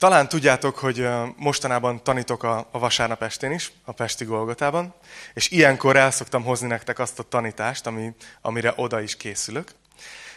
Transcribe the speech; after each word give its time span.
Talán 0.00 0.28
tudjátok, 0.28 0.78
hogy 0.78 1.08
mostanában 1.36 2.02
tanítok 2.02 2.42
a, 2.42 2.68
a 2.70 2.78
vasárnap 2.78 3.22
estén 3.22 3.52
is, 3.52 3.72
a 3.84 3.92
Pesti 3.92 4.24
Golgotában, 4.24 4.94
és 5.34 5.50
ilyenkor 5.50 5.96
el 5.96 6.10
szoktam 6.10 6.42
hozni 6.42 6.66
nektek 6.66 6.98
azt 6.98 7.18
a 7.18 7.22
tanítást, 7.22 7.86
ami, 7.86 8.14
amire 8.40 8.72
oda 8.76 9.00
is 9.00 9.16
készülök. 9.16 9.70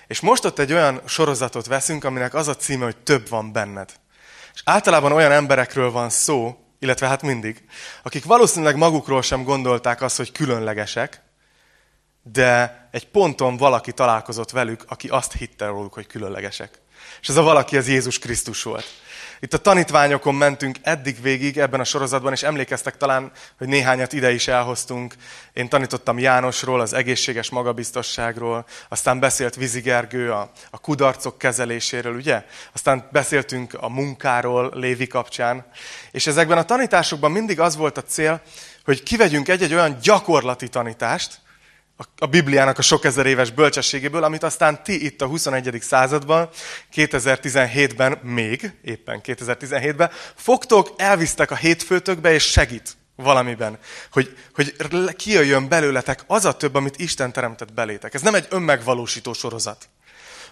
És 0.08 0.20
most 0.20 0.46
ott 0.46 0.60
egy 0.60 0.74
olyan 0.74 1.02
sorozatot 1.06 1.66
veszünk, 1.66 2.04
aminek 2.04 2.34
az 2.34 2.48
a 2.48 2.56
címe, 2.56 2.84
hogy 2.84 2.98
több 2.98 3.30
van 3.30 3.52
benned. 3.52 3.92
És 4.54 4.62
általában 4.66 5.12
olyan 5.12 5.32
emberekről 5.32 5.92
van 5.92 6.10
szó, 6.10 6.58
illetve 6.80 7.08
hát 7.08 7.22
mindig, 7.22 7.64
akik 8.02 8.26
valószínűleg 8.26 8.76
magukról 8.76 9.22
sem 9.22 9.44
gondolták 9.44 10.02
azt, 10.02 10.18
hogy 10.18 10.32
különlegesek, 10.32 11.22
de 12.24 12.88
egy 12.92 13.08
ponton 13.08 13.58
valaki 13.58 13.92
találkozott 13.92 14.52
velük, 14.52 14.84
aki 14.88 15.08
azt 15.08 15.34
hitte 15.34 15.66
róluk, 15.66 15.94
hogy 15.94 16.08
különlegesek. 16.08 16.80
És 17.22 17.30
ez 17.30 17.36
a 17.36 17.42
valaki 17.42 17.78
az 17.78 17.88
Jézus 17.88 18.20
Krisztus 18.20 18.64
volt. 18.64 18.86
Itt 19.44 19.54
a 19.54 19.58
tanítványokon 19.58 20.36
mentünk 20.36 20.78
eddig 20.82 21.22
végig 21.22 21.58
ebben 21.58 21.80
a 21.80 21.84
sorozatban, 21.84 22.32
és 22.32 22.44
emlékeztek 22.44 22.98
talán, 22.98 23.32
hogy 23.58 23.68
néhányat 23.68 24.14
ide 24.14 24.32
is 24.32 24.48
elhoztunk. 24.48 25.16
Én 25.54 25.70
tanítottam 25.70 26.20
Jánosról, 26.20 26.82
az 26.82 26.94
egészséges 26.94 27.50
magabiztosságról, 27.50 28.66
aztán 28.90 29.20
beszélt 29.20 29.56
Vizigergő 29.56 30.32
a, 30.32 30.52
a 30.70 30.80
kudarcok 30.80 31.38
kezeléséről, 31.38 32.16
ugye? 32.16 32.46
Aztán 32.74 33.08
beszéltünk 33.12 33.74
a 33.74 33.90
munkáról 33.90 34.72
Lévi 34.74 35.08
kapcsán. 35.08 35.66
És 36.12 36.28
ezekben 36.28 36.58
a 36.58 36.66
tanításokban 36.66 37.32
mindig 37.32 37.60
az 37.60 37.76
volt 37.76 37.98
a 37.98 38.04
cél, 38.04 38.42
hogy 38.86 39.04
kivegyünk 39.04 39.48
egy-egy 39.48 39.74
olyan 39.74 39.98
gyakorlati 40.02 40.70
tanítást, 40.70 41.40
a 42.18 42.26
Bibliának 42.26 42.78
a 42.78 42.82
sok 42.82 43.06
ezer 43.06 43.26
éves 43.26 43.52
bölcsességéből, 43.52 44.24
amit 44.24 44.44
aztán 44.44 44.84
ti 44.84 45.06
itt 45.06 45.22
a 45.22 45.28
21. 45.28 45.78
században, 45.82 46.50
2017-ben, 46.96 48.20
még 48.24 48.72
éppen 48.82 49.22
2017-ben, 49.24 50.12
fogtok, 50.36 50.94
elvisztek 50.98 51.52
a 51.52 51.56
hétfőtökbe, 51.56 52.34
és 52.34 52.44
segít 52.44 52.98
valamiben, 53.16 53.78
hogy, 54.12 54.38
hogy 54.54 54.76
kijöjjön 55.16 55.68
belőletek 55.68 56.24
az 56.28 56.46
a 56.46 56.58
több, 56.58 56.76
amit 56.76 57.00
Isten 57.00 57.32
teremtett 57.32 57.74
belétek. 57.74 58.14
Ez 58.14 58.22
nem 58.22 58.36
egy 58.36 58.48
önmegvalósító 58.50 59.34
sorozat, 59.34 59.90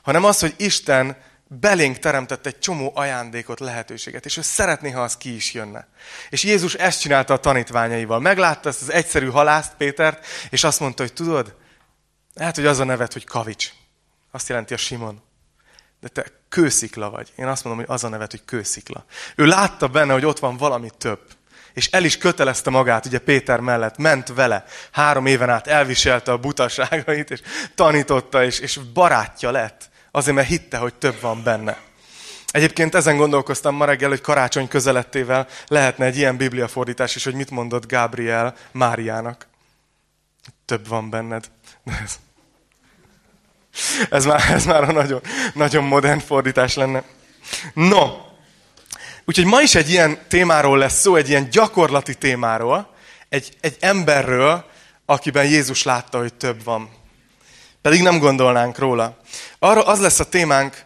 hanem 0.02 0.24
az, 0.24 0.40
hogy 0.40 0.54
Isten 0.58 1.18
belénk 1.60 1.98
teremtett 1.98 2.46
egy 2.46 2.60
csomó 2.60 2.92
ajándékot, 2.96 3.60
lehetőséget, 3.60 4.26
és 4.26 4.38
ő 4.38 4.42
szeretné, 4.42 4.90
ha 4.90 5.02
az 5.02 5.18
ki 5.18 5.36
is 5.36 5.54
jönne. 5.54 5.88
És 6.30 6.44
Jézus 6.44 6.74
ezt 6.74 7.02
csinálta 7.02 7.34
a 7.34 7.40
tanítványaival. 7.40 8.20
Meglátta 8.20 8.70
ezt 8.70 8.82
az 8.82 8.92
egyszerű 8.92 9.30
halászt, 9.30 9.74
Pétert, 9.78 10.26
és 10.50 10.64
azt 10.64 10.80
mondta, 10.80 11.04
hogy 11.04 11.14
tudod, 11.14 11.56
lehet, 12.34 12.56
hogy 12.56 12.66
az 12.66 12.80
a 12.80 12.84
nevet, 12.84 13.14
hogy 13.14 13.24
kavics. 13.24 13.72
Azt 14.32 14.50
jelenti 14.50 14.74
a 14.74 14.78
Simon. 14.78 15.22
De 16.00 16.08
te 16.08 16.26
kőszikla 16.50 17.10
vagy. 17.10 17.34
Én 17.36 17.48
azt 17.48 17.64
mondom, 17.64 17.86
hogy 17.86 17.96
az 17.96 18.04
a 18.04 18.10
nevet, 18.10 18.32
hogy 18.32 18.46
kőszikla. 18.46 19.06
Ő 19.36 19.46
látta 19.46 19.88
benne, 19.88 20.14
hogy 20.14 20.26
ott 20.26 20.40
van 20.40 20.58
valami 20.58 20.90
több. 20.98 21.22
És 21.74 21.88
el 21.88 22.04
is 22.04 22.18
kötelezte 22.18 22.70
magát, 22.70 23.06
ugye 23.06 23.20
Péter 23.20 23.60
mellett, 23.60 23.98
ment 23.98 24.28
vele. 24.28 24.66
Három 24.92 25.26
éven 25.26 25.50
át 25.50 25.68
elviselte 25.68 26.32
a 26.32 26.38
butaságait, 26.38 27.32
és 27.32 27.42
tanította, 27.76 28.44
és, 28.44 28.60
és 28.60 28.80
barátja 28.94 29.52
lett. 29.52 29.91
Azért, 30.12 30.36
mert 30.36 30.48
hitte, 30.48 30.78
hogy 30.78 30.94
több 30.94 31.20
van 31.20 31.44
benne. 31.44 31.78
Egyébként 32.52 32.96
ezen 32.96 33.18
gondolkoztam 33.18 33.76
ma 33.76 33.86
reggel, 33.86 34.10
hogy 34.10 34.22
karácsony 34.22 34.68
közelettével 34.68 35.48
lehetne 35.68 36.06
egy 36.06 36.18
ilyen 36.18 36.38
bibliafordítás 36.38 37.16
is, 37.16 37.24
hogy 37.24 37.34
mit 37.34 37.50
mondott 37.50 37.92
Gabriel 37.92 38.56
Máriának. 38.72 39.48
Több 40.66 40.88
van 40.88 41.10
benned. 41.10 41.46
Ez, 42.04 42.20
ez, 44.10 44.26
már, 44.26 44.52
ez 44.52 44.66
már 44.66 44.84
a 44.84 44.92
nagyon, 44.92 45.22
nagyon 45.54 45.84
modern 45.84 46.20
fordítás 46.20 46.76
lenne. 46.76 47.04
No, 47.74 48.08
úgyhogy 49.26 49.46
ma 49.46 49.62
is 49.62 49.76
egy 49.76 49.90
ilyen 49.90 50.20
témáról 50.28 50.78
lesz 50.78 51.00
szó, 51.00 51.16
egy 51.16 51.30
ilyen 51.30 51.50
gyakorlati 51.50 52.16
témáról, 52.16 52.94
egy, 53.30 53.58
egy 53.62 53.78
emberről, 53.80 54.66
akiben 55.06 55.46
Jézus 55.46 55.84
látta, 55.84 56.18
hogy 56.18 56.34
több 56.34 56.64
van. 56.64 56.90
Pedig 57.82 58.02
nem 58.02 58.20
gondolnánk 58.20 58.78
róla. 58.78 59.18
Arra 59.60 59.86
az 59.86 60.00
lesz 60.00 60.20
a 60.20 60.30
témánk, 60.30 60.84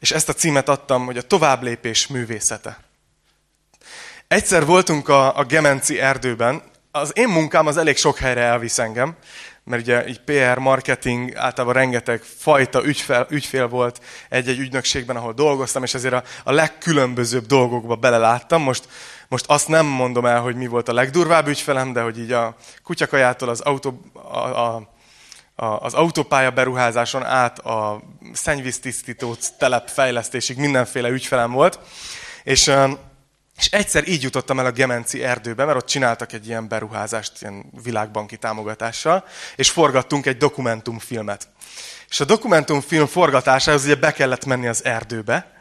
és 0.00 0.10
ezt 0.10 0.28
a 0.28 0.32
címet 0.32 0.68
adtam, 0.68 1.04
hogy 1.04 1.16
a 1.16 1.22
továbblépés 1.22 2.06
művészete. 2.06 2.78
Egyszer 4.28 4.64
voltunk 4.66 5.08
a, 5.08 5.36
a 5.36 5.44
Gemenci 5.44 6.00
erdőben, 6.00 6.62
az 6.90 7.12
én 7.14 7.28
munkám 7.28 7.66
az 7.66 7.76
elég 7.76 7.96
sok 7.96 8.18
helyre 8.18 8.40
elvisz 8.40 8.78
engem, 8.78 9.16
mert 9.64 9.82
ugye 9.82 10.08
így 10.08 10.20
PR, 10.20 10.58
marketing, 10.58 11.34
általában 11.34 11.74
rengeteg 11.74 12.22
fajta 12.22 12.84
ügyfél, 12.84 13.26
ügyfél 13.30 13.68
volt 13.68 14.00
egy-egy 14.28 14.58
ügynökségben, 14.58 15.16
ahol 15.16 15.32
dolgoztam, 15.32 15.82
és 15.82 15.94
ezért 15.94 16.14
a, 16.14 16.22
a 16.44 16.52
legkülönbözőbb 16.52 17.46
dolgokba 17.46 17.94
beleláttam. 17.94 18.62
Most, 18.62 18.88
most 19.28 19.44
azt 19.48 19.68
nem 19.68 19.86
mondom 19.86 20.26
el, 20.26 20.40
hogy 20.40 20.56
mi 20.56 20.66
volt 20.66 20.88
a 20.88 20.92
legdurvább 20.92 21.46
ügyfelem, 21.46 21.92
de 21.92 22.00
hogy 22.00 22.18
így 22.18 22.32
a 22.32 22.56
kutyakajától 22.82 23.48
az 23.48 23.60
autó, 23.60 24.00
a, 24.12 24.38
a 24.38 24.90
az 25.60 25.94
autópálya 25.94 26.50
beruházáson 26.50 27.24
át 27.24 27.58
a 27.58 28.02
szennyvíztisztító 28.32 29.36
telep 29.58 29.88
fejlesztésig 29.88 30.56
mindenféle 30.56 31.08
ügyfelem 31.08 31.52
volt. 31.52 31.78
És, 32.44 32.72
és 33.56 33.66
egyszer 33.70 34.08
így 34.08 34.22
jutottam 34.22 34.58
el 34.58 34.66
a 34.66 34.70
Gemenci 34.70 35.24
erdőbe, 35.24 35.64
mert 35.64 35.78
ott 35.78 35.86
csináltak 35.86 36.32
egy 36.32 36.46
ilyen 36.46 36.68
beruházást, 36.68 37.32
ilyen 37.42 37.64
világbanki 37.82 38.36
támogatással, 38.36 39.24
és 39.56 39.70
forgattunk 39.70 40.26
egy 40.26 40.36
dokumentumfilmet. 40.36 41.48
És 42.08 42.20
a 42.20 42.24
dokumentumfilm 42.24 43.06
forgatásához 43.06 43.84
ugye 43.84 43.94
be 43.94 44.12
kellett 44.12 44.44
menni 44.44 44.66
az 44.66 44.84
erdőbe, 44.84 45.52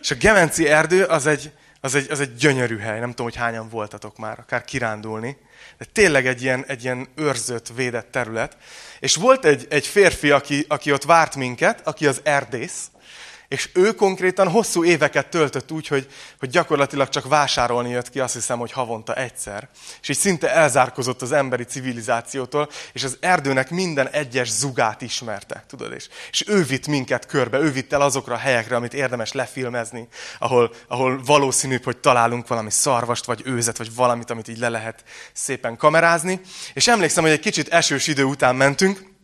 és 0.00 0.10
a 0.10 0.14
Gemenci 0.14 0.68
erdő 0.68 1.04
az 1.04 1.26
egy, 1.26 1.52
az 1.80 1.94
egy, 1.94 2.10
az 2.10 2.20
egy 2.20 2.34
gyönyörű 2.34 2.78
hely, 2.78 2.98
nem 2.98 3.08
tudom, 3.08 3.26
hogy 3.26 3.36
hányan 3.36 3.68
voltatok 3.68 4.16
már, 4.16 4.38
akár 4.38 4.64
kirándulni, 4.64 5.36
de 5.78 5.84
tényleg 5.92 6.26
egy 6.26 6.42
ilyen, 6.42 6.64
egy 6.66 6.84
ilyen 6.84 7.08
őrzött, 7.14 7.68
védett 7.74 8.10
terület. 8.10 8.56
És 9.00 9.16
volt 9.16 9.44
egy, 9.44 9.66
egy 9.70 9.86
férfi, 9.86 10.30
aki, 10.30 10.64
aki 10.68 10.92
ott 10.92 11.04
várt 11.04 11.36
minket, 11.36 11.86
aki 11.86 12.06
az 12.06 12.20
erdész, 12.24 12.90
és 13.48 13.70
ő 13.74 13.92
konkrétan 13.92 14.48
hosszú 14.48 14.84
éveket 14.84 15.28
töltött 15.28 15.72
úgy, 15.72 15.86
hogy, 15.86 16.06
hogy 16.38 16.48
gyakorlatilag 16.48 17.08
csak 17.08 17.28
vásárolni 17.28 17.90
jött 17.90 18.10
ki, 18.10 18.20
azt 18.20 18.34
hiszem, 18.34 18.58
hogy 18.58 18.72
havonta 18.72 19.14
egyszer. 19.14 19.68
És 20.02 20.08
így 20.08 20.16
szinte 20.16 20.50
elzárkozott 20.50 21.22
az 21.22 21.32
emberi 21.32 21.64
civilizációtól, 21.64 22.68
és 22.92 23.04
az 23.04 23.16
erdőnek 23.20 23.70
minden 23.70 24.08
egyes 24.08 24.50
zugát 24.50 25.02
ismerte, 25.02 25.64
tudod 25.68 25.92
és, 25.92 26.08
és 26.30 26.44
ő 26.48 26.64
vitt 26.64 26.86
minket 26.86 27.26
körbe, 27.26 27.58
ő 27.58 27.70
vitt 27.70 27.92
el 27.92 28.00
azokra 28.00 28.34
a 28.34 28.38
helyekre, 28.38 28.76
amit 28.76 28.94
érdemes 28.94 29.32
lefilmezni, 29.32 30.08
ahol, 30.38 30.74
ahol 30.88 31.20
valószínűbb, 31.24 31.84
hogy 31.84 31.96
találunk 31.96 32.48
valami 32.48 32.70
szarvast, 32.70 33.24
vagy 33.24 33.42
őzet, 33.44 33.78
vagy 33.78 33.94
valamit, 33.94 34.30
amit 34.30 34.48
így 34.48 34.58
le 34.58 34.68
lehet 34.68 35.04
szépen 35.32 35.76
kamerázni. 35.76 36.40
És 36.74 36.88
emlékszem, 36.88 37.22
hogy 37.22 37.32
egy 37.32 37.40
kicsit 37.40 37.68
esős 37.68 38.06
idő 38.06 38.24
után 38.24 38.56
mentünk, 38.56 39.14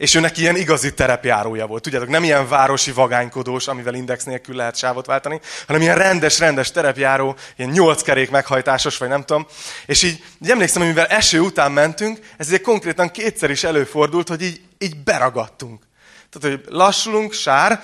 és 0.00 0.14
ő 0.14 0.20
neki 0.20 0.40
ilyen 0.40 0.56
igazi 0.56 0.94
terepjárója 0.94 1.66
volt. 1.66 1.82
Tudjátok, 1.82 2.08
nem 2.08 2.24
ilyen 2.24 2.48
városi 2.48 2.92
vagánykodós, 2.92 3.68
amivel 3.68 3.94
index 3.94 4.24
nélkül 4.24 4.56
lehet 4.56 4.76
sávot 4.76 5.06
váltani, 5.06 5.40
hanem 5.66 5.82
ilyen 5.82 5.96
rendes-rendes 5.96 6.70
terepjáró, 6.70 7.36
ilyen 7.56 7.70
nyolc 7.70 8.02
kerék 8.02 8.30
meghajtásos, 8.30 8.96
vagy 8.98 9.08
nem 9.08 9.24
tudom. 9.24 9.46
És 9.86 10.02
így, 10.02 10.24
így 10.42 10.50
emlékszem, 10.50 10.82
hogy 10.82 10.90
mivel 10.90 11.06
eső 11.06 11.40
után 11.40 11.72
mentünk, 11.72 12.18
ez 12.36 12.48
ugye 12.48 12.58
konkrétan 12.58 13.10
kétszer 13.10 13.50
is 13.50 13.64
előfordult, 13.64 14.28
hogy 14.28 14.42
így, 14.42 14.60
így 14.78 14.96
beragadtunk. 15.02 15.82
Tehát, 16.30 16.56
hogy 16.56 16.74
lassulunk, 16.74 17.32
sár, 17.32 17.82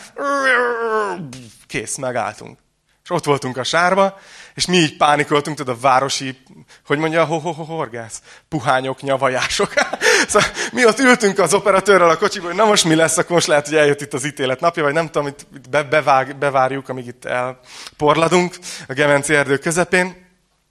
kész, 1.67 1.97
megálltunk. 1.97 2.59
És 3.07 3.13
ott 3.13 3.25
voltunk 3.25 3.57
a 3.57 3.65
sárba, 3.65 4.19
és 4.55 4.67
mi 4.67 4.77
így 4.77 4.97
pánikoltunk, 4.97 5.57
tudod, 5.57 5.77
a 5.77 5.81
városi, 5.81 6.39
hogy 6.87 6.99
mondja, 6.99 7.25
ho, 7.25 7.39
ho, 7.39 7.53
ho 7.53 7.65
horgász, 7.65 8.23
puhányok, 8.49 9.03
nyavajások. 9.03 9.73
szóval 10.29 10.49
mi 10.73 10.87
ott 10.87 10.99
ültünk 10.99 11.39
az 11.39 11.55
operatőrrel 11.55 12.11
a 12.11 12.17
kocsiból, 12.17 12.49
hogy 12.49 12.59
na 12.59 12.65
most 12.65 12.85
mi 12.85 12.95
lesz, 12.95 13.17
akkor 13.17 13.31
most 13.31 13.47
lehet, 13.47 13.69
hogy 13.69 13.77
eljött 13.77 14.01
itt 14.01 14.13
az 14.13 14.25
ítélet 14.25 14.61
napja, 14.61 14.83
vagy 14.83 14.93
nem 14.93 15.07
tudom, 15.07 15.27
itt 15.27 15.47
be, 15.71 15.83
bevág, 15.83 16.37
bevárjuk, 16.39 16.89
amíg 16.89 17.07
itt 17.07 17.25
elporladunk 17.25 18.57
a 18.89 18.93
Gemenci 18.93 19.35
erdő 19.35 19.59
közepén. 19.59 20.25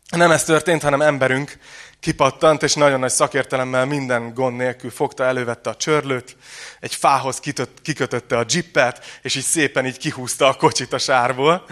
Nem 0.09 0.31
ez 0.31 0.43
történt, 0.43 0.81
hanem 0.83 1.01
emberünk 1.01 1.57
kipattant, 1.99 2.63
és 2.63 2.73
nagyon 2.73 2.99
nagy 2.99 3.11
szakértelemmel 3.11 3.85
minden 3.85 4.33
gond 4.33 4.55
nélkül 4.55 4.89
fogta, 4.89 5.23
elővette 5.23 5.69
a 5.69 5.75
csörlőt, 5.75 6.37
egy 6.79 6.95
fához 6.95 7.39
kitött, 7.39 7.81
kikötötte 7.81 8.37
a 8.37 8.45
jippet, 8.47 9.05
és 9.21 9.35
így 9.35 9.43
szépen 9.43 9.85
így 9.85 9.97
kihúzta 9.97 10.47
a 10.47 10.53
kocsit 10.53 10.93
a 10.93 10.97
sárból. 10.97 11.65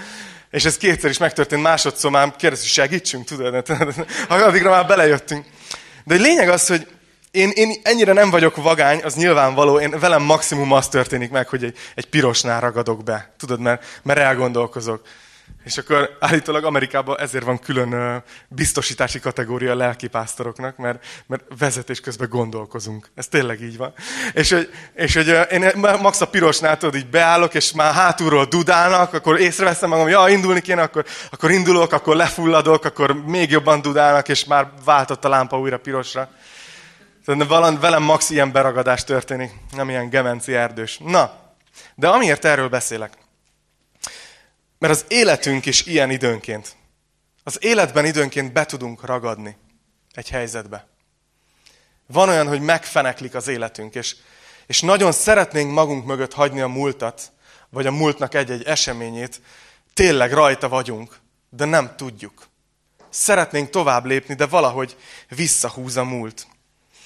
És 0.53 0.65
ez 0.65 0.77
kétszer 0.77 1.09
is 1.09 1.17
megtörtént, 1.17 1.61
másodszor 1.61 2.11
már 2.11 2.35
kérdezi, 2.35 2.67
segítsünk, 2.67 3.25
tudod? 3.25 3.69
Addigra 4.29 4.69
már 4.69 4.87
belejöttünk. 4.87 5.45
De 6.03 6.15
a 6.15 6.17
lényeg 6.17 6.49
az, 6.49 6.67
hogy 6.67 6.87
én, 7.31 7.49
én 7.53 7.73
ennyire 7.83 8.13
nem 8.13 8.29
vagyok 8.29 8.55
vagány, 8.55 9.01
az 9.03 9.15
nyilvánvaló, 9.15 9.79
én 9.79 9.99
velem 9.99 10.21
maximum 10.21 10.71
az 10.71 10.87
történik 10.87 11.31
meg, 11.31 11.47
hogy 11.47 11.63
egy, 11.63 11.77
egy 11.95 12.05
pirosnál 12.05 12.59
ragadok 12.59 13.03
be. 13.03 13.33
Tudod, 13.37 13.59
mert, 13.59 13.85
mert 14.03 14.19
elgondolkozok. 14.19 15.01
És 15.63 15.77
akkor 15.77 16.17
állítólag 16.19 16.63
Amerikában 16.63 17.19
ezért 17.19 17.43
van 17.43 17.59
külön 17.59 18.23
biztosítási 18.47 19.19
kategória 19.19 19.71
a 19.71 19.75
lelkipásztoroknak, 19.75 20.77
mert, 20.77 21.05
mert 21.27 21.43
vezetés 21.57 21.99
közben 21.99 22.29
gondolkozunk. 22.29 23.09
Ez 23.15 23.27
tényleg 23.27 23.61
így 23.61 23.77
van. 23.77 23.93
És 24.33 24.51
hogy, 24.51 24.69
és 24.93 25.15
hogy 25.15 25.27
én 25.51 25.71
max 26.01 26.21
a 26.21 26.27
pirosnál 26.27 26.77
tudod, 26.77 26.95
így 26.95 27.09
beállok, 27.09 27.53
és 27.53 27.73
már 27.73 27.93
hátulról 27.93 28.45
dudálnak, 28.45 29.13
akkor 29.13 29.39
észreveszem 29.39 29.89
magam, 29.89 30.07
ja, 30.07 30.27
indulni 30.27 30.61
kéne, 30.61 30.81
akkor, 30.81 31.05
akkor 31.31 31.51
indulok, 31.51 31.91
akkor 31.91 32.15
lefulladok, 32.15 32.85
akkor 32.85 33.23
még 33.25 33.49
jobban 33.49 33.81
dudálnak, 33.81 34.29
és 34.29 34.45
már 34.45 34.71
váltott 34.85 35.25
a 35.25 35.29
lámpa 35.29 35.59
újra 35.59 35.79
pirosra. 35.79 36.29
Tehát 37.25 37.79
velem 37.79 38.03
max 38.03 38.29
ilyen 38.29 38.51
beragadás 38.51 39.03
történik, 39.03 39.51
nem 39.71 39.89
ilyen 39.89 40.09
gemenci 40.09 40.53
erdős. 40.55 40.97
Na, 40.97 41.41
de 41.95 42.07
amiért 42.07 42.45
erről 42.45 42.69
beszélek, 42.69 43.11
mert 44.83 44.95
az 44.95 45.05
életünk 45.07 45.65
is 45.65 45.85
ilyen 45.85 46.09
időnként. 46.09 46.75
Az 47.43 47.57
életben 47.59 48.05
időnként 48.05 48.53
be 48.53 48.65
tudunk 48.65 49.05
ragadni 49.05 49.57
egy 50.11 50.29
helyzetbe. 50.29 50.87
Van 52.07 52.29
olyan, 52.29 52.47
hogy 52.47 52.61
megfeneklik 52.61 53.35
az 53.35 53.47
életünk, 53.47 53.95
és, 53.95 54.15
és 54.67 54.81
nagyon 54.81 55.11
szeretnénk 55.11 55.71
magunk 55.71 56.05
mögött 56.05 56.33
hagyni 56.33 56.61
a 56.61 56.67
múltat, 56.67 57.31
vagy 57.69 57.85
a 57.85 57.91
múltnak 57.91 58.33
egy-egy 58.33 58.63
eseményét, 58.63 59.41
tényleg 59.93 60.33
rajta 60.33 60.69
vagyunk, 60.69 61.17
de 61.49 61.65
nem 61.65 61.95
tudjuk. 61.95 62.47
Szeretnénk 63.09 63.69
tovább 63.69 64.05
lépni, 64.05 64.35
de 64.35 64.45
valahogy 64.45 64.97
visszahúz 65.29 65.97
a 65.97 66.03
múlt. 66.03 66.47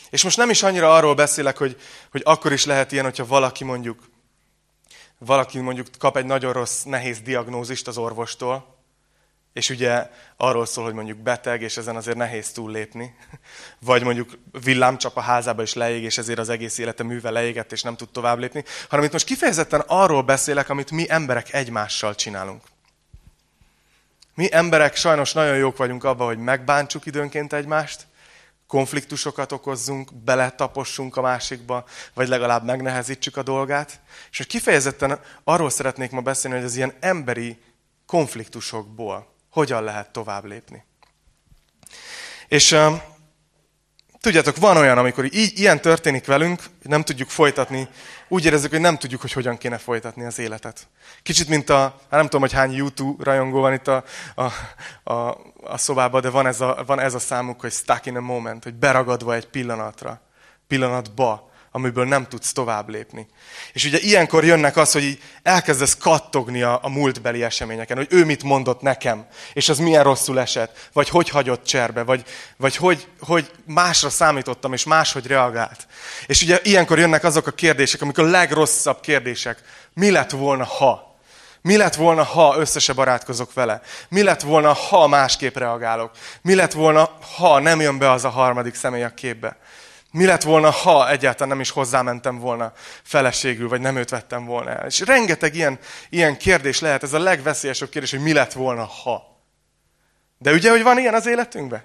És 0.10 0.24
most 0.24 0.38
nem 0.38 0.50
is 0.50 0.64
annyira 0.64 0.96
arról 0.96 1.16
beszélek, 1.16 1.58
hogy, 1.58 1.82
hogy 2.12 2.22
akkor 2.26 2.52
is 2.52 2.66
lehet 2.66 2.92
ilyen, 2.92 3.06
hogyha 3.06 3.26
valaki 3.26 3.64
mondjuk 3.64 4.10
valaki 5.18 5.60
mondjuk 5.60 5.88
kap 6.00 6.18
egy 6.18 6.26
nagyon 6.26 6.54
rossz, 6.54 6.84
nehéz 6.84 7.22
diagnózist 7.22 7.88
az 7.88 7.98
orvostól, 7.98 8.76
és 9.54 9.70
ugye 9.70 10.10
arról 10.38 10.66
szól, 10.66 10.84
hogy 10.84 10.94
mondjuk 10.94 11.18
beteg, 11.18 11.62
és 11.62 11.78
ezen 11.78 11.96
azért 11.96 12.18
nehéz 12.18 12.52
túllépni. 12.52 13.16
Vagy 13.80 14.04
mondjuk 14.04 14.38
villámcsap 14.64 15.18
a 15.18 15.22
házába 15.22 15.62
is 15.62 15.74
leég, 15.74 16.04
és 16.04 16.18
ezért 16.18 16.40
az 16.40 16.50
egész 16.50 16.78
élete 16.78 17.04
műve 17.04 17.30
leégett, 17.30 17.72
és 17.72 17.82
nem 17.82 17.96
tud 17.96 18.10
tovább 18.10 18.40
lépni. 18.40 18.64
Hanem 18.90 19.06
itt 19.06 19.12
most 19.12 19.26
kifejezetten 19.26 19.84
arról 19.88 20.22
beszélek, 20.22 20.70
amit 20.70 20.92
mi 20.92 21.10
emberek 21.10 21.54
egymással 21.54 22.16
csinálunk. 22.16 22.64
Mi 24.34 24.54
emberek 24.54 24.96
sajnos 24.96 25.34
nagyon 25.34 25.56
jók 25.56 25.78
vagyunk 25.78 26.04
abban, 26.04 26.28
hogy 26.28 26.38
megbántsuk 26.38 27.06
időnként 27.06 27.54
egymást, 27.54 28.07
konfliktusokat 28.68 29.52
okozzunk, 29.52 30.14
beletapossunk 30.14 31.16
a 31.16 31.22
másikba, 31.22 31.86
vagy 32.14 32.28
legalább 32.28 32.66
megnehezítsük 32.66 33.38
a 33.38 33.44
dolgát. 33.44 34.00
És 34.32 34.38
hogy 34.38 34.48
kifejezetten 34.48 35.20
arról 35.44 35.70
szeretnék 35.70 36.12
ma 36.12 36.22
beszélni, 36.22 36.58
hogy 36.58 36.66
az 36.66 36.76
ilyen 36.76 36.94
emberi 37.00 37.60
konfliktusokból 38.06 39.34
hogyan 39.50 39.84
lehet 39.84 40.12
tovább 40.12 40.46
lépni. 40.46 40.86
És 42.48 42.78
Tudjátok, 44.22 44.58
van 44.58 44.78
olyan, 44.78 44.98
amikor 44.98 45.26
így, 45.26 45.60
ilyen 45.60 45.82
történik 45.82 46.26
velünk, 46.26 46.64
nem 46.82 47.04
tudjuk 47.04 47.30
folytatni, 47.30 47.88
úgy 48.28 48.46
érezzük, 48.46 48.72
hogy 48.72 48.80
nem 48.80 48.98
tudjuk, 48.98 49.22
hogy 49.22 49.32
hogyan 49.32 49.58
kéne 49.58 49.78
folytatni 49.78 50.24
az 50.26 50.40
életet. 50.40 50.88
Kicsit, 51.24 51.48
mint 51.48 51.70
a, 51.70 51.80
hát 51.80 52.10
nem 52.10 52.24
tudom, 52.24 52.42
hogy 52.42 52.52
hány 52.52 52.74
YouTube 52.74 53.24
rajongó 53.24 53.60
van 53.60 53.74
itt 53.74 53.88
a, 53.88 54.04
a, 54.36 54.44
a, 55.14 55.38
a 55.64 55.78
szobában, 55.78 56.22
de 56.22 56.30
van 56.30 56.48
ez, 56.48 56.62
a, 56.62 56.84
van 56.86 57.00
ez 57.00 57.14
a 57.14 57.20
számuk, 57.20 57.62
hogy 57.62 57.72
stuck 57.72 58.06
in 58.06 58.16
a 58.16 58.22
moment, 58.22 58.64
hogy 58.64 58.74
beragadva 58.74 59.34
egy 59.34 59.48
pillanatra, 59.48 60.22
pillanatba 60.68 61.52
amiből 61.78 62.06
nem 62.06 62.28
tudsz 62.28 62.52
tovább 62.52 62.90
lépni. 62.90 63.28
És 63.74 63.86
ugye 63.86 63.98
ilyenkor 64.00 64.46
jönnek 64.46 64.78
az, 64.78 64.92
hogy 64.92 65.04
így 65.04 65.22
elkezdesz 65.44 65.98
kattogni 65.98 66.62
a, 66.62 66.80
a 66.82 66.90
múltbeli 66.90 67.44
eseményeken, 67.44 67.98
hogy 67.98 68.08
ő 68.10 68.26
mit 68.26 68.44
mondott 68.44 68.82
nekem, 68.82 69.26
és 69.54 69.70
az 69.70 69.78
milyen 69.78 70.04
rosszul 70.04 70.40
esett, 70.40 70.90
vagy 70.94 71.10
hogy 71.10 71.30
hagyott 71.30 71.64
cserbe, 71.64 72.04
vagy, 72.04 72.24
vagy 72.58 72.76
hogy, 72.76 73.08
hogy 73.20 73.52
másra 73.66 74.10
számítottam, 74.10 74.74
és 74.74 74.84
máshogy 74.84 75.28
reagált. 75.28 75.88
És 76.26 76.42
ugye 76.42 76.60
ilyenkor 76.64 77.00
jönnek 77.00 77.24
azok 77.24 77.48
a 77.48 77.52
kérdések, 77.52 78.02
amik 78.02 78.18
a 78.18 78.24
legrosszabb 78.24 79.00
kérdések. 79.00 79.62
Mi 79.94 80.12
lett 80.12 80.32
volna, 80.32 80.66
ha? 80.66 81.08
Mi 81.62 81.78
lett 81.78 81.96
volna, 81.96 82.24
ha 82.24 82.56
összese 82.58 82.94
barátkozok 82.94 83.54
vele? 83.54 83.82
Mi 84.10 84.24
lett 84.24 84.42
volna, 84.42 84.74
ha 84.74 85.08
másképp 85.08 85.58
reagálok? 85.58 86.12
Mi 86.42 86.56
lett 86.56 86.74
volna, 86.74 87.18
ha 87.38 87.60
nem 87.60 87.82
jön 87.82 87.98
be 87.98 88.12
az 88.12 88.26
a 88.26 88.30
harmadik 88.30 88.76
személy 88.76 89.04
a 89.04 89.14
képbe? 89.14 89.58
Mi 90.18 90.26
lett 90.26 90.44
volna, 90.44 90.70
ha 90.70 91.10
egyáltalán 91.10 91.48
nem 91.48 91.60
is 91.60 91.70
hozzámentem 91.70 92.40
volna 92.40 92.74
feleségül, 93.04 93.70
vagy 93.70 93.82
nem 93.82 93.96
őt 93.96 94.10
vettem 94.10 94.46
volna 94.46 94.70
el? 94.70 94.86
És 94.86 95.00
rengeteg 95.00 95.56
ilyen, 95.56 95.80
ilyen 96.10 96.38
kérdés 96.38 96.80
lehet, 96.80 97.04
ez 97.04 97.14
a 97.14 97.20
legveszélyesebb 97.20 97.90
kérdés, 97.90 98.12
hogy 98.12 98.20
mi 98.20 98.34
lett 98.34 98.54
volna, 98.54 98.84
ha. 98.84 99.42
De 100.38 100.52
ugye, 100.52 100.70
hogy 100.70 100.84
van 100.84 101.00
ilyen 101.00 101.14
az 101.14 101.26
életünkben? 101.26 101.84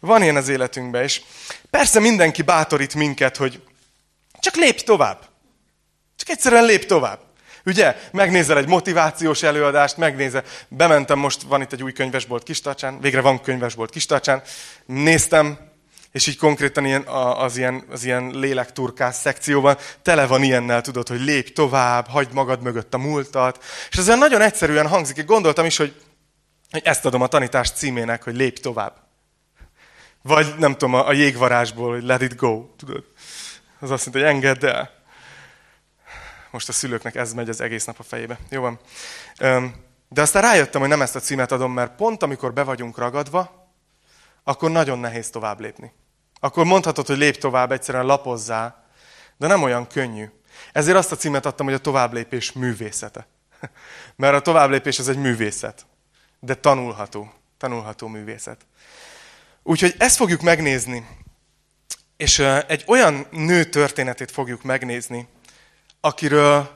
Van 0.00 0.22
ilyen 0.22 0.36
az 0.36 0.48
életünkben, 0.48 1.02
és 1.02 1.22
persze 1.70 2.00
mindenki 2.00 2.42
bátorít 2.42 2.94
minket, 2.94 3.36
hogy 3.36 3.62
csak 4.40 4.54
lépj 4.54 4.82
tovább. 4.84 5.28
Csak 6.16 6.28
egyszerűen 6.28 6.64
lép 6.64 6.86
tovább. 6.86 7.18
Ugye, 7.64 7.96
megnézel 8.10 8.58
egy 8.58 8.68
motivációs 8.68 9.42
előadást, 9.42 9.96
megnézel, 9.96 10.44
bementem 10.68 11.18
most, 11.18 11.42
van 11.42 11.62
itt 11.62 11.72
egy 11.72 11.82
új 11.82 11.92
könyvesbolt 11.92 12.42
Kistarcsán, 12.42 13.00
végre 13.00 13.20
van 13.20 13.40
könyvesbolt 13.40 13.90
Kistarcsán, 13.90 14.42
néztem, 14.86 15.70
és 16.12 16.26
így 16.26 16.36
konkrétan 16.36 16.84
ilyen, 16.84 17.02
az, 17.06 17.56
ilyen, 17.56 17.84
az 17.90 18.04
ilyen 18.04 18.30
lélekturkás 18.30 19.14
szekcióban 19.14 19.76
tele 20.02 20.26
van 20.26 20.42
ilyennel, 20.42 20.80
tudod, 20.80 21.08
hogy 21.08 21.20
lépj 21.20 21.52
tovább, 21.52 22.06
hagyd 22.06 22.32
magad 22.32 22.62
mögött 22.62 22.94
a 22.94 22.98
múltat. 22.98 23.64
És 23.90 23.96
ez 23.96 24.06
nagyon 24.06 24.40
egyszerűen 24.40 24.88
hangzik. 24.88 25.16
Én 25.16 25.26
gondoltam 25.26 25.64
is, 25.64 25.76
hogy, 25.76 26.02
hogy 26.70 26.82
ezt 26.84 27.04
adom 27.04 27.22
a 27.22 27.26
tanítás 27.26 27.70
címének, 27.70 28.22
hogy 28.22 28.36
lépj 28.36 28.60
tovább. 28.60 28.96
Vagy 30.22 30.54
nem 30.58 30.72
tudom, 30.72 30.94
a, 30.94 31.12
jégvarásból, 31.12 31.92
hogy 31.92 32.02
let 32.02 32.22
it 32.22 32.36
go, 32.36 32.66
tudod. 32.76 33.04
Az 33.80 33.90
azt 33.90 34.04
mondja, 34.04 34.24
hogy 34.24 34.34
engedd 34.34 34.66
el. 34.66 34.90
Most 36.50 36.68
a 36.68 36.72
szülőknek 36.72 37.14
ez 37.14 37.32
megy 37.32 37.48
az 37.48 37.60
egész 37.60 37.84
nap 37.84 37.98
a 37.98 38.02
fejébe. 38.02 38.38
Jó 38.48 38.60
van. 38.60 38.80
De 40.08 40.20
aztán 40.20 40.42
rájöttem, 40.42 40.80
hogy 40.80 40.90
nem 40.90 41.02
ezt 41.02 41.16
a 41.16 41.20
címet 41.20 41.52
adom, 41.52 41.72
mert 41.72 41.96
pont 41.96 42.22
amikor 42.22 42.52
be 42.52 42.62
vagyunk 42.62 42.98
ragadva, 42.98 43.70
akkor 44.44 44.70
nagyon 44.70 44.98
nehéz 44.98 45.30
tovább 45.30 45.60
lépni 45.60 45.92
akkor 46.44 46.64
mondhatod, 46.64 47.06
hogy 47.06 47.16
lép 47.16 47.36
tovább, 47.36 47.72
egyszerűen 47.72 48.06
lapozzá, 48.06 48.84
de 49.36 49.46
nem 49.46 49.62
olyan 49.62 49.86
könnyű. 49.86 50.30
Ezért 50.72 50.96
azt 50.96 51.12
a 51.12 51.16
címet 51.16 51.46
adtam, 51.46 51.66
hogy 51.66 51.74
a 51.74 51.78
továbblépés 51.78 52.52
művészete. 52.52 53.26
Mert 54.16 54.34
a 54.34 54.40
továbblépés 54.40 54.98
az 54.98 55.08
egy 55.08 55.16
művészet, 55.16 55.86
de 56.40 56.54
tanulható, 56.54 57.32
tanulható 57.58 58.06
művészet. 58.06 58.66
Úgyhogy 59.62 59.94
ezt 59.98 60.16
fogjuk 60.16 60.40
megnézni, 60.40 61.06
és 62.16 62.38
egy 62.66 62.84
olyan 62.86 63.26
nő 63.30 63.64
történetét 63.64 64.30
fogjuk 64.30 64.62
megnézni, 64.62 65.28
akiről 66.00 66.70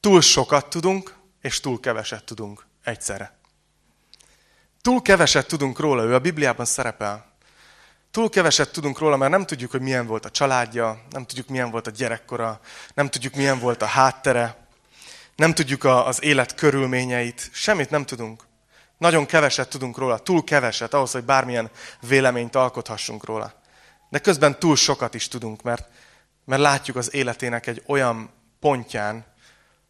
túl 0.00 0.20
sokat 0.20 0.70
tudunk, 0.70 1.16
és 1.40 1.60
túl 1.60 1.80
keveset 1.80 2.24
tudunk 2.24 2.66
egyszerre. 2.84 3.36
Túl 4.80 5.02
keveset 5.02 5.46
tudunk 5.46 5.78
róla, 5.78 6.02
ő 6.02 6.14
a 6.14 6.18
Bibliában 6.18 6.66
szerepel. 6.66 7.31
Túl 8.12 8.28
keveset 8.28 8.72
tudunk 8.72 8.98
róla, 8.98 9.16
mert 9.16 9.30
nem 9.30 9.46
tudjuk, 9.46 9.70
hogy 9.70 9.80
milyen 9.80 10.06
volt 10.06 10.24
a 10.24 10.30
családja, 10.30 11.02
nem 11.10 11.24
tudjuk, 11.24 11.48
milyen 11.48 11.70
volt 11.70 11.86
a 11.86 11.90
gyerekkora, 11.90 12.60
nem 12.94 13.08
tudjuk, 13.08 13.34
milyen 13.34 13.58
volt 13.58 13.82
a 13.82 13.86
háttere, 13.86 14.56
nem 15.36 15.54
tudjuk 15.54 15.84
az 15.84 16.22
élet 16.22 16.54
körülményeit, 16.54 17.48
semmit 17.52 17.90
nem 17.90 18.04
tudunk. 18.04 18.42
Nagyon 18.98 19.26
keveset 19.26 19.68
tudunk 19.68 19.98
róla, 19.98 20.18
túl 20.18 20.44
keveset 20.44 20.94
ahhoz, 20.94 21.12
hogy 21.12 21.24
bármilyen 21.24 21.70
véleményt 22.00 22.56
alkothassunk 22.56 23.24
róla. 23.24 23.52
De 24.08 24.18
közben 24.18 24.58
túl 24.58 24.76
sokat 24.76 25.14
is 25.14 25.28
tudunk, 25.28 25.62
mert, 25.62 25.88
mert 26.44 26.62
látjuk 26.62 26.96
az 26.96 27.14
életének 27.14 27.66
egy 27.66 27.82
olyan 27.86 28.30
pontján, 28.60 29.24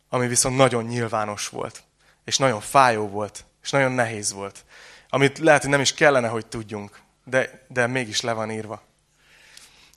ami 0.09 0.27
viszont 0.27 0.57
nagyon 0.57 0.85
nyilvános 0.85 1.49
volt, 1.49 1.83
és 2.25 2.37
nagyon 2.37 2.61
fájó 2.61 3.09
volt, 3.09 3.45
és 3.63 3.71
nagyon 3.71 3.93
nehéz 3.93 4.33
volt, 4.33 4.65
amit 5.09 5.39
lehet, 5.39 5.61
hogy 5.61 5.71
nem 5.71 5.81
is 5.81 5.95
kellene, 5.95 6.29
hogy 6.29 6.47
tudjunk 6.47 7.01
de, 7.25 7.65
de 7.69 7.87
mégis 7.87 8.21
le 8.21 8.33
van 8.33 8.51
írva. 8.51 8.83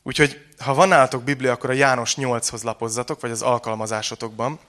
Úgyhogy, 0.03 0.45
ha 0.57 0.73
van 0.73 0.87
nálatok 0.87 1.23
Biblia, 1.23 1.51
akkor 1.51 1.69
a 1.69 1.73
János 1.73 2.13
8-hoz 2.17 2.63
lapozzatok, 2.63 3.21
vagy 3.21 3.31
az 3.31 3.41
alkalmazásotokban. 3.41 4.59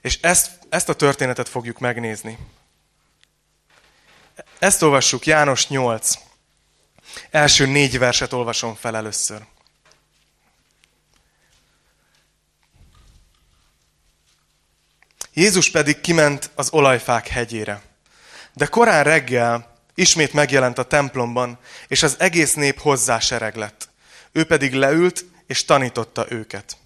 És 0.00 0.18
ezt, 0.20 0.50
ezt 0.68 0.88
a 0.88 0.94
történetet 0.94 1.48
fogjuk 1.48 1.78
megnézni. 1.78 2.38
Ezt 4.58 4.82
olvassuk, 4.82 5.26
János 5.26 5.68
8. 5.68 6.18
Első 7.30 7.66
négy 7.66 7.98
verset 7.98 8.32
olvasom 8.32 8.74
fel 8.74 8.96
először. 8.96 9.44
Jézus 15.32 15.70
pedig 15.70 16.00
kiment 16.00 16.50
az 16.54 16.68
olajfák 16.72 17.28
hegyére. 17.28 17.82
De 18.52 18.66
korán 18.66 19.04
reggel 19.04 19.73
Ismét 19.94 20.32
megjelent 20.32 20.78
a 20.78 20.84
templomban, 20.84 21.58
és 21.88 22.02
az 22.02 22.20
egész 22.20 22.54
nép 22.54 22.78
hozzá 22.78 23.18
sereg 23.18 23.56
lett. 23.56 23.88
Ő 24.32 24.44
pedig 24.44 24.74
leült, 24.74 25.24
és 25.46 25.64
tanította 25.64 26.26
őket. 26.28 26.76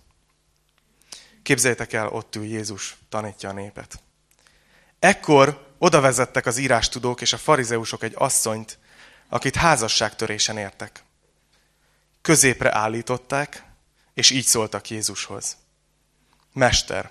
Képzeljétek 1.42 1.92
el, 1.92 2.08
ott 2.08 2.36
ül 2.36 2.44
Jézus, 2.44 2.96
tanítja 3.08 3.48
a 3.48 3.52
népet. 3.52 4.00
Ekkor 4.98 5.74
oda 5.78 6.00
vezettek 6.00 6.46
az 6.46 6.58
írástudók 6.58 7.20
és 7.20 7.32
a 7.32 7.38
farizeusok 7.38 8.02
egy 8.02 8.14
asszonyt, 8.16 8.78
akit 9.28 9.56
házasságtörésen 9.56 10.56
értek. 10.56 11.02
Középre 12.22 12.76
állították, 12.76 13.62
és 14.14 14.30
így 14.30 14.44
szóltak 14.44 14.90
Jézushoz. 14.90 15.56
Mester, 16.52 17.10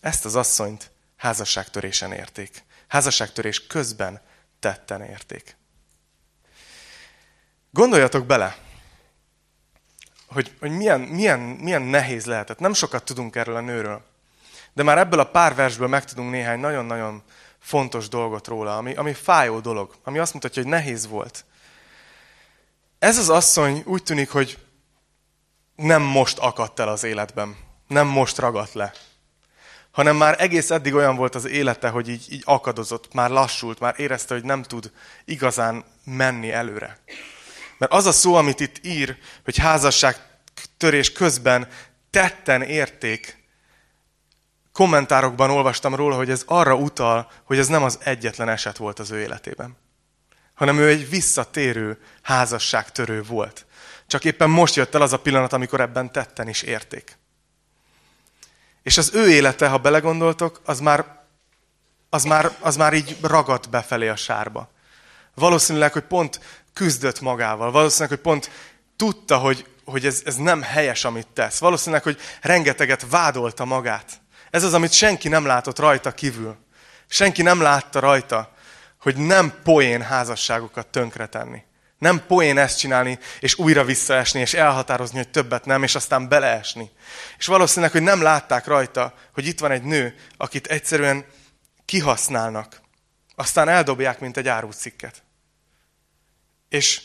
ezt 0.00 0.24
az 0.24 0.34
asszonyt 0.34 0.90
házasságtörésen 1.16 2.12
érték. 2.12 2.64
Házasságtörés 2.88 3.66
közben 3.66 4.20
tetten 4.64 5.02
érték. 5.02 5.56
Gondoljatok 7.70 8.26
bele, 8.26 8.56
hogy, 10.26 10.56
hogy 10.60 10.70
milyen, 10.70 11.00
milyen, 11.00 11.40
milyen 11.40 11.82
nehéz 11.82 12.24
lehetett. 12.24 12.58
Nem 12.58 12.72
sokat 12.72 13.04
tudunk 13.04 13.36
erről 13.36 13.56
a 13.56 13.60
nőről. 13.60 14.04
De 14.72 14.82
már 14.82 14.98
ebből 14.98 15.20
a 15.20 15.30
pár 15.30 15.54
versből 15.54 15.88
megtudunk 15.88 16.30
néhány 16.30 16.60
nagyon-nagyon 16.60 17.22
fontos 17.58 18.08
dolgot 18.08 18.46
róla, 18.46 18.76
ami, 18.76 18.94
ami 18.94 19.12
fájó 19.12 19.60
dolog, 19.60 19.94
ami 20.04 20.18
azt 20.18 20.34
mutatja, 20.34 20.62
hogy 20.62 20.70
nehéz 20.70 21.06
volt. 21.06 21.44
Ez 22.98 23.18
az 23.18 23.28
asszony 23.28 23.82
úgy 23.86 24.02
tűnik, 24.02 24.30
hogy 24.30 24.58
nem 25.76 26.02
most 26.02 26.38
akadt 26.38 26.80
el 26.80 26.88
az 26.88 27.04
életben, 27.04 27.56
nem 27.86 28.06
most 28.06 28.38
ragadt 28.38 28.72
le, 28.72 28.92
hanem 29.94 30.16
már 30.16 30.40
egész 30.40 30.70
eddig 30.70 30.94
olyan 30.94 31.16
volt 31.16 31.34
az 31.34 31.44
élete, 31.44 31.88
hogy 31.88 32.08
így, 32.08 32.26
így 32.30 32.42
akadozott, 32.44 33.14
már 33.14 33.30
lassult, 33.30 33.80
már 33.80 33.94
érezte, 33.96 34.34
hogy 34.34 34.44
nem 34.44 34.62
tud 34.62 34.92
igazán 35.24 35.84
menni 36.04 36.52
előre. 36.52 36.98
Mert 37.78 37.92
az 37.92 38.06
a 38.06 38.12
szó, 38.12 38.34
amit 38.34 38.60
itt 38.60 38.84
ír, 38.84 39.16
hogy 39.44 39.58
házasság 39.58 40.16
törés 40.76 41.12
közben 41.12 41.68
tetten 42.10 42.62
érték, 42.62 43.44
kommentárokban 44.72 45.50
olvastam 45.50 45.94
róla, 45.94 46.16
hogy 46.16 46.30
ez 46.30 46.42
arra 46.46 46.74
utal, 46.74 47.30
hogy 47.44 47.58
ez 47.58 47.68
nem 47.68 47.82
az 47.82 47.98
egyetlen 48.02 48.48
eset 48.48 48.76
volt 48.76 48.98
az 48.98 49.10
ő 49.10 49.20
életében. 49.20 49.76
Hanem 50.54 50.78
ő 50.78 50.88
egy 50.88 51.10
visszatérő 51.10 51.98
házasságtörő 52.22 53.22
volt. 53.22 53.66
Csak 54.06 54.24
éppen 54.24 54.50
most 54.50 54.74
jött 54.74 54.94
el 54.94 55.02
az 55.02 55.12
a 55.12 55.20
pillanat, 55.20 55.52
amikor 55.52 55.80
ebben 55.80 56.12
tetten 56.12 56.48
is 56.48 56.62
érték. 56.62 57.16
És 58.84 58.98
az 58.98 59.10
ő 59.14 59.30
élete, 59.30 59.68
ha 59.68 59.78
belegondoltok, 59.78 60.60
az 60.64 60.80
már, 60.80 61.04
az 62.10 62.24
már, 62.24 62.56
az 62.60 62.76
már 62.76 62.92
így 62.92 63.16
ragadt 63.22 63.70
befelé 63.70 64.08
a 64.08 64.16
sárba. 64.16 64.70
Valószínűleg, 65.34 65.92
hogy 65.92 66.02
pont 66.02 66.40
küzdött 66.72 67.20
magával. 67.20 67.70
Valószínűleg, 67.70 68.08
hogy 68.08 68.32
pont 68.32 68.50
tudta, 68.96 69.38
hogy, 69.38 69.66
hogy 69.84 70.06
ez, 70.06 70.22
ez 70.24 70.36
nem 70.36 70.62
helyes, 70.62 71.04
amit 71.04 71.26
tesz. 71.26 71.58
Valószínűleg, 71.58 72.02
hogy 72.02 72.18
rengeteget 72.40 73.06
vádolta 73.10 73.64
magát. 73.64 74.20
Ez 74.50 74.62
az, 74.62 74.74
amit 74.74 74.92
senki 74.92 75.28
nem 75.28 75.46
látott 75.46 75.78
rajta 75.78 76.12
kívül. 76.12 76.56
Senki 77.06 77.42
nem 77.42 77.60
látta 77.60 78.00
rajta, 78.00 78.52
hogy 79.00 79.16
nem 79.16 79.54
poén 79.62 80.02
házasságokat 80.02 80.86
tönkretenni. 80.86 81.62
Nem 81.98 82.26
poén 82.26 82.58
ezt 82.58 82.78
csinálni, 82.78 83.18
és 83.40 83.58
újra 83.58 83.84
visszaesni, 83.84 84.40
és 84.40 84.54
elhatározni, 84.54 85.16
hogy 85.16 85.28
többet 85.28 85.64
nem, 85.64 85.82
és 85.82 85.94
aztán 85.94 86.28
beleesni. 86.28 86.90
És 87.38 87.46
valószínűleg, 87.46 87.92
hogy 87.92 88.02
nem 88.02 88.22
látták 88.22 88.66
rajta, 88.66 89.14
hogy 89.32 89.46
itt 89.46 89.60
van 89.60 89.70
egy 89.70 89.82
nő, 89.82 90.14
akit 90.36 90.66
egyszerűen 90.66 91.24
kihasználnak. 91.84 92.80
Aztán 93.34 93.68
eldobják, 93.68 94.20
mint 94.20 94.36
egy 94.36 94.48
árucikket. 94.48 95.22
És, 96.68 97.02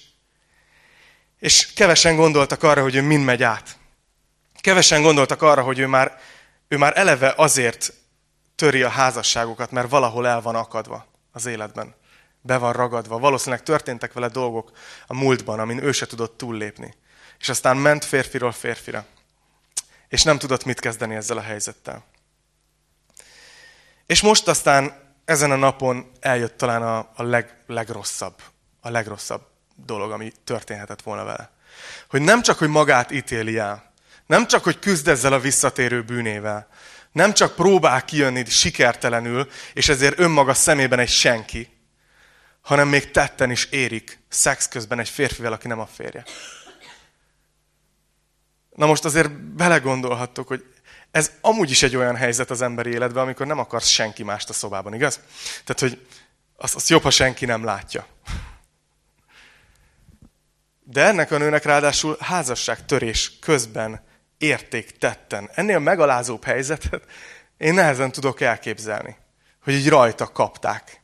és 1.40 1.74
kevesen 1.74 2.16
gondoltak 2.16 2.64
arra, 2.64 2.82
hogy 2.82 2.96
ő 2.96 3.02
mind 3.02 3.24
megy 3.24 3.44
át. 3.44 3.78
Kevesen 4.62 5.02
gondoltak 5.02 5.42
arra, 5.42 5.62
hogy 5.62 5.80
ő 5.80 5.88
már, 5.88 6.20
ő 6.68 6.78
már 6.78 6.98
eleve 6.98 7.34
azért 7.38 7.94
töri 8.56 8.82
a 8.82 8.90
házasságokat, 8.90 9.72
mert 9.72 9.90
valahol 9.90 10.28
el 10.28 10.42
van 10.42 10.56
akadva 10.56 11.08
az 11.32 11.46
életben. 11.46 11.96
Be 12.42 12.58
van 12.58 12.74
ragadva. 12.74 13.20
Valószínűleg 13.20 13.64
történtek 13.64 14.14
vele 14.14 14.28
dolgok 14.28 14.72
a 15.08 15.14
múltban, 15.14 15.60
amin 15.60 15.84
ő 15.84 15.92
se 15.92 16.06
tudott 16.06 16.38
túllépni. 16.38 16.94
És 17.40 17.50
aztán 17.50 17.78
ment 17.78 18.06
férfiról 18.06 18.52
férfira. 18.52 19.06
És 20.08 20.24
nem 20.24 20.38
tudott 20.38 20.66
mit 20.66 20.80
kezdeni 20.80 21.16
ezzel 21.16 21.38
a 21.38 21.42
helyzettel. 21.42 22.06
És 24.06 24.22
most 24.22 24.48
aztán 24.48 24.94
ezen 25.26 25.52
a 25.52 25.56
napon 25.56 26.12
eljött 26.20 26.58
talán 26.58 26.82
a, 26.82 26.98
a 27.16 27.24
leg, 27.24 27.64
legrosszabb, 27.68 28.42
a 28.82 28.90
legrosszabb 28.90 29.42
dolog, 29.76 30.12
ami 30.12 30.32
történhetett 30.44 31.02
volna 31.02 31.24
vele. 31.24 31.52
Hogy 32.10 32.22
nem 32.22 32.42
csak, 32.42 32.58
hogy 32.58 32.68
magát 32.68 33.12
ítéli 33.12 33.58
el, 33.58 33.92
nem 34.26 34.48
csak, 34.48 34.64
hogy 34.64 34.80
küzd 34.80 35.08
ezzel 35.08 35.34
a 35.34 35.40
visszatérő 35.40 36.04
bűnével, 36.04 36.68
nem 37.12 37.34
csak 37.34 37.56
próbál 37.56 38.06
kijönni 38.06 38.46
sikertelenül, 38.46 39.50
és 39.74 39.90
ezért 39.90 40.20
önmaga 40.20 40.54
szemében 40.54 41.00
egy 41.00 41.10
senki, 41.10 41.79
hanem 42.62 42.88
még 42.88 43.12
tetten 43.12 43.52
is 43.52 43.66
érik 43.66 44.20
szex 44.30 44.68
közben 44.68 45.00
egy 45.00 45.10
férfivel, 45.10 45.54
aki 45.54 45.68
nem 45.68 45.80
a 45.80 45.86
férje. 45.86 46.24
Na 48.76 48.86
most 48.86 49.06
azért 49.06 49.32
belegondolhattok, 49.32 50.48
hogy 50.48 50.66
ez 51.12 51.32
amúgy 51.42 51.70
is 51.70 51.84
egy 51.84 51.96
olyan 51.96 52.16
helyzet 52.16 52.50
az 52.50 52.62
emberi 52.62 52.90
életben, 52.90 53.24
amikor 53.24 53.48
nem 53.48 53.60
akarsz 53.60 53.88
senki 53.88 54.24
mást 54.24 54.50
a 54.50 54.54
szobában, 54.54 54.94
igaz? 54.94 55.20
Tehát, 55.64 55.80
hogy 55.80 56.08
azt, 56.58 56.76
azt 56.76 56.90
jobb, 56.90 57.02
ha 57.02 57.10
senki 57.10 57.46
nem 57.46 57.64
látja. 57.64 58.08
De 60.84 61.06
ennek 61.06 61.32
a 61.32 61.38
nőnek 61.38 61.64
ráadásul 61.64 62.18
házasságtörés 62.20 63.40
közben 63.40 64.04
érték 64.38 64.98
tetten. 64.98 65.50
Ennél 65.54 65.80
megalázóbb 65.80 66.44
helyzetet 66.44 67.04
én 67.58 67.74
nehezen 67.74 68.12
tudok 68.12 68.42
elképzelni, 68.42 69.18
hogy 69.64 69.74
így 69.74 69.90
rajta 69.90 70.32
kapták. 70.32 70.99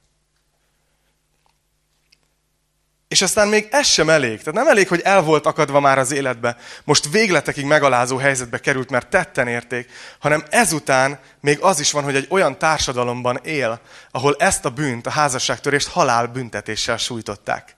És 3.16 3.22
aztán 3.22 3.48
még 3.48 3.68
ez 3.72 3.88
sem 3.88 4.10
elég. 4.10 4.38
Tehát 4.38 4.54
nem 4.54 4.68
elég, 4.68 4.88
hogy 4.88 5.02
el 5.04 5.22
volt 5.22 5.46
akadva 5.46 5.80
már 5.80 5.98
az 5.98 6.12
életbe, 6.12 6.58
most 6.84 7.10
végletekig 7.10 7.66
megalázó 7.66 8.18
helyzetbe 8.18 8.60
került, 8.60 8.90
mert 8.90 9.10
tetten 9.10 9.48
érték, 9.48 9.90
hanem 10.20 10.44
ezután 10.50 11.20
még 11.42 11.60
az 11.60 11.80
is 11.80 11.92
van, 11.92 12.04
hogy 12.04 12.16
egy 12.16 12.28
olyan 12.30 12.58
társadalomban 12.58 13.40
él, 13.44 13.80
ahol 14.12 14.36
ezt 14.40 14.66
a 14.66 14.70
bűnt, 14.70 15.08
a 15.08 15.10
házasságtörést 15.10 15.88
halál 15.88 16.28
büntetéssel 16.28 16.98
sújtották. 16.98 17.76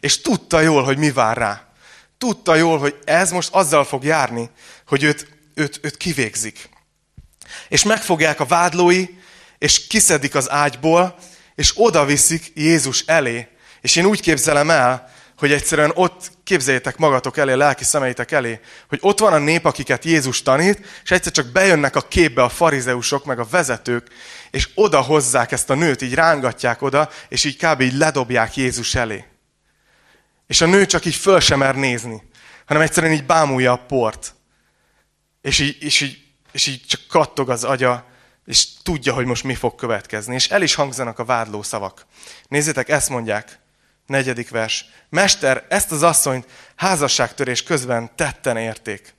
És 0.00 0.20
tudta 0.20 0.60
jól, 0.60 0.82
hogy 0.82 0.98
mi 0.98 1.10
vár 1.10 1.36
rá. 1.36 1.66
Tudta 2.18 2.54
jól, 2.54 2.78
hogy 2.78 2.98
ez 3.04 3.30
most 3.30 3.48
azzal 3.52 3.84
fog 3.84 4.04
járni, 4.04 4.50
hogy 4.86 5.02
őt, 5.02 5.28
őt, 5.54 5.80
őt 5.82 5.96
kivégzik. 5.96 6.68
És 7.68 7.82
megfogják 7.82 8.40
a 8.40 8.46
vádlói, 8.46 9.06
és 9.58 9.86
kiszedik 9.86 10.34
az 10.34 10.50
ágyból, 10.50 11.18
és 11.54 11.72
oda 11.74 12.04
viszik 12.04 12.52
Jézus 12.54 13.00
elé. 13.06 13.48
És 13.84 13.96
én 13.96 14.04
úgy 14.04 14.20
képzelem 14.20 14.70
el, 14.70 15.10
hogy 15.38 15.52
egyszerűen 15.52 15.92
ott 15.94 16.30
képzeljétek 16.44 16.96
magatok 16.96 17.36
elé, 17.36 17.52
lelki 17.52 17.84
szemeitek 17.84 18.30
elé, 18.30 18.60
hogy 18.88 18.98
ott 19.02 19.18
van 19.18 19.32
a 19.32 19.38
nép, 19.38 19.64
akiket 19.64 20.04
Jézus 20.04 20.42
tanít, 20.42 20.86
és 21.02 21.10
egyszer 21.10 21.32
csak 21.32 21.46
bejönnek 21.46 21.96
a 21.96 22.00
képbe 22.00 22.42
a 22.42 22.48
farizeusok, 22.48 23.24
meg 23.24 23.38
a 23.38 23.46
vezetők, 23.50 24.08
és 24.50 24.68
oda 24.74 25.00
hozzák 25.00 25.52
ezt 25.52 25.70
a 25.70 25.74
nőt, 25.74 26.02
így 26.02 26.14
rángatják 26.14 26.82
oda, 26.82 27.10
és 27.28 27.44
így 27.44 27.56
kb. 27.56 27.80
így 27.80 27.92
ledobják 27.92 28.56
Jézus 28.56 28.94
elé. 28.94 29.24
És 30.46 30.60
a 30.60 30.66
nő 30.66 30.86
csak 30.86 31.04
így 31.04 31.14
föl 31.14 31.40
sem 31.40 31.58
mer 31.58 31.74
nézni, 31.74 32.22
hanem 32.66 32.82
egyszerűen 32.82 33.12
így 33.12 33.26
bámulja 33.26 33.72
a 33.72 33.84
port. 33.86 34.34
És 35.40 35.58
így, 35.58 35.76
és 35.82 36.00
így, 36.00 36.18
és 36.52 36.66
így 36.66 36.84
csak 36.86 37.00
kattog 37.08 37.50
az 37.50 37.64
agya, 37.64 38.06
és 38.46 38.66
tudja, 38.82 39.14
hogy 39.14 39.26
most 39.26 39.44
mi 39.44 39.54
fog 39.54 39.74
következni. 39.74 40.34
És 40.34 40.48
el 40.48 40.62
is 40.62 40.74
hangzanak 40.74 41.18
a 41.18 41.24
vádló 41.24 41.62
szavak. 41.62 42.06
Nézzétek, 42.48 42.88
ezt 42.88 43.08
mondják. 43.08 43.62
Negyedik 44.06 44.50
vers. 44.50 44.84
Mester, 45.08 45.66
ezt 45.68 45.92
az 45.92 46.02
asszonyt 46.02 46.46
házasságtörés 46.76 47.62
közben 47.62 48.10
tetten 48.14 48.56
érték. 48.56 49.14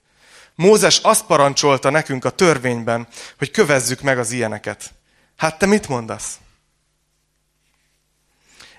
Mózes 0.55 0.97
azt 0.97 1.25
parancsolta 1.25 1.89
nekünk 1.89 2.25
a 2.25 2.29
törvényben, 2.29 3.07
hogy 3.37 3.51
kövezzük 3.51 4.01
meg 4.01 4.19
az 4.19 4.31
ilyeneket. 4.31 4.93
Hát 5.35 5.57
te 5.57 5.65
mit 5.65 5.87
mondasz? 5.87 6.39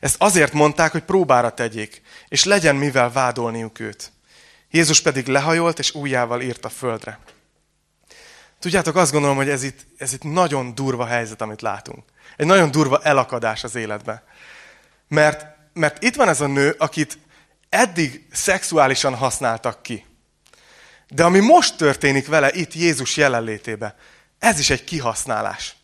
Ezt 0.01 0.17
azért 0.19 0.53
mondták, 0.53 0.93
hogy 0.93 1.03
próbára 1.03 1.51
tegyék, 1.51 2.03
és 2.29 2.45
legyen 2.45 2.77
mivel 2.77 3.11
vádolniuk 3.11 3.79
őt. 3.79 4.13
Jézus 4.71 5.01
pedig 5.01 5.27
lehajolt, 5.27 5.79
és 5.79 5.95
újjával 5.95 6.41
írt 6.41 6.65
a 6.65 6.69
földre. 6.69 7.19
Tudjátok, 8.59 8.97
azt 8.97 9.13
gondolom, 9.13 9.37
hogy 9.37 9.49
ez 9.49 9.63
itt, 9.63 9.87
ez 9.99 10.13
itt 10.13 10.23
nagyon 10.23 10.75
durva 10.75 11.07
helyzet, 11.07 11.41
amit 11.41 11.63
látunk. 11.63 12.05
Egy 12.37 12.47
nagyon 12.47 12.71
durva 12.71 13.03
elakadás 13.03 13.65
az 13.65 13.75
életbe. 13.75 14.25
Mert, 15.09 15.56
mert 15.77 16.03
itt 16.03 16.15
van 16.15 16.29
ez 16.29 16.41
a 16.41 16.47
nő, 16.47 16.75
akit 16.79 17.19
eddig 17.69 18.27
szexuálisan 18.33 19.15
használtak 19.15 19.83
ki. 19.83 20.05
De 21.09 21.25
ami 21.25 21.39
most 21.39 21.77
történik 21.77 22.27
vele 22.27 22.53
itt 22.53 22.75
Jézus 22.75 23.17
jelenlétébe, 23.17 23.97
ez 24.39 24.59
is 24.59 24.71
egy 24.71 24.85
kihasználás. 24.85 25.77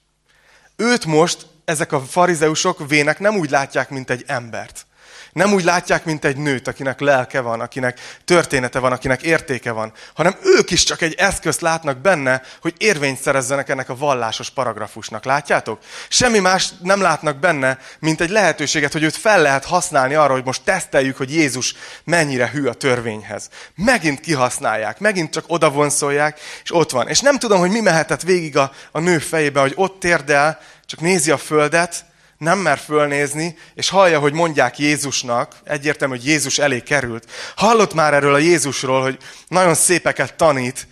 Őt 0.77 1.05
most 1.05 1.47
ezek 1.65 1.93
a 1.93 2.01
farizeusok 2.01 2.89
vének 2.89 3.19
nem 3.19 3.37
úgy 3.37 3.51
látják, 3.51 3.91
mint 3.91 4.11
egy 4.11 4.25
embert. 4.27 4.87
Nem 5.33 5.53
úgy 5.53 5.65
látják, 5.65 6.05
mint 6.05 6.25
egy 6.25 6.37
nőt, 6.37 6.69
akinek 6.69 7.01
lelke 7.01 7.41
van, 7.41 7.61
akinek 7.61 8.01
története 8.25 8.79
van, 8.79 8.93
akinek 8.93 9.23
értéke 9.23 9.71
van, 9.71 9.93
hanem 10.15 10.37
ők 10.43 10.71
is 10.71 10.85
csak 10.85 11.01
egy 11.01 11.15
eszközt 11.15 11.61
látnak 11.61 11.99
benne, 11.99 12.43
hogy 12.61 12.75
érvényt 12.79 13.21
szerezzenek 13.21 13.69
ennek 13.69 13.89
a 13.89 13.97
vallásos 13.97 14.51
paragrafusnak. 14.51 15.25
Látjátok? 15.25 15.79
Semmi 16.09 16.39
más 16.39 16.69
nem 16.83 17.01
látnak 17.01 17.37
benne, 17.37 17.79
mint 17.99 18.21
egy 18.21 18.31
lehetőséget, 18.31 18.93
hogy 18.93 19.03
őt 19.03 19.17
fel 19.17 19.43
lehet 19.43 19.65
használni 19.65 20.15
arra, 20.15 20.33
hogy 20.33 20.45
most 20.45 20.63
teszteljük, 20.65 21.17
hogy 21.17 21.35
Jézus 21.35 21.75
mennyire 22.05 22.51
hű 22.51 22.67
a 22.67 22.75
törvényhez. 22.75 23.49
Megint 23.75 24.21
kihasználják, 24.21 24.99
megint 24.99 25.33
csak 25.33 25.45
odavonszolják, 25.47 26.41
és 26.63 26.75
ott 26.75 26.91
van. 26.91 27.09
És 27.09 27.21
nem 27.21 27.39
tudom, 27.39 27.59
hogy 27.59 27.71
mi 27.71 27.81
mehetett 27.81 28.23
végig 28.23 28.57
a, 28.57 28.73
a 28.91 29.01
nő 29.01 29.19
fejébe, 29.19 29.61
hogy 29.61 29.73
ott 29.77 30.01
térdel, 30.01 30.59
csak 30.87 31.01
nézi 31.01 31.31
a 31.31 31.39
földet, 31.39 32.05
nem 32.43 32.59
mer 32.59 32.79
fölnézni, 32.79 33.57
és 33.75 33.89
hallja, 33.89 34.19
hogy 34.19 34.33
mondják 34.33 34.79
Jézusnak, 34.79 35.55
egyértelmű, 35.65 36.15
hogy 36.15 36.27
Jézus 36.27 36.59
elé 36.59 36.81
került. 36.81 37.31
Hallott 37.57 37.95
már 37.95 38.15
erről 38.15 38.35
a 38.35 38.39
Jézusról, 38.39 39.03
hogy 39.03 39.19
nagyon 39.49 39.75
szépeket 39.75 40.35
tanít, 40.35 40.87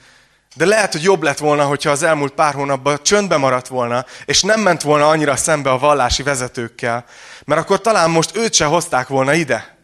de 0.54 0.66
lehet, 0.66 0.92
hogy 0.92 1.02
jobb 1.02 1.22
lett 1.22 1.38
volna, 1.38 1.64
hogyha 1.64 1.90
az 1.90 2.02
elmúlt 2.02 2.32
pár 2.32 2.54
hónapban 2.54 3.02
csöndbe 3.02 3.36
maradt 3.36 3.68
volna, 3.68 4.06
és 4.24 4.42
nem 4.42 4.60
ment 4.60 4.82
volna 4.82 5.08
annyira 5.08 5.36
szembe 5.36 5.70
a 5.70 5.78
vallási 5.78 6.22
vezetőkkel, 6.22 7.04
mert 7.44 7.60
akkor 7.60 7.80
talán 7.80 8.10
most 8.10 8.36
őt 8.36 8.54
se 8.54 8.64
hozták 8.64 9.08
volna 9.08 9.32
ide. 9.32 9.76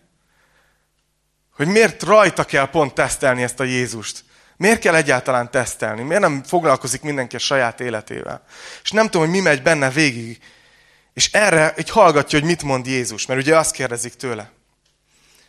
Hogy 1.57 1.67
miért 1.67 2.03
rajta 2.03 2.45
kell 2.45 2.71
pont 2.71 2.95
tesztelni 2.95 3.43
ezt 3.43 3.61
a 3.61 3.65
Jézust? 3.65 4.25
Miért 4.57 4.81
kell 4.81 4.95
egyáltalán 4.95 5.51
tesztelni? 5.51 6.03
Miért 6.03 6.23
nem 6.23 6.43
foglalkozik 6.43 7.03
mindenki 7.03 7.37
a 7.37 7.39
saját 7.39 7.81
életével? 7.81 8.45
És 8.83 8.91
nem 8.91 9.05
tudom, 9.05 9.23
hogy 9.23 9.31
mi 9.37 9.41
megy 9.41 9.63
benne 9.63 9.91
végig. 9.91 10.41
És 11.17 11.33
erre 11.33 11.75
egy 11.75 11.91
hallgatja, 11.91 12.39
hogy 12.39 12.49
mit 12.49 12.63
mond 12.63 12.87
Jézus, 12.87 13.27
mert 13.27 13.41
ugye 13.41 13.59
azt 13.59 13.73
kérdezik 13.73 14.15
tőle. 14.15 14.51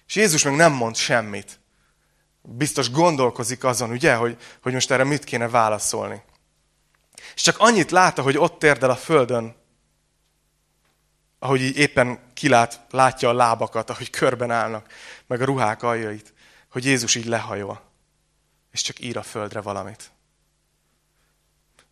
És 0.08 0.16
Jézus 0.16 0.44
meg 0.44 0.56
nem 0.56 0.74
mond 0.74 0.96
semmit. 0.96 1.60
Biztos 2.42 2.92
gondolkozik 2.92 3.64
azon, 3.64 3.90
ugye, 3.90 4.16
hogy, 4.16 4.38
hogy 4.62 4.74
most 4.74 4.92
erre 4.92 5.04
mit 5.04 5.24
kéne 5.24 5.50
válaszolni. 5.50 6.22
És 7.36 7.42
csak 7.42 7.56
annyit 7.60 7.92
látta, 7.92 8.22
hogy 8.22 8.38
ott 8.38 8.60
térdel 8.60 8.90
a 8.90 8.96
földön, 8.96 9.56
ahogy 11.40 11.62
így 11.62 11.78
éppen 11.78 12.20
kilát, 12.34 12.86
látja 12.90 13.30
a 13.30 13.34
lábakat, 13.34 13.90
ahogy 13.90 14.10
körben 14.10 14.52
állnak, 14.52 14.92
meg 15.26 15.42
a 15.42 15.46
ruhák 15.46 15.84
aljait, 15.84 16.34
hogy 16.70 16.86
Jézus 16.86 17.16
így 17.16 17.26
lehajol 17.26 17.82
és 18.72 18.82
csak 18.82 19.00
ír 19.00 19.18
a 19.18 19.24
földre 19.24 19.62
valamit. 19.62 20.12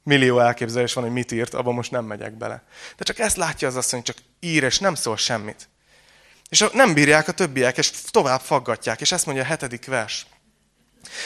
Millió 0.05 0.39
elképzelés 0.39 0.93
van, 0.93 1.03
hogy 1.03 1.13
mit 1.13 1.31
írt, 1.31 1.53
abban 1.53 1.74
most 1.74 1.91
nem 1.91 2.05
megyek 2.05 2.38
bele. 2.38 2.63
De 2.97 3.03
csak 3.03 3.19
ezt 3.19 3.35
látja 3.35 3.67
az 3.67 3.75
asszony, 3.75 4.03
csak 4.03 4.17
ír, 4.39 4.63
és 4.63 4.79
nem 4.79 4.95
szól 4.95 5.17
semmit. 5.17 5.69
És 6.50 6.65
nem 6.74 6.93
bírják 6.93 7.27
a 7.27 7.31
többiek, 7.31 7.77
és 7.77 7.91
tovább 8.12 8.41
faggatják, 8.41 9.01
és 9.01 9.12
ezt 9.12 9.25
mondja 9.25 9.43
a 9.43 9.47
hetedik 9.47 9.85
vers. 9.85 10.25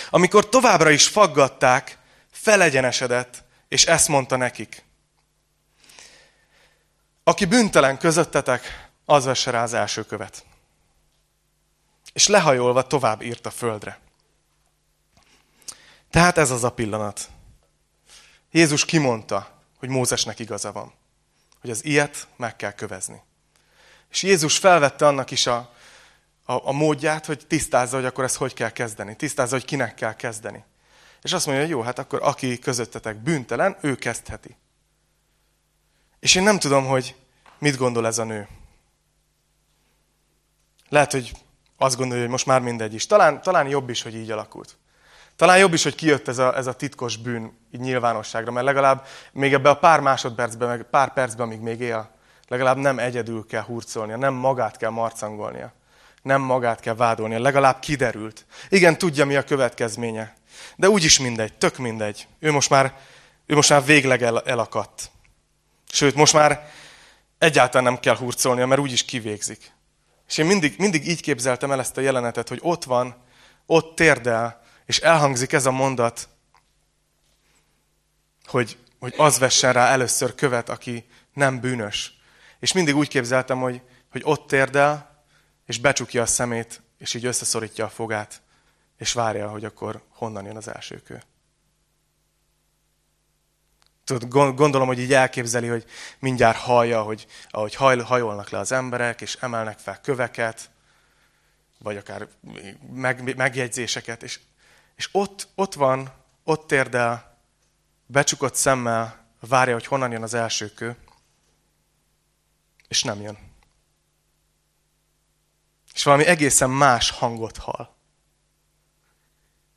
Amikor 0.10 0.50
továbbra 0.50 0.90
is 0.90 1.08
faggatták, 1.08 1.98
felegyenesedett, 2.32 3.44
és 3.68 3.86
ezt 3.86 4.08
mondta 4.08 4.36
nekik. 4.36 4.84
Aki 7.24 7.46
büntelen 7.46 7.98
közöttetek, 7.98 8.90
az 9.06 9.26
vesse 9.26 9.52
rá 9.52 9.64
az 9.64 9.74
első 9.74 10.04
követ. 10.04 10.46
És 12.14 12.28
lehajolva 12.28 12.88
tovább 12.88 13.22
írt 13.22 13.46
a 13.46 13.52
földre. 13.52 14.00
Tehát 16.10 16.38
ez 16.38 16.52
az 16.52 16.64
a 16.64 16.72
pillanat. 16.72 17.30
Jézus 18.52 18.86
kimondta, 18.86 19.62
hogy 19.78 19.90
Mózesnek 19.90 20.40
igaza 20.40 20.72
van. 20.72 20.94
Hogy 21.62 21.70
az 21.70 21.86
ilyet 21.86 22.28
meg 22.36 22.56
kell 22.56 22.72
kövezni. 22.72 23.22
És 24.10 24.24
Jézus 24.24 24.58
felvette 24.58 25.08
annak 25.08 25.32
is 25.32 25.48
a, 25.48 25.74
a, 26.46 26.68
a 26.68 26.72
módját, 26.72 27.26
hogy 27.26 27.48
tisztázza, 27.48 27.96
hogy 27.96 28.06
akkor 28.06 28.24
ezt 28.24 28.36
hogy 28.36 28.54
kell 28.54 28.70
kezdeni. 28.70 29.16
Tisztázza, 29.16 29.56
hogy 29.56 29.66
kinek 29.66 29.96
kell 29.96 30.16
kezdeni. 30.16 30.64
És 31.22 31.34
azt 31.34 31.46
mondja, 31.46 31.64
hogy 31.64 31.74
jó, 31.74 31.82
hát 31.82 32.00
akkor 32.00 32.20
aki 32.24 32.60
közöttetek 32.60 33.16
bűntelen, 33.16 33.78
ő 33.82 33.96
kezdheti. 33.96 34.58
És 36.20 36.36
én 36.36 36.44
nem 36.44 36.60
tudom, 36.60 36.86
hogy 36.86 37.16
mit 37.58 37.78
gondol 37.78 38.08
ez 38.08 38.18
a 38.18 38.24
nő. 38.24 38.48
Lehet, 40.90 41.12
hogy 41.12 41.32
azt 41.78 41.98
gondolja, 41.98 42.24
hogy 42.24 42.32
most 42.32 42.46
már 42.46 42.62
mindegy 42.62 42.94
is. 42.94 43.06
Talán, 43.06 43.42
talán 43.42 43.68
jobb 43.68 43.90
is, 43.90 44.02
hogy 44.02 44.16
így 44.16 44.32
alakult. 44.32 44.79
Talán 45.40 45.58
jobb 45.58 45.74
is, 45.74 45.84
hogy 45.84 45.96
kijött 45.96 46.28
ez 46.28 46.38
a, 46.38 46.58
ez 46.58 46.68
a 46.68 46.74
titkos 46.74 47.18
bűn 47.18 47.58
így 47.72 47.80
nyilvánosságra, 47.80 48.52
mert 48.52 48.66
legalább 48.66 49.06
még 49.32 49.54
ebbe 49.54 49.70
a 49.70 49.78
pár 49.78 50.00
másodpercben, 50.00 50.68
meg 50.68 50.84
pár 50.84 51.14
percben, 51.14 51.46
amíg 51.46 51.60
még 51.60 51.80
él, 51.80 52.10
legalább 52.48 52.78
nem 52.78 53.00
egyedül 53.00 53.46
kell 53.46 53.62
hurcolnia, 53.62 54.18
nem 54.18 54.34
magát 54.34 54.78
kell 54.78 54.90
marcangolnia, 54.90 55.74
nem 56.22 56.42
magát 56.42 56.80
kell 56.80 56.96
vádolnia, 56.96 57.40
legalább 57.40 57.80
kiderült. 57.80 58.46
Igen, 58.70 58.98
tudja, 58.98 59.26
mi 59.26 59.36
a 59.36 59.44
következménye. 59.44 60.36
De 60.76 60.90
úgyis 60.90 61.20
mindegy, 61.20 61.54
tök 61.54 61.78
mindegy. 61.78 62.28
Ő 62.40 62.52
most 62.52 62.70
már, 62.70 62.94
ő 63.46 63.56
most 63.56 63.70
már 63.70 63.86
végleg 63.86 64.22
el, 64.22 64.42
elakadt. 64.42 65.12
Sőt, 65.92 66.16
most 66.16 66.34
már 66.34 66.70
egyáltalán 67.38 67.92
nem 67.92 68.00
kell 68.00 68.16
hurcolnia, 68.16 68.66
mert 68.66 68.82
úgyis 68.82 69.06
kivégzik. 69.06 69.72
És 70.28 70.38
én 70.38 70.46
mindig, 70.46 70.76
mindig 70.78 71.08
így 71.08 71.22
képzeltem 71.22 71.72
el 71.72 71.80
ezt 71.80 71.98
a 71.98 72.02
jelenetet, 72.02 72.50
hogy 72.50 72.60
ott 72.62 72.84
van, 72.84 73.16
ott 73.66 73.96
térdel, 73.96 74.59
és 74.90 75.00
elhangzik 75.00 75.54
ez 75.54 75.66
a 75.66 75.72
mondat, 75.72 76.30
hogy, 78.46 78.78
hogy 79.00 79.14
az 79.18 79.40
vessen 79.40 79.74
rá 79.74 79.88
először 79.88 80.36
követ, 80.36 80.70
aki 80.70 81.06
nem 81.34 81.60
bűnös. 81.60 82.14
És 82.60 82.72
mindig 82.72 82.96
úgy 82.96 83.08
képzeltem, 83.08 83.60
hogy, 83.60 83.82
hogy 84.12 84.22
ott 84.26 84.48
térdel, 84.48 85.24
és 85.66 85.80
becsukja 85.80 86.22
a 86.22 86.26
szemét, 86.26 86.82
és 86.98 87.14
így 87.14 87.26
összeszorítja 87.26 87.86
a 87.86 87.90
fogát, 87.90 88.42
és 88.98 89.14
várja, 89.14 89.50
hogy 89.50 89.66
akkor 89.66 90.04
honnan 90.10 90.46
jön 90.46 90.58
az 90.58 90.68
első 90.68 91.02
kő. 91.02 91.22
Tudod, 94.04 94.28
gondolom, 94.56 94.88
hogy 94.88 95.00
így 95.00 95.14
elképzeli, 95.14 95.68
hogy 95.68 95.86
mindjárt 96.20 96.58
hallja, 96.58 97.02
hogy 97.02 97.28
ahogy 97.50 97.76
hajolnak 98.04 98.50
le 98.50 98.58
az 98.58 98.72
emberek, 98.72 99.22
és 99.22 99.38
emelnek 99.40 99.80
fel 99.80 100.02
köveket, 100.02 100.70
vagy 101.78 101.98
akár 101.98 102.28
meg, 102.94 103.36
megjegyzéseket, 103.36 104.24
és 104.24 104.40
és 105.00 105.10
ott, 105.12 105.48
ott 105.56 105.74
van, 105.74 106.14
ott 106.44 106.68
térdel, 106.68 107.38
becsukott 108.06 108.56
szemmel, 108.56 109.28
várja, 109.40 109.74
hogy 109.74 109.86
honnan 109.86 110.12
jön 110.12 110.24
az 110.24 110.34
első 110.34 110.74
kő, 110.74 110.98
és 112.88 113.04
nem 113.04 113.22
jön. 113.22 113.38
És 115.94 116.04
valami 116.04 116.26
egészen 116.26 116.70
más 116.70 117.10
hangot 117.10 117.58
hall. 117.58 117.90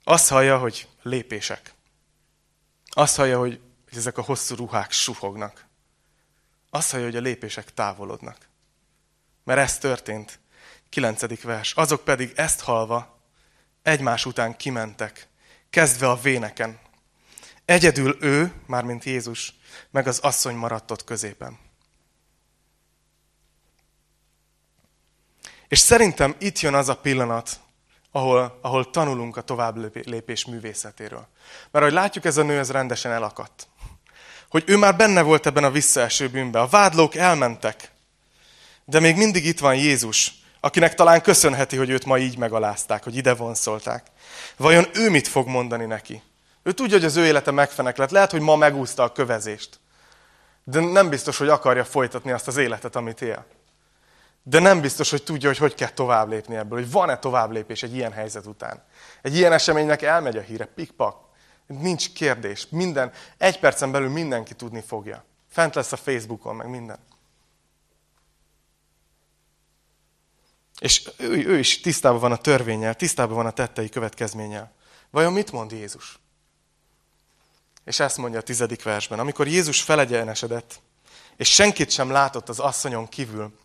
Azt 0.04 0.28
hallja, 0.28 0.58
hogy 0.58 0.88
lépések. 1.02 1.74
Azt 2.84 3.16
hallja, 3.16 3.38
hogy 3.38 3.60
ezek 3.90 4.18
a 4.18 4.22
hosszú 4.22 4.54
ruhák 4.54 4.90
suhognak. 4.90 5.66
Azt 6.70 6.90
hallja, 6.90 7.06
hogy 7.06 7.16
a 7.16 7.20
lépések 7.20 7.74
távolodnak. 7.74 8.48
Mert 9.44 9.60
ez 9.60 9.78
történt. 9.78 10.40
Kilencedik 10.88 11.42
vers. 11.42 11.72
Azok 11.72 12.04
pedig 12.04 12.32
ezt 12.36 12.60
halva 12.60 13.11
egymás 13.82 14.26
után 14.26 14.56
kimentek, 14.56 15.28
kezdve 15.70 16.08
a 16.08 16.20
véneken. 16.20 16.78
Egyedül 17.64 18.16
ő, 18.20 18.52
mármint 18.66 19.04
Jézus, 19.04 19.54
meg 19.90 20.06
az 20.06 20.18
asszony 20.18 20.54
maradt 20.54 20.90
ott 20.90 21.04
középen. 21.04 21.58
És 25.68 25.78
szerintem 25.78 26.34
itt 26.38 26.60
jön 26.60 26.74
az 26.74 26.88
a 26.88 26.96
pillanat, 26.96 27.60
ahol, 28.10 28.58
ahol 28.62 28.90
tanulunk 28.90 29.36
a 29.36 29.42
tovább 29.42 30.06
lépés 30.06 30.44
művészetéről. 30.44 31.28
Mert 31.70 31.84
ahogy 31.84 31.92
látjuk, 31.92 32.24
ez 32.24 32.36
a 32.36 32.42
nő 32.42 32.58
ez 32.58 32.70
rendesen 32.70 33.12
elakadt. 33.12 33.68
Hogy 34.48 34.64
ő 34.66 34.76
már 34.76 34.96
benne 34.96 35.22
volt 35.22 35.46
ebben 35.46 35.64
a 35.64 35.70
visszaeső 35.70 36.28
bűnben. 36.28 36.62
A 36.62 36.66
vádlók 36.66 37.14
elmentek. 37.14 37.90
De 38.84 39.00
még 39.00 39.16
mindig 39.16 39.44
itt 39.44 39.58
van 39.58 39.74
Jézus, 39.74 40.32
akinek 40.64 40.94
talán 40.94 41.20
köszönheti, 41.20 41.76
hogy 41.76 41.90
őt 41.90 42.04
ma 42.04 42.18
így 42.18 42.38
megalázták, 42.38 43.04
hogy 43.04 43.16
ide 43.16 43.34
vonszolták. 43.34 44.06
Vajon 44.56 44.84
ő 44.94 45.10
mit 45.10 45.28
fog 45.28 45.46
mondani 45.46 45.84
neki? 45.84 46.22
Ő 46.62 46.72
tudja, 46.72 46.96
hogy 46.96 47.04
az 47.04 47.16
ő 47.16 47.24
élete 47.26 47.50
megfeneklett. 47.50 48.10
Lehet, 48.10 48.30
hogy 48.30 48.40
ma 48.40 48.56
megúszta 48.56 49.02
a 49.02 49.12
kövezést. 49.12 49.80
De 50.64 50.80
nem 50.80 51.08
biztos, 51.08 51.38
hogy 51.38 51.48
akarja 51.48 51.84
folytatni 51.84 52.30
azt 52.30 52.48
az 52.48 52.56
életet, 52.56 52.96
amit 52.96 53.20
él. 53.22 53.44
De 54.42 54.58
nem 54.58 54.80
biztos, 54.80 55.10
hogy 55.10 55.22
tudja, 55.22 55.48
hogy 55.48 55.58
hogy 55.58 55.74
kell 55.74 55.88
tovább 55.88 56.28
lépni 56.28 56.56
ebből, 56.56 56.78
hogy 56.78 56.90
van-e 56.90 57.18
tovább 57.18 57.50
lépés 57.50 57.82
egy 57.82 57.94
ilyen 57.94 58.12
helyzet 58.12 58.46
után. 58.46 58.84
Egy 59.22 59.36
ilyen 59.36 59.52
eseménynek 59.52 60.02
elmegy 60.02 60.36
a 60.36 60.40
híre, 60.40 60.64
pikpak. 60.64 61.16
Nincs 61.66 62.12
kérdés. 62.12 62.66
Minden, 62.70 63.12
egy 63.38 63.58
percen 63.58 63.92
belül 63.92 64.08
mindenki 64.08 64.54
tudni 64.54 64.82
fogja. 64.86 65.24
Fent 65.50 65.74
lesz 65.74 65.92
a 65.92 65.96
Facebookon, 65.96 66.56
meg 66.56 66.68
minden. 66.68 66.98
És 70.78 71.10
ő, 71.16 71.46
ő 71.46 71.58
is 71.58 71.80
tisztában 71.80 72.20
van 72.20 72.32
a 72.32 72.36
törvényel, 72.36 72.94
tisztában 72.94 73.36
van 73.36 73.46
a 73.46 73.50
tettei 73.50 73.88
következménnyel. 73.88 74.72
Vajon 75.10 75.32
mit 75.32 75.52
mond 75.52 75.72
Jézus? 75.72 76.18
És 77.84 78.00
ezt 78.00 78.16
mondja 78.16 78.38
a 78.38 78.42
tizedik 78.42 78.82
versben. 78.82 79.18
Amikor 79.18 79.48
Jézus 79.48 79.82
felegyenesedett, 79.82 80.80
és 81.36 81.48
senkit 81.48 81.90
sem 81.90 82.10
látott 82.10 82.48
az 82.48 82.58
asszonyon 82.58 83.08
kívül, 83.08 83.58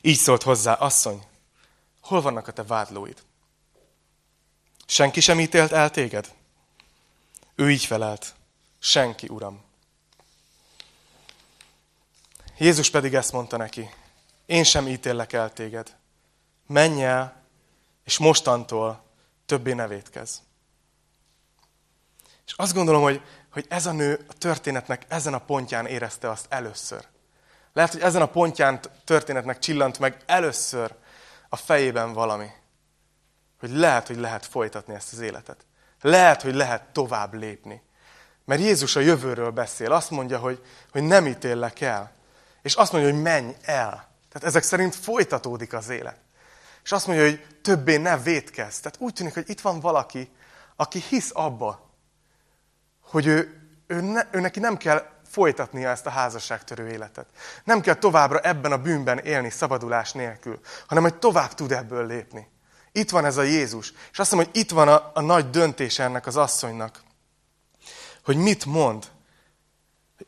így 0.00 0.18
szólt 0.18 0.42
hozzá, 0.42 0.72
asszony, 0.72 1.22
Hol 2.06 2.20
vannak 2.20 2.48
a 2.48 2.52
te 2.52 2.62
vádlóid? 2.62 3.22
Senki 4.86 5.20
sem 5.20 5.40
ítélt 5.40 5.72
el 5.72 5.90
téged? 5.90 6.34
Ő 7.54 7.70
így 7.70 7.84
felelt. 7.84 8.34
Senki, 8.78 9.28
Uram. 9.28 9.64
Jézus 12.58 12.90
pedig 12.90 13.14
ezt 13.14 13.32
mondta 13.32 13.56
neki. 13.56 13.90
Én 14.46 14.64
sem 14.64 14.88
ítéllek 14.88 15.32
el 15.32 15.52
téged. 15.52 15.96
Menj 16.66 17.04
el, 17.04 17.42
és 18.04 18.18
mostantól 18.18 19.04
többé 19.46 19.72
ne 19.72 19.86
vétkez. 19.86 20.42
És 22.46 22.52
azt 22.56 22.74
gondolom, 22.74 23.02
hogy, 23.02 23.22
hogy 23.52 23.66
ez 23.68 23.86
a 23.86 23.92
nő 23.92 24.24
a 24.28 24.32
történetnek 24.32 25.04
ezen 25.08 25.34
a 25.34 25.38
pontján 25.38 25.86
érezte 25.86 26.30
azt 26.30 26.46
először. 26.48 27.04
Lehet, 27.72 27.92
hogy 27.92 28.00
ezen 28.00 28.22
a 28.22 28.26
pontján 28.26 28.80
történetnek 29.04 29.58
csillant 29.58 29.98
meg 29.98 30.22
először 30.26 30.94
a 31.48 31.56
fejében 31.56 32.12
valami. 32.12 32.50
Hogy 33.58 33.70
lehet, 33.70 34.06
hogy 34.06 34.16
lehet 34.16 34.46
folytatni 34.46 34.94
ezt 34.94 35.12
az 35.12 35.18
életet. 35.18 35.66
Lehet, 36.00 36.42
hogy 36.42 36.54
lehet 36.54 36.92
tovább 36.92 37.34
lépni. 37.34 37.82
Mert 38.44 38.60
Jézus 38.60 38.96
a 38.96 39.00
jövőről 39.00 39.50
beszél. 39.50 39.92
Azt 39.92 40.10
mondja, 40.10 40.38
hogy, 40.38 40.64
hogy 40.92 41.02
nem 41.02 41.26
ítélek 41.26 41.80
el. 41.80 42.12
És 42.62 42.74
azt 42.74 42.92
mondja, 42.92 43.10
hogy 43.10 43.22
menj 43.22 43.54
el. 43.62 44.08
Tehát 44.38 44.54
ezek 44.54 44.62
szerint 44.62 44.94
folytatódik 44.94 45.72
az 45.72 45.88
élet. 45.88 46.16
És 46.84 46.92
azt 46.92 47.06
mondja, 47.06 47.24
hogy 47.24 47.46
többé 47.62 47.96
ne 47.96 48.18
védkezz. 48.18 48.78
Tehát 48.78 49.00
úgy 49.00 49.12
tűnik, 49.12 49.34
hogy 49.34 49.50
itt 49.50 49.60
van 49.60 49.80
valaki, 49.80 50.30
aki 50.76 51.04
hisz 51.08 51.30
abba, 51.32 51.90
hogy 53.00 53.26
ő, 53.26 53.68
ő, 53.86 54.00
ne, 54.00 54.22
ő 54.30 54.40
neki 54.40 54.60
nem 54.60 54.76
kell 54.76 55.06
folytatnia 55.28 55.88
ezt 55.88 56.06
a 56.06 56.10
házasságtörő 56.10 56.88
életet. 56.88 57.26
Nem 57.64 57.80
kell 57.80 57.94
továbbra 57.94 58.38
ebben 58.38 58.72
a 58.72 58.78
bűnben 58.78 59.18
élni 59.18 59.50
szabadulás 59.50 60.12
nélkül, 60.12 60.60
hanem 60.86 61.02
hogy 61.02 61.18
tovább 61.18 61.54
tud 61.54 61.72
ebből 61.72 62.06
lépni. 62.06 62.48
Itt 62.92 63.10
van 63.10 63.24
ez 63.24 63.36
a 63.36 63.42
Jézus. 63.42 63.92
És 64.12 64.18
azt 64.18 64.32
mondom, 64.32 64.52
hogy 64.52 64.60
itt 64.60 64.70
van 64.70 64.88
a, 64.88 65.10
a 65.14 65.20
nagy 65.20 65.50
döntés 65.50 65.98
ennek 65.98 66.26
az 66.26 66.36
asszonynak. 66.36 67.02
Hogy 68.24 68.36
mit 68.36 68.64
mond. 68.64 69.04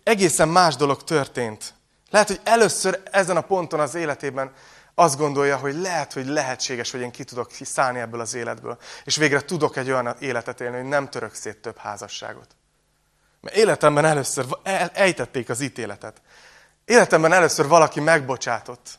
Egészen 0.03 0.49
más 0.49 0.77
dolog 0.77 1.05
történt. 1.05 1.77
Lehet, 2.11 2.29
hogy 2.29 2.41
először 2.45 3.03
ezen 3.11 3.37
a 3.37 3.41
ponton 3.41 3.81
az 3.81 3.95
életében 3.95 4.53
azt 4.95 5.17
gondolja, 5.17 5.57
hogy 5.57 5.75
lehet, 5.75 6.13
hogy 6.13 6.27
lehetséges, 6.27 6.91
hogy 6.91 7.01
én 7.01 7.11
ki 7.11 7.25
tudok 7.25 7.51
szállni 7.61 7.99
ebből 7.99 8.21
az 8.21 8.35
életből. 8.35 8.79
És 9.05 9.17
végre 9.17 9.41
tudok 9.41 9.77
egy 9.77 9.91
olyan 9.91 10.17
életet 10.19 10.61
élni, 10.61 10.77
hogy 10.77 10.89
nem 10.89 11.09
török 11.09 11.35
szét 11.35 11.57
több 11.57 11.77
házasságot. 11.77 12.47
Mert 13.41 13.57
életemben 13.57 14.05
először 14.05 14.47
ejtették 14.93 15.49
az 15.49 15.61
ítéletet. 15.61 16.21
Életemben 16.85 17.33
először 17.33 17.67
valaki 17.67 18.01
megbocsátott. 18.01 18.99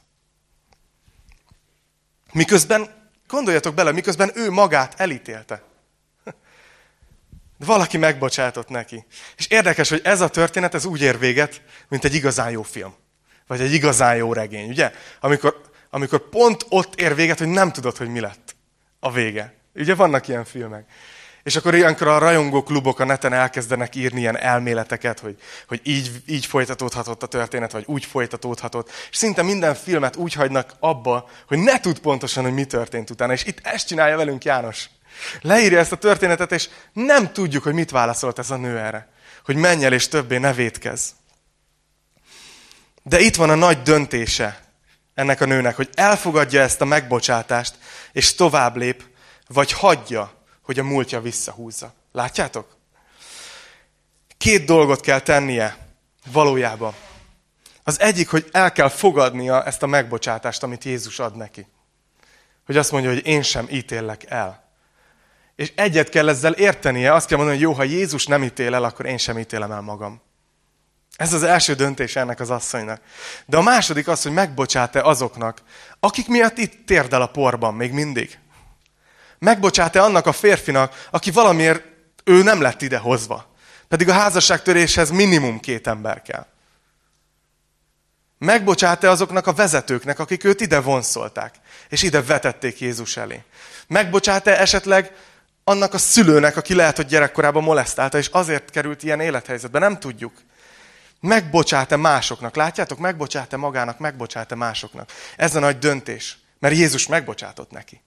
Miközben, 2.32 3.12
gondoljatok 3.28 3.74
bele, 3.74 3.92
miközben 3.92 4.32
ő 4.34 4.52
magát 4.52 5.00
elítélte. 5.00 5.62
De 7.60 7.66
valaki 7.66 7.98
megbocsátott 7.98 8.70
neki. 8.70 9.06
És 9.38 9.48
érdekes, 9.48 9.90
hogy 9.90 10.02
ez 10.04 10.22
a 10.22 10.28
történet, 10.28 10.74
ez 10.74 10.86
úgy 10.86 11.02
ér 11.02 11.20
véget, 11.20 11.62
mint 11.88 12.04
egy 12.04 12.14
igazán 12.14 12.52
jó 12.52 12.62
film. 12.62 12.94
Vagy 13.48 13.62
egy 13.62 13.74
igazán 13.74 14.16
jó 14.16 14.34
regény, 14.34 14.70
ugye? 14.70 14.92
Amikor, 15.20 15.62
amikor 15.90 16.30
pont 16.30 16.66
ott 16.70 17.02
ér 17.02 17.16
véget, 17.16 17.38
hogy 17.38 17.48
nem 17.48 17.72
tudod, 17.72 17.98
hogy 17.98 18.08
mi 18.08 18.20
lett 18.20 18.56
a 19.00 19.12
vége. 19.12 19.54
Ugye 19.76 19.96
vannak 19.96 20.28
ilyen 20.28 20.46
filmek. 20.46 20.86
És 21.44 21.56
akkor 21.56 21.76
ilyenkor 21.76 22.08
a 22.08 22.18
rajongó 22.18 22.64
klubok 22.64 23.00
a 23.00 23.06
neten 23.06 23.34
elkezdenek 23.34 23.96
írni 23.96 24.20
ilyen 24.20 24.38
elméleteket, 24.38 25.20
hogy, 25.20 25.36
hogy 25.68 25.82
így, 25.84 26.12
így 26.26 26.46
folytatódhatott 26.46 27.24
a 27.24 27.28
történet, 27.28 27.72
vagy 27.72 27.84
úgy 27.88 28.06
folytatódhatott. 28.06 28.92
És 29.12 29.18
szinte 29.18 29.42
minden 29.42 29.76
filmet 29.76 30.16
úgy 30.16 30.34
hagynak 30.34 30.74
abba, 30.80 31.30
hogy 31.48 31.58
ne 31.58 31.80
tud 31.80 32.00
pontosan, 32.00 32.44
hogy 32.44 32.54
mi 32.54 32.66
történt 32.66 33.10
utána. 33.10 33.34
És 33.34 33.44
itt 33.44 33.60
ezt 33.64 33.88
csinálja 33.88 34.18
velünk 34.18 34.44
János. 34.44 34.90
Leírja 35.42 35.80
ezt 35.80 35.92
a 35.92 35.98
történetet, 35.98 36.52
és 36.52 36.70
nem 36.94 37.32
tudjuk, 37.32 37.64
hogy 37.64 37.74
mit 37.74 37.92
válaszolt 37.92 38.40
ez 38.40 38.52
a 38.52 38.56
nő 38.56 38.78
erre. 38.78 39.10
Hogy 39.46 39.56
menj 39.56 39.86
el, 39.86 39.94
és 39.94 40.08
többé 40.08 40.38
ne 40.38 40.54
védkezz. 40.54 41.10
De 43.04 43.20
itt 43.20 43.36
van 43.36 43.50
a 43.50 43.56
nagy 43.56 43.82
döntése 43.82 44.64
ennek 45.14 45.42
a 45.42 45.46
nőnek, 45.46 45.76
hogy 45.76 45.90
elfogadja 45.94 46.62
ezt 46.62 46.82
a 46.82 46.86
megbocsátást, 46.86 47.76
és 48.12 48.36
tovább 48.36 48.76
lép, 48.76 49.04
vagy 49.48 49.72
hagyja, 49.72 50.34
hogy 50.62 50.80
a 50.80 50.84
múltja 50.84 51.22
visszahúzza. 51.22 51.94
Látjátok? 52.12 52.78
Két 54.38 54.66
dolgot 54.66 55.00
kell 55.00 55.20
tennie 55.20 55.78
valójában. 56.32 56.94
Az 57.84 58.00
egyik, 58.00 58.30
hogy 58.30 58.50
el 58.52 58.72
kell 58.72 58.90
fogadnia 58.90 59.64
ezt 59.64 59.84
a 59.84 59.88
megbocsátást, 59.88 60.64
amit 60.64 60.84
Jézus 60.84 61.20
ad 61.20 61.36
neki. 61.36 61.68
Hogy 62.66 62.78
azt 62.78 62.92
mondja, 62.92 63.10
hogy 63.10 63.26
én 63.26 63.42
sem 63.42 63.68
ítéllek 63.70 64.30
el. 64.30 64.69
És 65.60 65.72
egyet 65.76 66.10
kell 66.10 66.30
ezzel 66.30 66.54
értenie, 66.54 67.14
azt 67.14 67.28
kell 67.28 67.38
mondani, 67.38 67.58
hogy 67.58 67.68
jó, 67.68 67.74
ha 67.74 67.84
Jézus 67.84 68.26
nem 68.26 68.44
ítél 68.44 68.74
el, 68.74 68.84
akkor 68.84 69.06
én 69.06 69.18
sem 69.18 69.38
ítélem 69.38 69.72
el 69.72 69.82
magam. 69.82 70.22
Ez 71.16 71.34
az 71.34 71.44
első 71.44 71.74
döntés 71.74 72.16
ennek 72.16 72.40
az 72.40 72.50
asszonynak. 72.50 73.02
De 73.46 73.58
a 73.58 73.62
második 73.62 74.08
az, 74.08 74.22
hogy 74.22 74.32
megbocsát-e 74.32 75.02
azoknak, 75.02 75.62
akik 76.00 76.28
miatt 76.28 76.58
itt 76.58 76.86
térdel 76.86 77.22
a 77.22 77.28
porban 77.28 77.74
még 77.74 77.92
mindig. 77.92 78.40
Megbocsát-e 79.40 80.04
annak 80.04 80.26
a 80.26 80.32
férfinak, 80.32 81.08
aki 81.12 81.32
valamiért 81.32 81.84
ő 82.24 82.44
nem 82.44 82.62
lett 82.62 82.82
ide 82.82 82.98
hozva. 82.98 83.56
Pedig 83.88 84.10
a 84.10 84.14
házasságtöréshez 84.14 85.10
minimum 85.10 85.60
két 85.60 85.88
ember 85.88 86.22
kell. 86.22 86.46
Megbocsát-e 88.38 89.10
azoknak 89.10 89.48
a 89.48 89.54
vezetőknek, 89.54 90.20
akik 90.20 90.44
őt 90.44 90.62
ide 90.62 90.80
vonszolták, 90.80 91.56
és 91.90 92.04
ide 92.04 92.22
vetették 92.22 92.80
Jézus 92.80 93.18
elé. 93.18 93.44
Megbocsát-e 93.88 94.60
esetleg 94.60 95.14
annak 95.70 95.94
a 95.94 95.98
szülőnek, 95.98 96.58
aki 96.58 96.74
lehet, 96.74 96.96
hogy 96.96 97.06
gyerekkorában 97.06 97.64
molesztálta, 97.64 98.18
és 98.18 98.28
azért 98.28 98.70
került 98.70 99.04
ilyen 99.04 99.20
élethelyzetbe, 99.20 99.80
nem 99.80 100.00
tudjuk. 100.00 100.42
Megbocsát-e 101.20 101.96
másoknak? 101.96 102.56
Látjátok? 102.56 103.00
Megbocsát-e 103.00 103.58
magának, 103.58 104.00
megbocsát-e 104.00 104.56
másoknak? 104.56 105.12
Ez 105.36 105.56
a 105.56 105.60
nagy 105.60 105.80
döntés. 105.80 106.38
Mert 106.60 106.76
Jézus 106.76 107.08
megbocsátott 107.08 107.72
neki. 107.72 108.02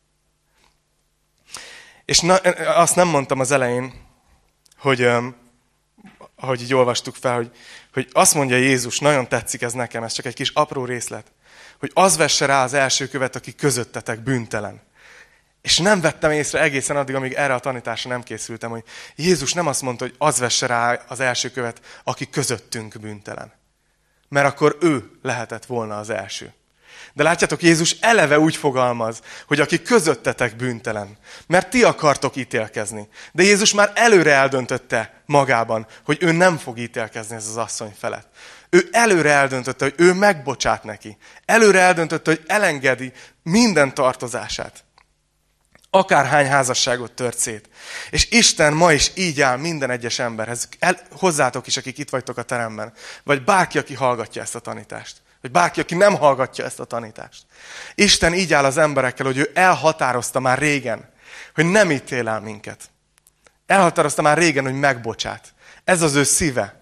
És 2.04 2.20
na, 2.20 2.34
azt 2.76 2.96
nem 2.96 3.08
mondtam 3.08 3.40
az 3.40 3.50
elején, 3.50 3.92
hogy 4.78 5.08
ahogy 6.36 6.62
így 6.62 6.74
olvastuk 6.74 7.14
fel, 7.14 7.36
hogy, 7.36 7.50
hogy 7.92 8.08
azt 8.12 8.34
mondja 8.34 8.56
Jézus, 8.56 8.98
nagyon 8.98 9.28
tetszik 9.28 9.62
ez 9.62 9.72
nekem, 9.72 10.02
ez 10.02 10.12
csak 10.12 10.26
egy 10.26 10.34
kis 10.34 10.50
apró 10.50 10.84
részlet, 10.84 11.32
hogy 11.78 11.90
az 11.94 12.16
vesse 12.16 12.46
rá 12.46 12.64
az 12.64 12.74
első 12.74 13.08
követ, 13.08 13.36
aki 13.36 13.54
közöttetek 13.54 14.20
bűntelen. 14.20 14.82
És 15.62 15.78
nem 15.78 16.00
vettem 16.00 16.30
észre 16.30 16.60
egészen 16.60 16.96
addig, 16.96 17.14
amíg 17.14 17.32
erre 17.32 17.54
a 17.54 17.58
tanításra 17.58 18.10
nem 18.10 18.22
készültem, 18.22 18.70
hogy 18.70 18.84
Jézus 19.16 19.52
nem 19.52 19.66
azt 19.66 19.82
mondta, 19.82 20.04
hogy 20.04 20.14
az 20.18 20.38
vesse 20.38 20.66
rá 20.66 21.00
az 21.08 21.20
első 21.20 21.50
követ, 21.50 21.80
aki 22.04 22.30
közöttünk 22.30 23.00
bűntelen. 23.00 23.52
Mert 24.28 24.46
akkor 24.46 24.76
ő 24.80 25.10
lehetett 25.22 25.66
volna 25.66 25.98
az 25.98 26.10
első. 26.10 26.52
De 27.12 27.22
látjátok, 27.22 27.62
Jézus 27.62 27.96
eleve 28.00 28.38
úgy 28.38 28.56
fogalmaz, 28.56 29.20
hogy 29.46 29.60
aki 29.60 29.82
közöttetek 29.82 30.56
bűntelen, 30.56 31.16
mert 31.46 31.70
ti 31.70 31.82
akartok 31.82 32.36
ítélkezni. 32.36 33.08
De 33.32 33.42
Jézus 33.42 33.74
már 33.74 33.92
előre 33.94 34.32
eldöntötte 34.32 35.22
magában, 35.26 35.86
hogy 36.04 36.18
ő 36.20 36.32
nem 36.32 36.58
fog 36.58 36.78
ítélkezni 36.78 37.36
ez 37.36 37.46
az 37.46 37.56
asszony 37.56 37.94
felett. 37.98 38.28
Ő 38.70 38.88
előre 38.92 39.30
eldöntötte, 39.30 39.84
hogy 39.84 39.94
ő 39.96 40.12
megbocsát 40.12 40.84
neki. 40.84 41.16
Előre 41.44 41.80
eldöntötte, 41.80 42.30
hogy 42.30 42.42
elengedi 42.46 43.12
minden 43.42 43.94
tartozását. 43.94 44.84
Akárhány 45.94 46.46
házasságot 46.46 47.12
tört 47.12 47.38
szét. 47.38 47.68
És 48.10 48.30
Isten 48.30 48.72
ma 48.72 48.92
is 48.92 49.10
így 49.14 49.40
áll 49.40 49.56
minden 49.56 49.90
egyes 49.90 50.18
emberhez. 50.18 50.68
El, 50.78 50.98
hozzátok 51.10 51.66
is, 51.66 51.76
akik 51.76 51.98
itt 51.98 52.10
vagytok 52.10 52.36
a 52.36 52.42
teremben. 52.42 52.92
Vagy 53.22 53.44
bárki, 53.44 53.78
aki 53.78 53.94
hallgatja 53.94 54.42
ezt 54.42 54.54
a 54.54 54.58
tanítást. 54.58 55.16
Vagy 55.40 55.50
bárki, 55.50 55.80
aki 55.80 55.94
nem 55.94 56.16
hallgatja 56.16 56.64
ezt 56.64 56.80
a 56.80 56.84
tanítást. 56.84 57.42
Isten 57.94 58.34
így 58.34 58.52
áll 58.52 58.64
az 58.64 58.76
emberekkel, 58.76 59.26
hogy 59.26 59.36
ő 59.36 59.50
elhatározta 59.54 60.40
már 60.40 60.58
régen, 60.58 61.12
hogy 61.54 61.64
nem 61.64 61.90
ítél 61.90 62.28
el 62.28 62.40
minket. 62.40 62.90
Elhatározta 63.66 64.22
már 64.22 64.38
régen, 64.38 64.64
hogy 64.64 64.78
megbocsát. 64.78 65.54
Ez 65.84 66.02
az 66.02 66.14
ő 66.14 66.22
szíve. 66.22 66.80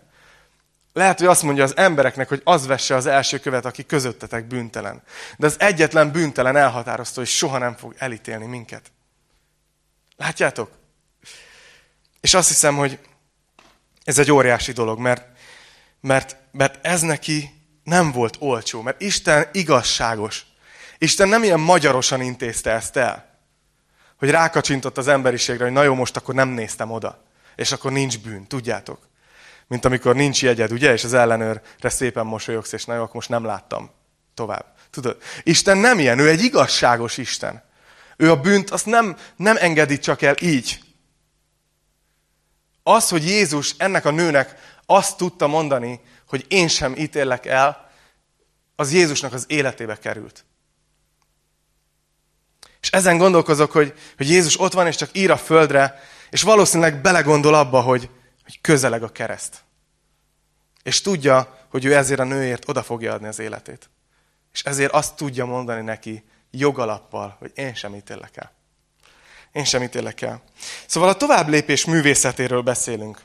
Lehet, 0.92 1.18
hogy 1.18 1.28
azt 1.28 1.42
mondja 1.42 1.64
az 1.64 1.76
embereknek, 1.76 2.28
hogy 2.28 2.40
az 2.44 2.66
vesse 2.66 2.94
az 2.94 3.06
első 3.06 3.38
követ, 3.38 3.64
aki 3.64 3.86
közöttetek 3.86 4.46
bűntelen. 4.46 5.02
De 5.36 5.46
az 5.46 5.56
egyetlen 5.58 6.10
bűntelen 6.10 6.56
elhatározta, 6.56 7.20
hogy 7.20 7.28
soha 7.28 7.58
nem 7.58 7.76
fog 7.76 7.94
elítélni 7.98 8.46
minket. 8.46 8.92
Látjátok? 10.20 10.70
És 12.20 12.34
azt 12.34 12.48
hiszem, 12.48 12.76
hogy 12.76 12.98
ez 14.04 14.18
egy 14.18 14.30
óriási 14.30 14.72
dolog, 14.72 14.98
mert, 14.98 15.26
mert, 16.00 16.36
mert 16.52 16.86
ez 16.86 17.00
neki 17.00 17.50
nem 17.84 18.12
volt 18.12 18.36
olcsó, 18.38 18.82
mert 18.82 19.00
Isten 19.00 19.48
igazságos. 19.52 20.46
Isten 20.98 21.28
nem 21.28 21.42
ilyen 21.42 21.60
magyarosan 21.60 22.20
intézte 22.20 22.70
ezt 22.70 22.96
el, 22.96 23.38
hogy 24.16 24.30
rákacsintott 24.30 24.98
az 24.98 25.08
emberiségre, 25.08 25.64
hogy 25.64 25.72
na 25.72 25.82
jó, 25.82 25.94
most 25.94 26.16
akkor 26.16 26.34
nem 26.34 26.48
néztem 26.48 26.90
oda, 26.90 27.24
és 27.56 27.72
akkor 27.72 27.92
nincs 27.92 28.18
bűn, 28.18 28.46
tudjátok. 28.46 29.08
Mint 29.66 29.84
amikor 29.84 30.14
nincs 30.14 30.42
jegyed, 30.42 30.72
ugye, 30.72 30.92
és 30.92 31.04
az 31.04 31.14
ellenőrre 31.14 31.62
szépen 31.88 32.26
mosolyogsz, 32.26 32.72
és 32.72 32.84
na 32.84 32.94
jó, 32.94 33.00
akkor 33.00 33.14
most 33.14 33.28
nem 33.28 33.44
láttam 33.44 33.90
tovább. 34.34 34.74
Tudod, 34.90 35.22
Isten 35.42 35.78
nem 35.78 35.98
ilyen, 35.98 36.18
ő 36.18 36.28
egy 36.28 36.42
igazságos 36.42 37.16
Isten. 37.16 37.68
Ő 38.20 38.30
a 38.30 38.40
bűnt 38.40 38.70
azt 38.70 38.86
nem, 38.86 39.16
nem 39.36 39.56
engedi 39.56 39.98
csak 39.98 40.22
el 40.22 40.34
így. 40.40 40.80
Az, 42.82 43.08
hogy 43.08 43.24
Jézus 43.24 43.74
ennek 43.78 44.04
a 44.04 44.10
nőnek 44.10 44.78
azt 44.86 45.16
tudta 45.16 45.46
mondani, 45.46 46.00
hogy 46.28 46.44
én 46.48 46.68
sem 46.68 46.94
ítélek 46.96 47.46
el, 47.46 47.90
az 48.76 48.92
Jézusnak 48.92 49.32
az 49.32 49.44
életébe 49.48 49.98
került. 49.98 50.44
És 52.80 52.90
ezen 52.90 53.18
gondolkozok, 53.18 53.72
hogy, 53.72 53.94
hogy 54.16 54.28
Jézus 54.28 54.60
ott 54.60 54.72
van, 54.72 54.86
és 54.86 54.96
csak 54.96 55.10
ír 55.12 55.30
a 55.30 55.36
földre, 55.36 56.00
és 56.30 56.42
valószínűleg 56.42 57.00
belegondol 57.00 57.54
abba, 57.54 57.80
hogy, 57.80 58.10
hogy 58.44 58.60
közeleg 58.60 59.02
a 59.02 59.12
kereszt. 59.12 59.58
És 60.82 61.00
tudja, 61.00 61.66
hogy 61.70 61.84
ő 61.84 61.94
ezért 61.94 62.20
a 62.20 62.24
nőért 62.24 62.68
oda 62.68 62.82
fogja 62.82 63.12
adni 63.12 63.26
az 63.26 63.38
életét. 63.38 63.90
És 64.52 64.62
ezért 64.62 64.92
azt 64.92 65.16
tudja 65.16 65.44
mondani 65.44 65.82
neki 65.82 66.24
jogalappal, 66.50 67.36
hogy 67.38 67.52
én 67.54 67.74
sem 67.74 67.94
ítélek 67.94 68.36
el. 68.36 68.52
Én 69.52 69.64
sem 69.64 69.82
ítélek 69.82 70.20
el. 70.20 70.42
Szóval 70.86 71.08
a 71.08 71.16
tovább 71.16 71.48
lépés 71.48 71.84
művészetéről 71.84 72.62
beszélünk. 72.62 73.22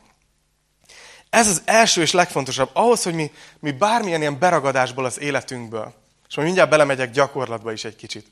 Ez 1.29 1.47
az 1.47 1.61
első 1.65 2.01
és 2.01 2.11
legfontosabb, 2.11 2.69
ahhoz, 2.73 3.03
hogy 3.03 3.13
mi, 3.13 3.31
mi 3.59 3.71
bármilyen 3.71 4.21
ilyen 4.21 4.39
beragadásból 4.39 5.05
az 5.05 5.19
életünkből, 5.19 5.93
és 6.27 6.35
majd 6.35 6.47
mindjárt 6.47 6.69
belemegyek 6.69 7.11
gyakorlatba 7.11 7.71
is 7.71 7.83
egy 7.83 7.95
kicsit, 7.95 8.27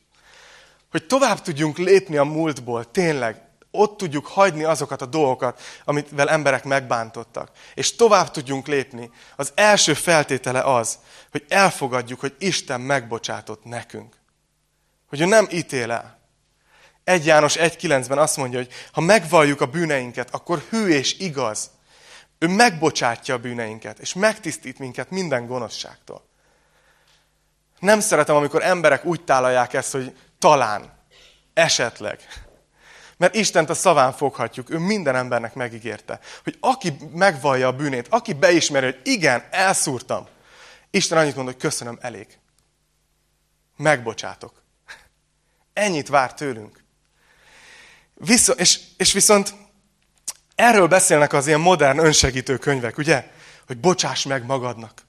hogy 0.92 1.06
tovább 1.06 1.42
tudjunk 1.42 1.78
lépni 1.78 2.18
a 2.18 2.24
múltból, 2.24 2.92
tényleg, 2.92 3.42
ott 3.72 3.98
tudjuk 3.98 4.28
hagyni 4.28 4.64
azokat 4.64 5.02
a 5.02 5.06
dolgokat, 5.06 5.62
amivel 5.86 6.30
emberek 6.30 6.64
megbántottak. 6.64 7.52
És 7.74 7.96
tovább 7.96 8.32
tudjunk 8.32 8.68
lépni. 8.68 9.12
Az 9.36 9.52
első 9.56 9.94
feltétele 9.94 10.60
az, 10.60 11.00
hogy 11.32 11.46
elfogadjuk, 11.48 12.20
hogy 12.20 12.36
Isten 12.40 12.82
megbocsátott 12.82 13.64
nekünk. 13.64 14.16
Hogy 15.14 15.22
ő 15.22 15.26
nem 15.26 15.48
ítél 15.52 15.92
el. 15.92 16.20
1 17.04 17.26
János 17.26 17.56
1.9-ben 17.56 18.18
azt 18.18 18.38
mondja, 18.38 18.60
hogy 18.60 18.72
ha 18.92 19.02
megvalljuk 19.02 19.62
a 19.62 19.66
bűneinket, 19.66 20.34
akkor 20.34 20.64
hű 20.70 20.88
és 20.88 21.20
igaz. 21.20 21.70
Ő 22.38 22.48
megbocsátja 22.48 23.34
a 23.34 23.38
bűneinket, 23.38 24.00
és 24.00 24.14
megtisztít 24.14 24.80
minket 24.80 25.10
minden 25.10 25.48
gonoszságtól. 25.48 26.26
Nem 27.80 28.00
szeretem, 28.00 28.36
amikor 28.36 28.64
emberek 28.64 29.06
úgy 29.06 29.24
tálalják 29.24 29.74
ezt, 29.74 29.92
hogy 29.92 30.18
talán, 30.40 30.94
esetleg. 31.54 32.20
Mert 33.18 33.36
Istent 33.36 33.70
a 33.70 33.74
szaván 33.74 34.14
foghatjuk, 34.14 34.70
ő 34.70 34.78
minden 34.78 35.16
embernek 35.16 35.54
megígérte, 35.54 36.20
hogy 36.44 36.58
aki 36.60 36.98
megvallja 37.12 37.68
a 37.68 37.76
bűnét, 37.76 38.08
aki 38.10 38.34
beismeri, 38.34 38.86
hogy 38.86 39.00
igen, 39.04 39.44
elszúrtam, 39.52 40.28
Isten 40.90 41.18
annyit 41.18 41.36
mond, 41.36 41.48
hogy 41.48 41.58
köszönöm, 41.58 41.98
elég. 42.02 42.38
Megbocsátok. 43.78 44.63
Ennyit 45.74 46.08
vár 46.08 46.34
tőlünk. 46.34 46.84
Viszont, 48.14 48.60
és, 48.60 48.80
és 48.98 49.14
viszont 49.14 49.54
erről 50.56 50.88
beszélnek 50.88 51.34
az 51.34 51.48
ilyen 51.48 51.60
modern 51.60 51.98
önsegítő 51.98 52.58
könyvek, 52.58 52.98
ugye? 52.98 53.32
Hogy 53.68 53.78
bocsáss 53.78 54.24
meg 54.24 54.46
magadnak. 54.46 55.02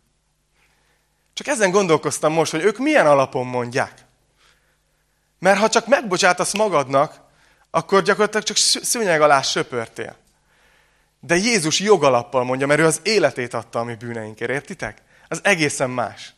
Csak 1.33 1.47
ezen 1.47 1.71
gondolkoztam 1.71 2.33
most, 2.33 2.51
hogy 2.51 2.65
ők 2.65 2.79
milyen 2.79 3.07
alapon 3.07 3.47
mondják. 3.47 4.05
Mert 5.39 5.59
ha 5.59 5.69
csak 5.69 5.87
megbocsátasz 5.87 6.53
magadnak, 6.53 7.21
akkor 7.71 8.03
gyakorlatilag 8.03 8.47
csak 8.47 8.57
szőnyeg 8.57 9.21
alá 9.21 9.43
söpörtél. 9.43 10.17
De 11.21 11.37
Jézus 11.37 11.81
jogalappal 11.81 12.45
mondja, 12.45 12.67
mert 12.67 12.81
ő 12.81 12.85
az 12.85 13.01
életét 13.03 13.55
adta 13.55 13.79
a 13.79 13.85
mi 13.85 13.95
bűneinkért, 13.95 14.51
értitek? 14.51 15.03
Az 15.29 15.41
egészen 15.43 15.91
más. 15.91 16.34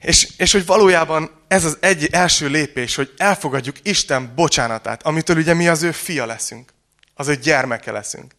És, 0.00 0.32
és 0.36 0.52
hogy 0.52 0.66
valójában 0.66 1.30
ez 1.48 1.64
az 1.64 1.78
egy 1.80 2.08
első 2.12 2.48
lépés, 2.48 2.94
hogy 2.94 3.14
elfogadjuk 3.16 3.76
Isten 3.82 4.32
bocsánatát, 4.34 5.02
amitől 5.02 5.36
ugye 5.36 5.54
mi 5.54 5.68
az 5.68 5.82
ő 5.82 5.92
fia 5.92 6.26
leszünk, 6.26 6.72
az 7.14 7.28
ő 7.28 7.36
gyermeke 7.36 7.92
leszünk. 7.92 8.34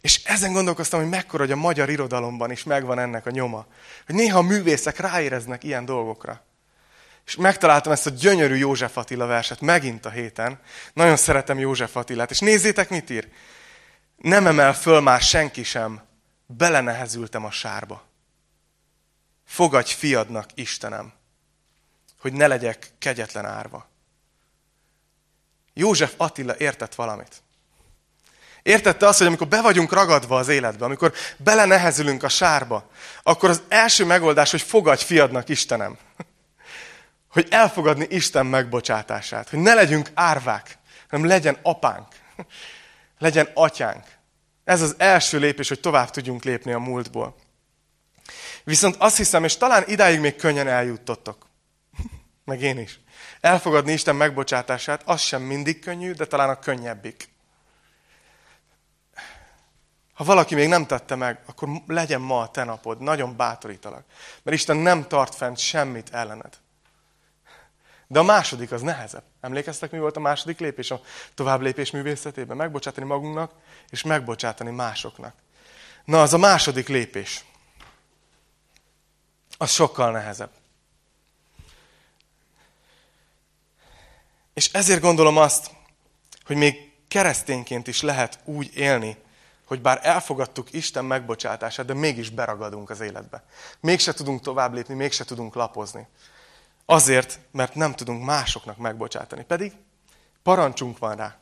És 0.00 0.20
ezen 0.24 0.52
gondolkoztam, 0.52 1.00
hogy 1.00 1.08
mekkora, 1.08 1.42
hogy 1.42 1.52
a 1.52 1.56
magyar 1.56 1.90
irodalomban 1.90 2.50
is 2.50 2.64
megvan 2.64 2.98
ennek 2.98 3.26
a 3.26 3.30
nyoma. 3.30 3.66
Hogy 4.06 4.14
néha 4.14 4.38
a 4.38 4.42
művészek 4.42 4.98
ráéreznek 4.98 5.64
ilyen 5.64 5.84
dolgokra. 5.84 6.44
És 7.26 7.36
megtaláltam 7.36 7.92
ezt 7.92 8.06
a 8.06 8.10
gyönyörű 8.10 8.54
József 8.54 8.96
Attila 8.96 9.26
verset 9.26 9.60
megint 9.60 10.06
a 10.06 10.10
héten. 10.10 10.60
Nagyon 10.92 11.16
szeretem 11.16 11.58
József 11.58 11.96
Attilát. 11.96 12.30
És 12.30 12.38
nézzétek, 12.38 12.88
mit 12.88 13.10
ír. 13.10 13.28
Nem 14.16 14.46
emel 14.46 14.74
föl 14.74 15.00
már 15.00 15.20
senki 15.20 15.62
sem, 15.62 16.02
belenehezültem 16.46 17.44
a 17.44 17.50
sárba. 17.50 18.11
Fogadj 19.52 19.92
fiadnak, 19.92 20.48
Istenem, 20.54 21.12
hogy 22.20 22.32
ne 22.32 22.46
legyek 22.46 22.92
kegyetlen 22.98 23.44
árva. 23.44 23.88
József 25.74 26.14
Attila 26.16 26.56
értett 26.58 26.94
valamit. 26.94 27.42
Értette 28.62 29.06
azt, 29.06 29.18
hogy 29.18 29.26
amikor 29.26 29.48
be 29.48 29.60
vagyunk 29.60 29.92
ragadva 29.92 30.38
az 30.38 30.48
életbe, 30.48 30.84
amikor 30.84 31.12
belenehezülünk 31.36 32.22
a 32.22 32.28
sárba, 32.28 32.90
akkor 33.22 33.50
az 33.50 33.62
első 33.68 34.04
megoldás, 34.04 34.50
hogy 34.50 34.62
fogadj 34.62 35.04
fiadnak, 35.04 35.48
Istenem 35.48 35.98
hogy 37.34 37.46
elfogadni 37.50 38.06
Isten 38.10 38.46
megbocsátását. 38.46 39.48
Hogy 39.48 39.58
ne 39.58 39.74
legyünk 39.74 40.10
árvák, 40.14 40.78
hanem 41.08 41.26
legyen 41.26 41.58
apánk, 41.62 42.08
legyen 43.18 43.48
atyánk. 43.54 44.04
Ez 44.64 44.80
az 44.80 44.94
első 44.98 45.38
lépés, 45.38 45.68
hogy 45.68 45.80
tovább 45.80 46.10
tudjunk 46.10 46.44
lépni 46.44 46.72
a 46.72 46.78
múltból. 46.78 47.41
Viszont 48.64 48.96
azt 48.98 49.16
hiszem, 49.16 49.44
és 49.44 49.56
talán 49.56 49.84
idáig 49.86 50.20
még 50.20 50.36
könnyen 50.36 50.68
eljutottok, 50.68 51.46
meg 52.44 52.62
én 52.62 52.78
is, 52.78 53.00
elfogadni 53.40 53.92
Isten 53.92 54.16
megbocsátását, 54.16 55.02
az 55.04 55.20
sem 55.20 55.42
mindig 55.42 55.80
könnyű, 55.80 56.12
de 56.12 56.26
talán 56.26 56.48
a 56.48 56.58
könnyebbik. 56.58 57.30
Ha 60.12 60.24
valaki 60.24 60.54
még 60.54 60.68
nem 60.68 60.86
tette 60.86 61.14
meg, 61.14 61.40
akkor 61.46 61.68
legyen 61.86 62.20
ma 62.20 62.40
a 62.40 62.50
te 62.50 62.64
napod. 62.64 63.00
Nagyon 63.00 63.36
bátorítalak. 63.36 64.04
Mert 64.42 64.56
Isten 64.56 64.76
nem 64.76 65.08
tart 65.08 65.34
fent 65.34 65.58
semmit 65.58 66.10
ellened. 66.10 66.58
De 68.06 68.18
a 68.18 68.22
második 68.22 68.72
az 68.72 68.82
nehezebb. 68.82 69.22
Emlékeztek, 69.40 69.90
mi 69.90 69.98
volt 69.98 70.16
a 70.16 70.20
második 70.20 70.58
lépés 70.58 70.90
a 70.90 71.00
tovább 71.34 71.60
lépés 71.60 71.90
művészetében? 71.90 72.56
Megbocsátani 72.56 73.06
magunknak, 73.06 73.52
és 73.90 74.02
megbocsátani 74.02 74.70
másoknak. 74.70 75.34
Na, 76.04 76.22
az 76.22 76.32
a 76.32 76.38
második 76.38 76.88
lépés. 76.88 77.44
Az 79.62 79.70
sokkal 79.70 80.10
nehezebb. 80.10 80.50
És 84.54 84.72
ezért 84.72 85.00
gondolom 85.00 85.36
azt, 85.36 85.70
hogy 86.44 86.56
még 86.56 86.92
keresztényként 87.08 87.86
is 87.86 88.00
lehet 88.00 88.38
úgy 88.44 88.76
élni, 88.76 89.16
hogy 89.64 89.80
bár 89.80 90.00
elfogadtuk 90.02 90.72
Isten 90.72 91.04
megbocsátását, 91.04 91.86
de 91.86 91.94
mégis 91.94 92.30
beragadunk 92.30 92.90
az 92.90 93.00
életbe. 93.00 93.44
Mégse 93.80 94.12
tudunk 94.12 94.40
tovább 94.40 94.72
lépni, 94.72 94.94
mégse 94.94 95.24
tudunk 95.24 95.54
lapozni. 95.54 96.06
Azért, 96.84 97.38
mert 97.50 97.74
nem 97.74 97.94
tudunk 97.94 98.24
másoknak 98.24 98.76
megbocsátani. 98.76 99.44
Pedig 99.44 99.72
parancsunk 100.42 100.98
van 100.98 101.16
rá. 101.16 101.36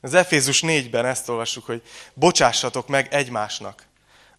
Az 0.00 0.14
Efézus 0.14 0.62
4-ben 0.66 1.06
ezt 1.06 1.28
olvassuk, 1.28 1.66
hogy 1.66 1.82
bocsássatok 2.14 2.88
meg 2.88 3.12
egymásnak, 3.12 3.86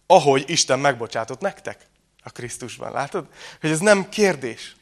ahogy 0.06 0.44
Isten 0.50 0.78
megbocsátott 0.78 1.40
nektek 1.40 1.86
a 2.26 2.30
Krisztusban. 2.30 2.92
Látod? 2.92 3.26
Hogy 3.60 3.70
ez 3.70 3.78
nem 3.78 4.08
kérdés. 4.08 4.76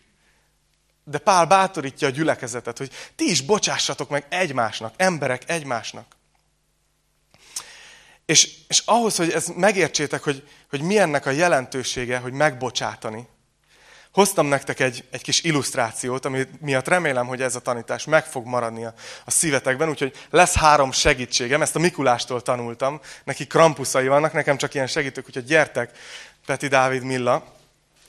De 1.05 1.19
Pál 1.19 1.47
bátorítja 1.47 2.09
a 2.09 2.11
gyülekezetet, 2.11 2.79
hogy 2.79 2.91
ti 3.15 3.31
is 3.31 3.41
bocsássatok 3.41 4.09
meg 4.09 4.27
egymásnak, 4.29 4.95
emberek 4.97 5.51
egymásnak. 5.51 6.07
És, 8.27 8.57
és 8.69 8.83
ahhoz, 8.85 9.17
hogy 9.17 9.31
ezt 9.31 9.57
megértsétek, 9.57 10.23
hogy, 10.23 10.49
hogy 10.71 10.81
mi 10.81 10.99
ennek 10.99 11.27
a 11.27 11.31
jelentősége, 11.31 12.19
hogy 12.19 12.33
megbocsátani, 12.33 13.29
Hoztam 14.15 14.47
nektek 14.47 14.81
egy, 14.81 15.05
egy 15.11 15.23
kis 15.23 15.43
illusztrációt, 15.43 16.25
ami 16.25 16.47
miatt 16.61 16.89
remélem, 16.89 17.27
hogy 17.27 17.43
ez 17.43 17.55
a 17.55 17.61
tanítás 17.61 18.05
meg 18.05 18.25
fog 18.25 18.47
maradni 18.47 18.85
a, 18.85 18.95
a 19.25 19.31
szívetekben, 19.31 19.89
úgyhogy 19.89 20.13
lesz 20.31 20.55
három 20.55 20.93
segítségem, 20.93 21.63
ezt 21.63 21.77
a 21.77 21.79
Mikulástól 21.79 22.43
tanultam, 22.43 23.01
neki 23.25 23.47
krampuszai 23.47 24.09
vannak, 24.09 24.33
nekem 24.33 24.57
csak 24.57 24.75
ilyen 24.75 24.87
segítők, 24.87 25.27
úgyhogy 25.27 25.45
gyertek, 25.45 25.91
Peti 26.47 26.69
Dávid 26.69 27.03
Milla, 27.03 27.45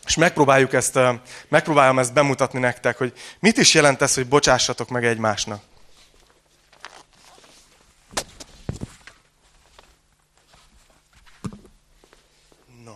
és 0.06 0.16
megpróbáljuk 0.16 0.74
ezt, 0.74 1.00
megpróbálom 1.48 2.00
ezt 2.00 2.14
bemutatni 2.14 2.60
nektek, 2.60 2.98
hogy 2.98 3.14
mit 3.40 3.58
is 3.58 3.74
jelent 3.74 4.02
ez, 4.02 4.14
hogy 4.14 4.28
bocsássatok 4.28 4.90
meg 4.90 5.06
egymásnak. 5.06 5.62
No. 12.84 12.96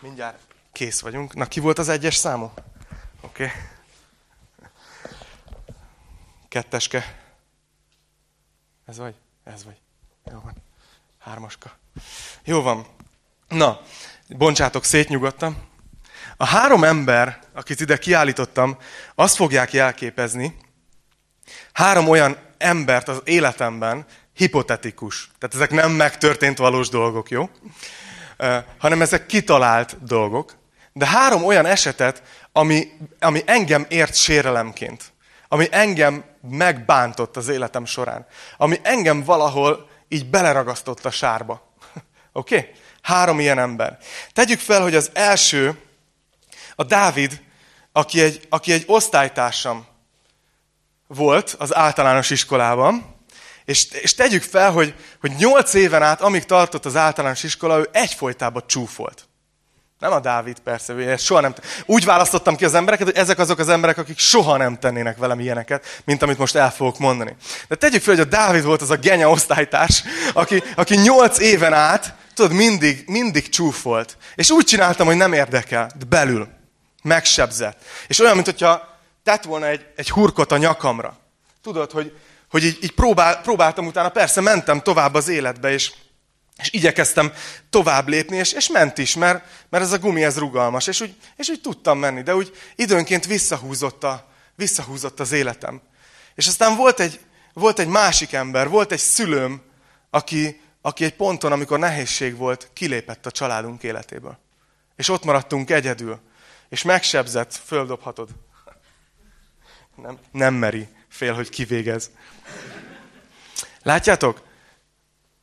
Mindjárt 0.00 0.50
Kész 0.72 1.00
vagyunk. 1.00 1.34
Na, 1.34 1.46
ki 1.46 1.60
volt 1.60 1.78
az 1.78 1.88
egyes 1.88 2.14
számú? 2.14 2.52
Oké. 3.20 3.44
Okay. 3.44 3.56
Ketteske. 6.48 7.34
Ez 8.86 8.96
vagy? 8.96 9.14
Ez 9.44 9.64
vagy. 9.64 9.80
Jó 10.30 10.40
van. 10.40 10.54
Hármaska. 11.24 11.70
Jó 12.44 12.62
van. 12.62 12.86
Na, 13.48 13.80
bontsátok 14.28 14.84
szét 14.84 15.08
nyugodtan. 15.08 15.56
A 16.36 16.44
három 16.46 16.84
ember, 16.84 17.38
akit 17.54 17.80
ide 17.80 17.96
kiállítottam, 17.96 18.78
azt 19.14 19.36
fogják 19.36 19.72
jelképezni, 19.72 20.56
három 21.72 22.08
olyan 22.08 22.38
embert 22.58 23.08
az 23.08 23.20
életemben, 23.24 24.06
hipotetikus. 24.34 25.30
Tehát 25.38 25.54
ezek 25.54 25.70
nem 25.70 25.90
megtörtént 25.90 26.58
valós 26.58 26.88
dolgok, 26.88 27.30
jó? 27.30 27.50
hanem 28.78 29.02
ezek 29.02 29.26
kitalált 29.26 30.04
dolgok. 30.04 30.56
De 30.92 31.06
három 31.06 31.44
olyan 31.44 31.66
esetet, 31.66 32.22
ami, 32.52 32.88
ami 33.20 33.42
engem 33.46 33.86
ért 33.88 34.14
sérelemként. 34.14 35.12
Ami 35.48 35.68
engem 35.70 36.24
megbántott 36.40 37.36
az 37.36 37.48
életem 37.48 37.84
során. 37.84 38.26
Ami 38.56 38.80
engem 38.82 39.24
valahol 39.24 39.90
így 40.12 40.26
beleragasztott 40.26 41.04
a 41.04 41.10
sárba. 41.10 41.74
Oké? 42.32 42.56
Okay? 42.56 42.70
Három 43.02 43.40
ilyen 43.40 43.58
ember. 43.58 43.98
Tegyük 44.32 44.60
fel, 44.60 44.82
hogy 44.82 44.94
az 44.94 45.10
első, 45.12 45.78
a 46.74 46.84
Dávid, 46.84 47.40
aki 47.92 48.20
egy, 48.20 48.46
aki 48.48 48.72
egy 48.72 48.84
osztálytársam 48.86 49.86
volt 51.06 51.54
az 51.58 51.74
általános 51.74 52.30
iskolában, 52.30 53.16
és, 53.64 53.90
és 53.90 54.14
tegyük 54.14 54.42
fel, 54.42 54.70
hogy, 54.70 54.94
hogy 55.20 55.32
nyolc 55.38 55.74
éven 55.74 56.02
át, 56.02 56.20
amíg 56.20 56.44
tartott 56.44 56.84
az 56.84 56.96
általános 56.96 57.42
iskola, 57.42 57.78
ő 57.78 57.88
egyfolytában 57.92 58.62
csúfolt. 58.66 59.28
Nem 60.02 60.12
a 60.12 60.20
Dávid, 60.20 60.58
persze, 60.58 60.92
ő 60.92 61.16
soha 61.16 61.40
nem. 61.40 61.54
Úgy 61.86 62.04
választottam 62.04 62.56
ki 62.56 62.64
az 62.64 62.74
embereket, 62.74 63.06
hogy 63.06 63.16
ezek 63.16 63.38
azok 63.38 63.58
az 63.58 63.68
emberek, 63.68 63.98
akik 63.98 64.18
soha 64.18 64.56
nem 64.56 64.78
tennének 64.78 65.16
velem 65.16 65.40
ilyeneket, 65.40 66.02
mint 66.04 66.22
amit 66.22 66.38
most 66.38 66.54
el 66.54 66.72
fogok 66.72 66.98
mondani. 66.98 67.36
De 67.68 67.74
tegyük 67.74 68.02
fel, 68.02 68.14
hogy 68.14 68.22
a 68.22 68.28
Dávid 68.28 68.64
volt 68.64 68.82
az 68.82 68.90
a 68.90 68.96
genya 68.96 69.30
osztálytárs, 69.30 70.02
aki, 70.32 70.62
aki 70.76 70.96
nyolc 70.96 71.38
éven 71.38 71.72
át, 71.72 72.14
tudod, 72.34 72.52
mindig, 72.52 73.04
mindig 73.06 73.48
csúfolt. 73.48 74.16
És 74.34 74.50
úgy 74.50 74.64
csináltam, 74.64 75.06
hogy 75.06 75.16
nem 75.16 75.32
érdekel, 75.32 75.90
de 75.98 76.04
belül. 76.08 76.48
Megsebzett. 77.02 77.82
És 78.06 78.18
olyan, 78.18 78.34
mint 78.34 78.46
hogyha 78.46 78.98
tett 79.22 79.42
volna 79.42 79.66
egy, 79.66 79.86
egy 79.96 80.10
hurkot 80.10 80.52
a 80.52 80.56
nyakamra. 80.56 81.16
Tudod, 81.62 81.90
hogy, 81.90 82.16
hogy 82.50 82.64
így, 82.64 82.78
így 82.82 82.94
próbál, 82.94 83.40
próbáltam 83.40 83.86
utána, 83.86 84.08
persze 84.08 84.40
mentem 84.40 84.80
tovább 84.80 85.14
az 85.14 85.28
életbe, 85.28 85.72
és, 85.72 85.92
és 86.62 86.72
igyekeztem 86.72 87.32
tovább 87.70 88.08
lépni, 88.08 88.36
és, 88.36 88.52
és 88.52 88.68
ment 88.68 88.98
is, 88.98 89.14
mert, 89.14 89.44
mert 89.68 89.84
ez 89.84 89.92
a 89.92 89.98
gumi, 89.98 90.24
ez 90.24 90.38
rugalmas, 90.38 90.86
és 90.86 91.00
úgy, 91.00 91.14
és 91.36 91.48
úgy 91.48 91.60
tudtam 91.60 91.98
menni, 91.98 92.22
de 92.22 92.34
úgy 92.34 92.56
időnként 92.76 93.26
visszahúzott, 93.26 94.04
a, 94.04 94.28
visszahúzott 94.54 95.20
az 95.20 95.32
életem. 95.32 95.80
És 96.34 96.46
aztán 96.46 96.76
volt 96.76 97.00
egy, 97.00 97.20
volt 97.52 97.78
egy 97.78 97.86
másik 97.86 98.32
ember, 98.32 98.68
volt 98.68 98.92
egy 98.92 98.98
szülőm, 98.98 99.62
aki, 100.10 100.60
aki 100.80 101.04
egy 101.04 101.14
ponton, 101.14 101.52
amikor 101.52 101.78
nehézség 101.78 102.36
volt, 102.36 102.70
kilépett 102.72 103.26
a 103.26 103.30
családunk 103.30 103.82
életéből. 103.82 104.38
És 104.96 105.08
ott 105.08 105.24
maradtunk 105.24 105.70
egyedül. 105.70 106.20
És 106.68 106.82
megsebzett, 106.82 107.60
földobhatod. 107.64 108.28
Nem, 109.96 110.18
nem 110.30 110.54
meri, 110.54 110.88
fél, 111.08 111.34
hogy 111.34 111.48
kivégez. 111.48 112.10
Látjátok, 113.82 114.42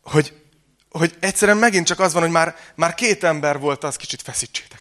hogy, 0.01 0.38
hogy 0.89 1.15
egyszerűen 1.19 1.58
megint 1.58 1.86
csak 1.86 1.99
az 1.99 2.13
van, 2.13 2.21
hogy 2.21 2.32
már, 2.32 2.56
már 2.75 2.93
két 2.93 3.23
ember 3.23 3.60
volt, 3.60 3.84
az 3.84 3.95
kicsit 3.95 4.21
feszítsétek. 4.21 4.80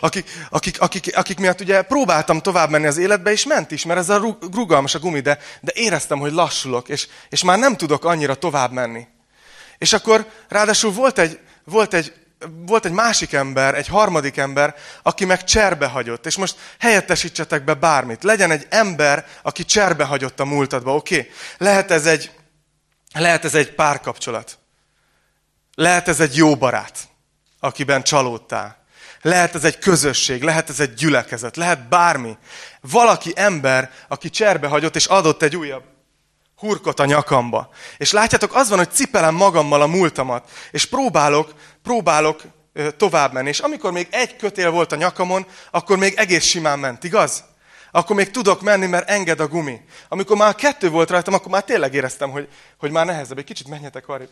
Akik, 0.00 0.30
akik, 0.50 0.80
akik, 0.80 1.16
akik 1.16 1.38
miatt 1.38 1.60
ugye 1.60 1.82
próbáltam 1.82 2.40
tovább 2.40 2.70
menni 2.70 2.86
az 2.86 2.96
életbe, 2.96 3.30
és 3.30 3.44
ment 3.44 3.70
is, 3.70 3.84
mert 3.84 3.98
ez 3.98 4.08
a 4.08 4.36
rugalmas 4.52 4.94
a 4.94 4.98
gumi, 4.98 5.20
de, 5.20 5.38
de 5.60 5.72
éreztem, 5.74 6.18
hogy 6.18 6.32
lassulok, 6.32 6.88
és, 6.88 7.08
és 7.28 7.42
már 7.42 7.58
nem 7.58 7.76
tudok 7.76 8.04
annyira 8.04 8.34
tovább 8.34 8.72
menni. 8.72 9.06
És 9.78 9.92
akkor 9.92 10.26
ráadásul 10.48 10.92
volt 10.92 11.18
egy, 11.18 11.38
volt 11.64 11.94
egy 11.94 12.12
volt 12.66 12.84
egy 12.84 12.92
másik 12.92 13.32
ember, 13.32 13.74
egy 13.74 13.88
harmadik 13.88 14.36
ember, 14.36 14.74
aki 15.02 15.24
meg 15.24 15.44
cserbe 15.44 15.86
hagyott. 15.86 16.26
És 16.26 16.36
most 16.36 16.56
helyettesítsetek 16.78 17.64
be 17.64 17.74
bármit. 17.74 18.22
Legyen 18.22 18.50
egy 18.50 18.66
ember, 18.68 19.26
aki 19.42 19.64
cserbe 19.64 20.04
hagyott 20.04 20.40
a 20.40 20.44
múltadba, 20.44 20.94
oké? 20.94 21.18
Okay? 21.18 21.30
Lehet 21.58 21.90
ez 21.90 22.06
egy, 22.06 22.30
lehet 23.12 23.44
ez 23.44 23.54
egy 23.54 23.74
párkapcsolat. 23.74 24.58
Lehet 25.74 26.08
ez 26.08 26.20
egy 26.20 26.36
jó 26.36 26.56
barát, 26.56 26.98
akiben 27.60 28.02
csalódtál. 28.02 28.82
Lehet 29.22 29.54
ez 29.54 29.64
egy 29.64 29.78
közösség, 29.78 30.42
lehet 30.42 30.68
ez 30.68 30.80
egy 30.80 30.94
gyülekezet, 30.94 31.56
lehet 31.56 31.88
bármi. 31.88 32.36
Valaki 32.80 33.32
ember, 33.36 33.90
aki 34.08 34.30
cserbe 34.30 34.66
hagyott, 34.66 34.96
és 34.96 35.06
adott 35.06 35.42
egy 35.42 35.56
újabb 35.56 35.82
hurkot 36.56 37.00
a 37.00 37.04
nyakamba. 37.04 37.68
És 37.96 38.12
látjátok, 38.12 38.54
az 38.54 38.68
van, 38.68 38.78
hogy 38.78 38.90
cipelem 38.90 39.34
magammal 39.34 39.82
a 39.82 39.86
múltamat, 39.86 40.50
és 40.70 40.86
próbálok, 40.86 41.54
próbálok 41.82 42.42
tovább 42.96 43.32
menni. 43.32 43.48
És 43.48 43.58
amikor 43.58 43.92
még 43.92 44.08
egy 44.10 44.36
kötél 44.36 44.70
volt 44.70 44.92
a 44.92 44.96
nyakamon, 44.96 45.46
akkor 45.70 45.98
még 45.98 46.14
egész 46.16 46.44
simán 46.44 46.78
ment, 46.78 47.04
igaz? 47.04 47.44
Akkor 47.94 48.16
még 48.16 48.30
tudok 48.30 48.62
menni, 48.62 48.86
mert 48.86 49.08
enged 49.08 49.40
a 49.40 49.48
gumi. 49.48 49.80
Amikor 50.08 50.36
már 50.36 50.54
kettő 50.54 50.90
volt 50.90 51.10
rajtam, 51.10 51.34
akkor 51.34 51.50
már 51.50 51.64
tényleg 51.64 51.94
éreztem, 51.94 52.30
hogy, 52.30 52.48
hogy 52.76 52.90
már 52.90 53.06
nehezebb. 53.06 53.38
Egy 53.38 53.44
kicsit 53.44 53.68
menjetek 53.68 54.08
arra, 54.08 54.24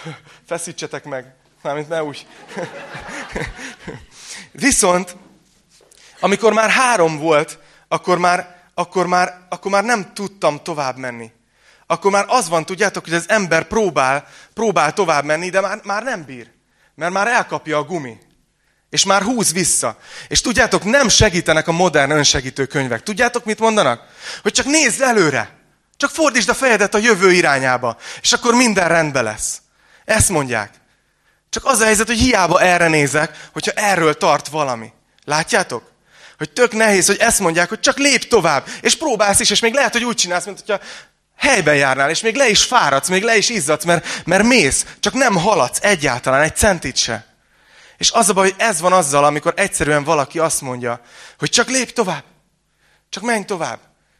feszítsetek 0.48 1.04
meg. 1.04 1.34
Mármint 1.62 1.88
ne 1.88 2.04
úgy. 2.04 2.26
Viszont, 4.66 5.16
amikor 6.20 6.52
már 6.52 6.70
három 6.70 7.18
volt, 7.18 7.58
akkor 7.88 8.18
már, 8.18 8.62
akkor 8.74 9.06
már, 9.06 9.46
akkor 9.48 9.70
már 9.70 9.84
nem 9.84 10.12
tudtam 10.14 10.62
tovább 10.62 10.96
menni 10.96 11.32
akkor 11.86 12.10
már 12.10 12.24
az 12.28 12.48
van, 12.48 12.64
tudjátok, 12.64 13.04
hogy 13.04 13.14
az 13.14 13.28
ember 13.28 13.64
próbál, 13.64 14.26
próbál 14.54 14.92
tovább 14.92 15.24
menni, 15.24 15.48
de 15.48 15.60
már, 15.60 15.80
már 15.84 16.02
nem 16.02 16.24
bír. 16.24 16.50
Mert 16.94 17.12
már 17.12 17.26
elkapja 17.26 17.78
a 17.78 17.84
gumi. 17.84 18.18
És 18.90 19.04
már 19.04 19.22
húz 19.22 19.52
vissza. 19.52 19.98
És 20.28 20.40
tudjátok, 20.40 20.84
nem 20.84 21.08
segítenek 21.08 21.68
a 21.68 21.72
modern 21.72 22.10
önsegítő 22.10 22.66
könyvek. 22.66 23.02
Tudjátok, 23.02 23.44
mit 23.44 23.58
mondanak? 23.58 24.02
Hogy 24.42 24.52
csak 24.52 24.66
nézz 24.66 25.00
előre. 25.00 25.58
Csak 25.96 26.10
fordítsd 26.10 26.48
a 26.48 26.54
fejedet 26.54 26.94
a 26.94 26.98
jövő 26.98 27.32
irányába. 27.32 27.96
És 28.22 28.32
akkor 28.32 28.54
minden 28.54 28.88
rendben 28.88 29.24
lesz. 29.24 29.60
Ezt 30.04 30.28
mondják. 30.28 30.70
Csak 31.50 31.64
az 31.64 31.80
a 31.80 31.84
helyzet, 31.84 32.06
hogy 32.06 32.18
hiába 32.18 32.60
erre 32.60 32.88
nézek, 32.88 33.48
hogyha 33.52 33.72
erről 33.72 34.16
tart 34.16 34.48
valami. 34.48 34.92
Látjátok? 35.24 35.90
Hogy 36.38 36.50
tök 36.50 36.72
nehéz, 36.72 37.06
hogy 37.06 37.16
ezt 37.18 37.38
mondják, 37.38 37.68
hogy 37.68 37.80
csak 37.80 37.98
lép 37.98 38.28
tovább, 38.28 38.66
és 38.80 38.96
próbálsz 38.96 39.40
is, 39.40 39.50
és 39.50 39.60
még 39.60 39.74
lehet, 39.74 39.92
hogy 39.92 40.04
úgy 40.04 40.16
csinálsz, 40.16 40.44
mint 40.44 40.58
hogyha 40.58 40.84
helyben 41.36 41.76
járnál, 41.76 42.10
és 42.10 42.20
még 42.20 42.36
le 42.36 42.48
is 42.48 42.62
fáradsz, 42.62 43.08
még 43.08 43.22
le 43.22 43.36
is 43.36 43.48
izzadsz, 43.48 43.84
mert, 43.84 44.06
mert 44.24 44.44
mész, 44.44 44.86
csak 45.00 45.12
nem 45.12 45.34
haladsz 45.34 45.78
egyáltalán, 45.82 46.42
egy 46.42 46.56
centit 46.56 46.96
se. 46.96 47.29
És 48.00 48.10
az 48.10 48.28
a 48.28 48.32
baj, 48.32 48.50
hogy 48.50 48.60
ez 48.60 48.80
van 48.80 48.92
azzal, 48.92 49.24
amikor 49.24 49.52
egyszerűen 49.56 50.04
valaki 50.04 50.38
azt 50.38 50.60
mondja, 50.60 51.00
hogy 51.38 51.50
csak 51.50 51.68
lép 51.68 51.92
tovább, 51.92 52.24
csak 53.08 53.22
menj 53.22 53.44
tovább. 53.44 53.78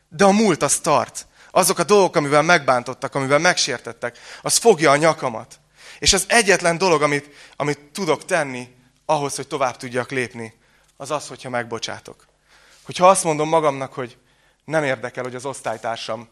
De 0.08 0.24
a 0.24 0.30
múlt 0.30 0.62
az 0.62 0.78
tart. 0.78 1.26
Azok 1.50 1.78
a 1.78 1.84
dolgok, 1.84 2.16
amivel 2.16 2.42
megbántottak, 2.42 3.14
amivel 3.14 3.38
megsértettek, 3.38 4.18
az 4.42 4.56
fogja 4.56 4.90
a 4.90 4.96
nyakamat. 4.96 5.60
És 5.98 6.12
az 6.12 6.24
egyetlen 6.28 6.78
dolog, 6.78 7.02
amit, 7.02 7.34
amit 7.56 7.78
tudok 7.78 8.24
tenni 8.24 8.74
ahhoz, 9.04 9.36
hogy 9.36 9.46
tovább 9.46 9.76
tudjak 9.76 10.10
lépni, 10.10 10.54
az 10.96 11.10
az, 11.10 11.28
hogyha 11.28 11.50
megbocsátok. 11.50 12.26
Hogyha 12.82 13.08
azt 13.08 13.24
mondom 13.24 13.48
magamnak, 13.48 13.92
hogy 13.92 14.18
nem 14.64 14.84
érdekel, 14.84 15.22
hogy 15.22 15.34
az 15.34 15.44
osztálytársam 15.44 16.28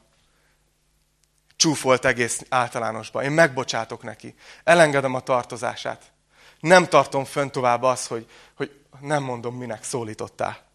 csúfolt 1.57 2.05
egész 2.05 2.43
általánosban. 2.49 3.23
Én 3.23 3.31
megbocsátok 3.31 4.03
neki. 4.03 4.35
Elengedem 4.65 5.15
a 5.15 5.21
tartozását. 5.21 6.13
Nem 6.61 6.87
tartom 6.87 7.25
fönn 7.25 7.49
tovább 7.49 7.83
az, 7.83 8.07
hogy, 8.07 8.27
hogy 8.57 8.71
nem 9.01 9.23
mondom, 9.23 9.57
minek 9.57 9.85
szólítottál. 9.85 10.67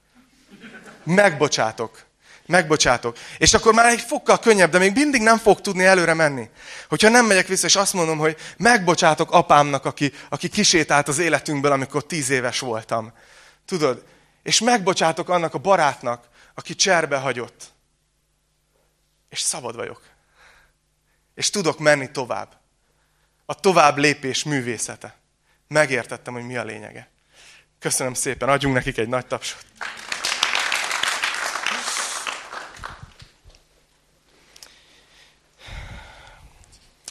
Megbocsátok. 1.03 2.05
Megbocsátok. 2.45 3.17
És 3.37 3.53
akkor 3.53 3.73
már 3.73 3.85
egy 3.85 4.01
fokkal 4.01 4.39
könnyebb, 4.39 4.71
de 4.71 4.77
még 4.77 4.93
mindig 4.93 5.21
nem 5.21 5.37
fog 5.37 5.61
tudni 5.61 5.85
előre 5.85 6.13
menni. 6.13 6.49
Hogyha 6.89 7.09
nem 7.09 7.25
megyek 7.25 7.47
vissza, 7.47 7.67
és 7.67 7.75
azt 7.75 7.93
mondom, 7.93 8.17
hogy 8.17 8.37
megbocsátok 8.57 9.31
apámnak, 9.31 9.85
aki, 9.85 10.13
aki 10.29 10.49
kisétált 10.49 11.07
az 11.07 11.19
életünkből, 11.19 11.71
amikor 11.71 12.05
tíz 12.05 12.29
éves 12.29 12.59
voltam. 12.59 13.13
Tudod? 13.65 14.03
És 14.43 14.59
megbocsátok 14.59 15.29
annak 15.29 15.53
a 15.53 15.57
barátnak, 15.57 16.27
aki 16.53 16.75
cserbe 16.75 17.17
hagyott. 17.17 17.71
És 19.29 19.39
szabad 19.39 19.75
vagyok. 19.75 20.01
És 21.35 21.49
tudok 21.49 21.79
menni 21.79 22.11
tovább. 22.11 22.57
A 23.45 23.53
tovább 23.53 23.97
lépés 23.97 24.43
művészete. 24.43 25.15
Megértettem, 25.73 26.33
hogy 26.33 26.45
mi 26.45 26.57
a 26.57 26.63
lényege. 26.63 27.09
Köszönöm 27.79 28.13
szépen, 28.13 28.49
adjunk 28.49 28.75
nekik 28.75 28.97
egy 28.97 29.07
nagy 29.07 29.25
tapsot. 29.25 29.65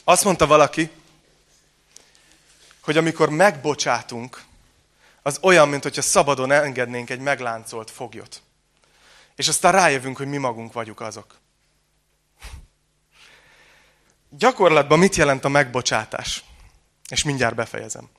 Azt 0.03 0.23
mondta 0.23 0.47
valaki, 0.47 0.91
hogy 2.81 2.97
amikor 2.97 3.29
megbocsátunk, 3.29 4.43
az 5.21 5.37
olyan, 5.41 5.69
mint 5.69 5.83
hogyha 5.83 6.01
szabadon 6.01 6.51
engednénk 6.51 7.09
egy 7.09 7.19
megláncolt 7.19 7.91
foglyot. 7.91 8.41
És 9.35 9.47
aztán 9.47 9.71
rájövünk, 9.71 10.17
hogy 10.17 10.27
mi 10.27 10.37
magunk 10.37 10.73
vagyunk 10.73 11.01
azok. 11.01 11.37
Gyakorlatban 14.29 14.99
mit 14.99 15.15
jelent 15.15 15.45
a 15.45 15.49
megbocsátás? 15.49 16.43
És 17.09 17.23
mindjárt 17.23 17.55
befejezem. 17.55 18.09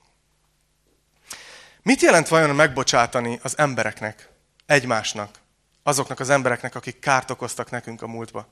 Mit 1.85 2.01
jelent 2.01 2.27
vajon 2.27 2.55
megbocsátani 2.55 3.39
az 3.43 3.57
embereknek, 3.57 4.29
egymásnak, 4.65 5.39
azoknak 5.83 6.19
az 6.19 6.29
embereknek, 6.29 6.75
akik 6.75 6.99
kárt 6.99 7.29
okoztak 7.29 7.69
nekünk 7.69 8.01
a 8.01 8.07
múltba? 8.07 8.47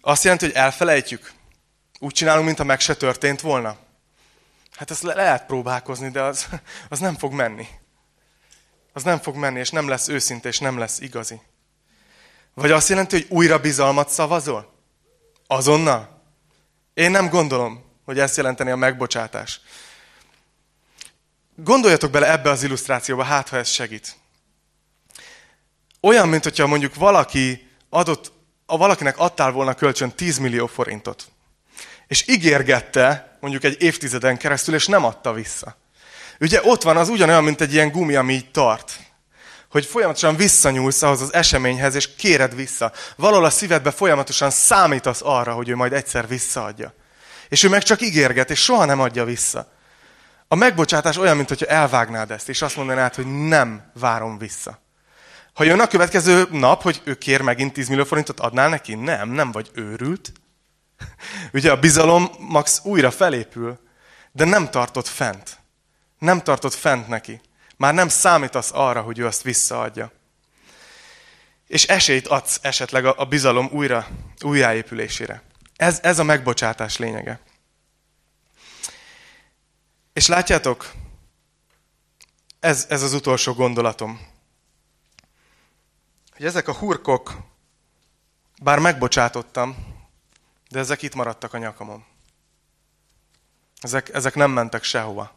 Azt 0.00 0.22
jelenti, 0.22 0.44
hogy 0.44 0.54
elfelejtjük? 0.54 1.32
Úgy 1.98 2.12
csinálunk, 2.12 2.46
mintha 2.46 2.64
meg 2.64 2.80
se 2.80 2.94
történt 2.94 3.40
volna? 3.40 3.76
Hát 4.76 4.90
ezt 4.90 5.02
le 5.02 5.14
lehet 5.14 5.46
próbálkozni, 5.46 6.10
de 6.10 6.22
az, 6.22 6.46
az 6.88 6.98
nem 6.98 7.16
fog 7.16 7.32
menni. 7.32 7.66
Az 8.92 9.02
nem 9.02 9.18
fog 9.18 9.36
menni, 9.36 9.58
és 9.58 9.70
nem 9.70 9.88
lesz 9.88 10.08
őszinte, 10.08 10.48
és 10.48 10.58
nem 10.58 10.78
lesz 10.78 11.00
igazi. 11.00 11.40
Vagy 12.54 12.70
azt 12.70 12.88
jelenti, 12.88 13.16
hogy 13.16 13.26
újra 13.28 13.58
bizalmat 13.58 14.08
szavazol? 14.08 14.74
Azonnal? 15.46 16.22
Én 16.94 17.10
nem 17.10 17.28
gondolom, 17.28 17.84
hogy 18.04 18.18
ezt 18.18 18.36
jelenteni 18.36 18.70
a 18.70 18.76
megbocsátás. 18.76 19.60
Gondoljatok 21.56 22.10
bele 22.10 22.30
ebbe 22.30 22.50
az 22.50 22.62
illusztrációba, 22.62 23.22
hát 23.22 23.48
ha 23.48 23.56
ez 23.56 23.68
segít. 23.68 24.16
Olyan, 26.00 26.28
mint 26.28 26.42
hogyha 26.42 26.66
mondjuk 26.66 26.94
valaki 26.94 27.68
adott, 27.88 28.32
a 28.66 28.76
valakinek 28.76 29.18
adtál 29.18 29.50
volna 29.50 29.74
kölcsön 29.74 30.10
10 30.10 30.38
millió 30.38 30.66
forintot. 30.66 31.26
És 32.06 32.28
ígérgette 32.28 33.36
mondjuk 33.40 33.64
egy 33.64 33.82
évtizeden 33.82 34.36
keresztül, 34.36 34.74
és 34.74 34.86
nem 34.86 35.04
adta 35.04 35.32
vissza. 35.32 35.76
Ugye 36.40 36.60
ott 36.62 36.82
van 36.82 36.96
az 36.96 37.08
ugyanolyan, 37.08 37.44
mint 37.44 37.60
egy 37.60 37.72
ilyen 37.72 37.90
gumi, 37.90 38.14
ami 38.14 38.32
így 38.32 38.50
tart. 38.50 38.96
Hogy 39.70 39.86
folyamatosan 39.86 40.36
visszanyúlsz 40.36 41.02
ahhoz 41.02 41.20
az 41.20 41.32
eseményhez, 41.32 41.94
és 41.94 42.14
kéred 42.14 42.54
vissza. 42.54 42.92
Valahol 43.16 43.44
a 43.44 43.50
szívedbe 43.50 43.90
folyamatosan 43.90 44.50
számítasz 44.50 45.20
arra, 45.22 45.52
hogy 45.52 45.68
ő 45.68 45.76
majd 45.76 45.92
egyszer 45.92 46.28
visszaadja. 46.28 46.94
És 47.48 47.62
ő 47.62 47.68
meg 47.68 47.82
csak 47.82 48.00
ígérget, 48.00 48.50
és 48.50 48.62
soha 48.62 48.84
nem 48.84 49.00
adja 49.00 49.24
vissza. 49.24 49.72
A 50.54 50.56
megbocsátás 50.56 51.16
olyan, 51.16 51.36
mintha 51.36 51.66
elvágnád 51.66 52.30
ezt, 52.30 52.48
és 52.48 52.62
azt 52.62 52.76
mondanád, 52.76 53.14
hogy 53.14 53.46
nem 53.46 53.90
várom 53.94 54.38
vissza. 54.38 54.78
Ha 55.52 55.64
jön 55.64 55.80
a 55.80 55.86
következő 55.86 56.46
nap, 56.50 56.82
hogy 56.82 57.02
ő 57.04 57.14
kér 57.14 57.40
megint 57.40 57.72
10 57.72 57.88
millió 57.88 58.04
forintot, 58.04 58.40
adnál 58.40 58.68
neki? 58.68 58.94
Nem, 58.94 59.28
nem 59.28 59.52
vagy 59.52 59.70
őrült. 59.72 60.32
Ugye 61.52 61.70
a 61.70 61.78
bizalom 61.78 62.30
max 62.38 62.80
újra 62.84 63.10
felépül, 63.10 63.78
de 64.32 64.44
nem 64.44 64.70
tartott 64.70 65.06
fent. 65.06 65.58
Nem 66.18 66.42
tartott 66.42 66.74
fent 66.74 67.08
neki. 67.08 67.40
Már 67.76 67.94
nem 67.94 68.08
számítasz 68.08 68.70
arra, 68.74 69.00
hogy 69.00 69.18
ő 69.18 69.26
azt 69.26 69.42
visszaadja. 69.42 70.12
És 71.66 71.84
esélyt 71.84 72.26
adsz 72.26 72.58
esetleg 72.62 73.04
a 73.04 73.24
bizalom 73.24 73.68
újra, 73.72 74.06
újjáépülésére. 74.40 75.42
Ez, 75.76 75.98
ez 76.02 76.18
a 76.18 76.24
megbocsátás 76.24 76.96
lényege. 76.96 77.40
És 80.14 80.26
látjátok, 80.26 80.92
ez, 82.60 82.86
ez 82.88 83.02
az 83.02 83.12
utolsó 83.12 83.52
gondolatom. 83.52 84.26
Hogy 86.36 86.46
ezek 86.46 86.68
a 86.68 86.74
hurkok, 86.74 87.36
bár 88.62 88.78
megbocsátottam, 88.78 89.76
de 90.68 90.78
ezek 90.78 91.02
itt 91.02 91.14
maradtak 91.14 91.54
a 91.54 91.58
nyakamon. 91.58 92.04
Ezek, 93.80 94.08
ezek 94.08 94.34
nem 94.34 94.50
mentek 94.50 94.82
sehova. 94.82 95.34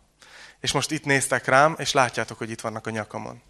És 0.59 0.71
most 0.71 0.91
itt 0.91 1.05
néztek 1.05 1.45
rám, 1.45 1.75
és 1.77 1.91
látjátok, 1.91 2.37
hogy 2.37 2.49
itt 2.49 2.61
vannak 2.61 2.87
a 2.87 2.89
nyakamon. 2.89 3.41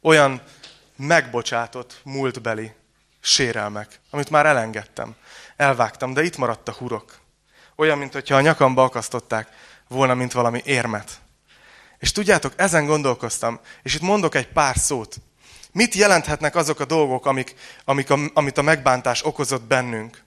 Olyan 0.00 0.42
megbocsátott, 0.96 2.00
múltbeli 2.04 2.72
sérelmek, 3.20 4.00
amit 4.10 4.30
már 4.30 4.46
elengedtem, 4.46 5.16
elvágtam, 5.56 6.12
de 6.12 6.22
itt 6.22 6.36
maradt 6.36 6.68
a 6.68 6.72
hurok. 6.72 7.18
Olyan, 7.76 7.98
mintha 7.98 8.34
a 8.34 8.40
nyakamba 8.40 8.84
akasztották 8.84 9.67
volna, 9.88 10.14
mint 10.14 10.32
valami 10.32 10.62
érmet. 10.64 11.20
És 11.98 12.12
tudjátok, 12.12 12.52
ezen 12.56 12.86
gondolkoztam, 12.86 13.60
és 13.82 13.94
itt 13.94 14.00
mondok 14.00 14.34
egy 14.34 14.48
pár 14.48 14.76
szót. 14.76 15.16
Mit 15.72 15.94
jelenthetnek 15.94 16.54
azok 16.56 16.80
a 16.80 16.84
dolgok, 16.84 17.26
amik, 17.26 17.54
amik 17.84 18.10
a, 18.10 18.18
amit 18.34 18.58
a 18.58 18.62
megbántás 18.62 19.24
okozott 19.24 19.62
bennünk? 19.62 20.22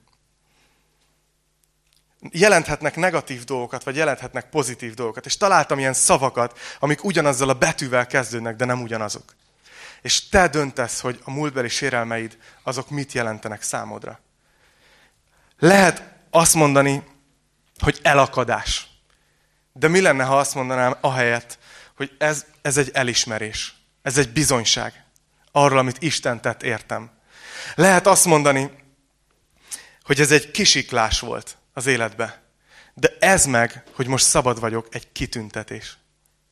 Jelenthetnek 2.30 2.96
negatív 2.96 3.44
dolgokat, 3.44 3.84
vagy 3.84 3.96
jelenthetnek 3.96 4.48
pozitív 4.48 4.94
dolgokat. 4.94 5.26
És 5.26 5.36
találtam 5.36 5.78
ilyen 5.78 5.92
szavakat, 5.92 6.58
amik 6.78 7.04
ugyanazzal 7.04 7.48
a 7.48 7.54
betűvel 7.54 8.06
kezdődnek, 8.06 8.56
de 8.56 8.64
nem 8.64 8.82
ugyanazok. 8.82 9.34
És 10.02 10.28
te 10.28 10.48
döntesz, 10.48 11.00
hogy 11.00 11.20
a 11.24 11.30
múltbeli 11.30 11.68
sérelmeid, 11.68 12.38
azok 12.62 12.90
mit 12.90 13.12
jelentenek 13.12 13.62
számodra. 13.62 14.20
Lehet 15.58 16.02
azt 16.30 16.54
mondani, 16.54 17.02
hogy 17.78 17.98
elakadás. 18.02 18.91
De 19.72 19.88
mi 19.88 20.00
lenne, 20.00 20.24
ha 20.24 20.38
azt 20.38 20.54
mondanám 20.54 20.96
ahelyett, 21.00 21.58
hogy 21.96 22.14
ez, 22.18 22.44
ez 22.62 22.76
egy 22.76 22.90
elismerés, 22.92 23.74
ez 24.02 24.18
egy 24.18 24.32
bizonyság 24.32 25.04
arról, 25.52 25.78
amit 25.78 26.02
Isten 26.02 26.40
tett 26.40 26.62
értem. 26.62 27.10
Lehet 27.74 28.06
azt 28.06 28.24
mondani, 28.24 28.70
hogy 30.02 30.20
ez 30.20 30.30
egy 30.30 30.50
kisiklás 30.50 31.20
volt 31.20 31.56
az 31.72 31.86
életbe. 31.86 32.42
De 32.94 33.16
ez 33.20 33.46
meg, 33.46 33.82
hogy 33.94 34.06
most 34.06 34.24
szabad 34.24 34.60
vagyok, 34.60 34.88
egy 34.90 35.12
kitüntetés. 35.12 35.96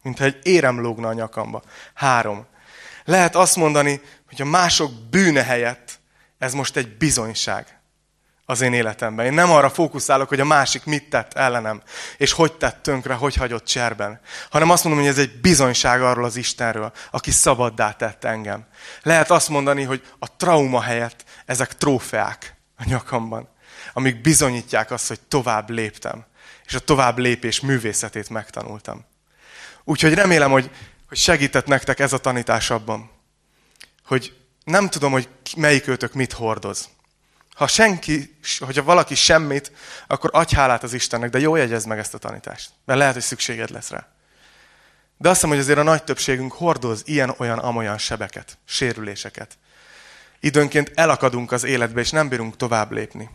Mintha 0.03 0.25
egy 0.25 0.39
érem 0.43 0.81
lógna 0.81 1.09
a 1.09 1.13
nyakamba. 1.13 1.63
Három. 1.95 2.47
Lehet 3.05 3.37
azt 3.37 3.57
mondani, 3.57 4.01
hogy 4.29 4.43
a 4.43 4.45
mások 4.45 4.93
bűne 4.93 5.45
helyett 5.45 5.99
ez 6.39 6.53
most 6.55 6.77
egy 6.77 6.97
bizonyság 6.97 7.80
az 8.51 8.61
én 8.61 8.73
életemben. 8.73 9.27
Én 9.27 9.33
nem 9.33 9.51
arra 9.51 9.71
fókuszálok, 9.71 10.29
hogy 10.29 10.41
a 10.41 10.45
másik 10.45 10.85
mit 10.85 11.11
tett 11.11 11.33
ellenem, 11.33 11.83
és 12.17 12.33
hogy 12.33 12.53
tett 12.53 12.83
tönkre, 12.83 13.15
hogy 13.15 13.35
hagyott 13.35 13.65
cserben, 13.65 14.21
hanem 14.51 14.71
azt 14.71 14.85
mondom, 14.85 15.03
hogy 15.03 15.13
ez 15.13 15.19
egy 15.19 15.41
bizonyság 15.41 16.03
arról 16.03 16.25
az 16.25 16.37
Istenről, 16.37 16.93
aki 17.11 17.31
szabaddá 17.31 17.93
tett 17.93 18.25
engem. 18.25 18.67
Lehet 19.03 19.31
azt 19.31 19.49
mondani, 19.49 19.83
hogy 19.83 20.03
a 20.19 20.37
trauma 20.37 20.81
helyett 20.81 21.25
ezek 21.47 21.77
trófeák 21.77 22.57
a 22.77 22.83
nyakamban, 22.85 23.49
amik 23.93 24.21
bizonyítják 24.21 24.91
azt, 24.91 25.09
hogy 25.09 25.21
tovább 25.21 25.71
léptem, 25.71 26.25
és 26.67 26.75
a 26.75 26.79
tovább 26.79 27.19
lépés 27.19 27.61
művészetét 27.61 28.29
megtanultam. 28.29 29.05
Úgyhogy 29.85 30.15
remélem, 30.15 30.51
hogy, 30.51 30.71
hogy 31.09 31.19
segített 31.19 31.67
nektek 31.67 31.99
ez 31.99 32.13
a 32.13 32.19
tanítás 32.19 32.71
abban, 32.71 33.11
hogy 34.05 34.37
nem 34.65 34.89
tudom, 34.89 35.13
hogy 35.13 35.29
melyik 35.57 35.87
őtök 35.87 36.13
mit 36.13 36.33
hordoz. 36.33 36.89
Ha 37.61 37.67
senki, 37.67 38.37
hogyha 38.59 38.83
valaki 38.83 39.15
semmit, 39.15 39.73
akkor 40.07 40.31
adj 40.33 40.55
hálát 40.55 40.83
az 40.83 40.93
Istennek, 40.93 41.31
de 41.31 41.39
jó 41.39 41.57
jegyezd 41.57 41.87
meg 41.87 41.99
ezt 41.99 42.15
a 42.15 42.19
tanítást, 42.19 42.71
mert 42.85 42.99
lehet, 42.99 43.15
hogy 43.15 43.23
szükséged 43.23 43.71
lesz 43.71 43.91
rá. 43.91 44.07
De 45.19 45.29
azt 45.29 45.35
hiszem, 45.35 45.51
hogy 45.51 45.59
azért 45.59 45.79
a 45.79 45.83
nagy 45.83 46.05
többségünk 46.05 46.53
hordoz 46.53 47.03
ilyen-olyan 47.05 47.59
amolyan 47.59 47.99
sebeket, 47.99 48.59
sérüléseket. 48.65 49.59
Időnként 50.39 50.93
elakadunk 50.95 51.53
az 51.53 51.65
életbe, 51.65 52.01
és 52.01 52.11
nem 52.11 52.29
bírunk 52.29 52.57
tovább 52.57 52.93
lépni. 52.93 53.31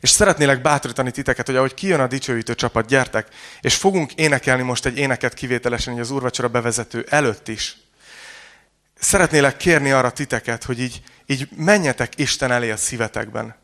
És 0.00 0.10
szeretnélek 0.10 0.62
bátorítani 0.62 1.10
titeket, 1.10 1.46
hogy 1.46 1.56
ahogy 1.56 1.74
kijön 1.74 2.00
a 2.00 2.06
dicsőítő 2.06 2.54
csapat, 2.54 2.86
gyertek, 2.86 3.28
és 3.60 3.76
fogunk 3.76 4.12
énekelni 4.12 4.62
most 4.62 4.86
egy 4.86 4.98
éneket 4.98 5.34
kivételesen, 5.34 5.92
hogy 5.92 6.02
az 6.02 6.10
úrvacsora 6.10 6.48
bevezető 6.48 7.06
előtt 7.08 7.48
is. 7.48 7.76
Szeretnélek 8.94 9.56
kérni 9.56 9.90
arra 9.90 10.10
titeket, 10.10 10.64
hogy 10.64 10.80
így 10.80 11.02
így 11.26 11.48
menjetek 11.56 12.18
Isten 12.18 12.50
elé 12.50 12.70
a 12.70 12.76
szívetekben. 12.76 13.54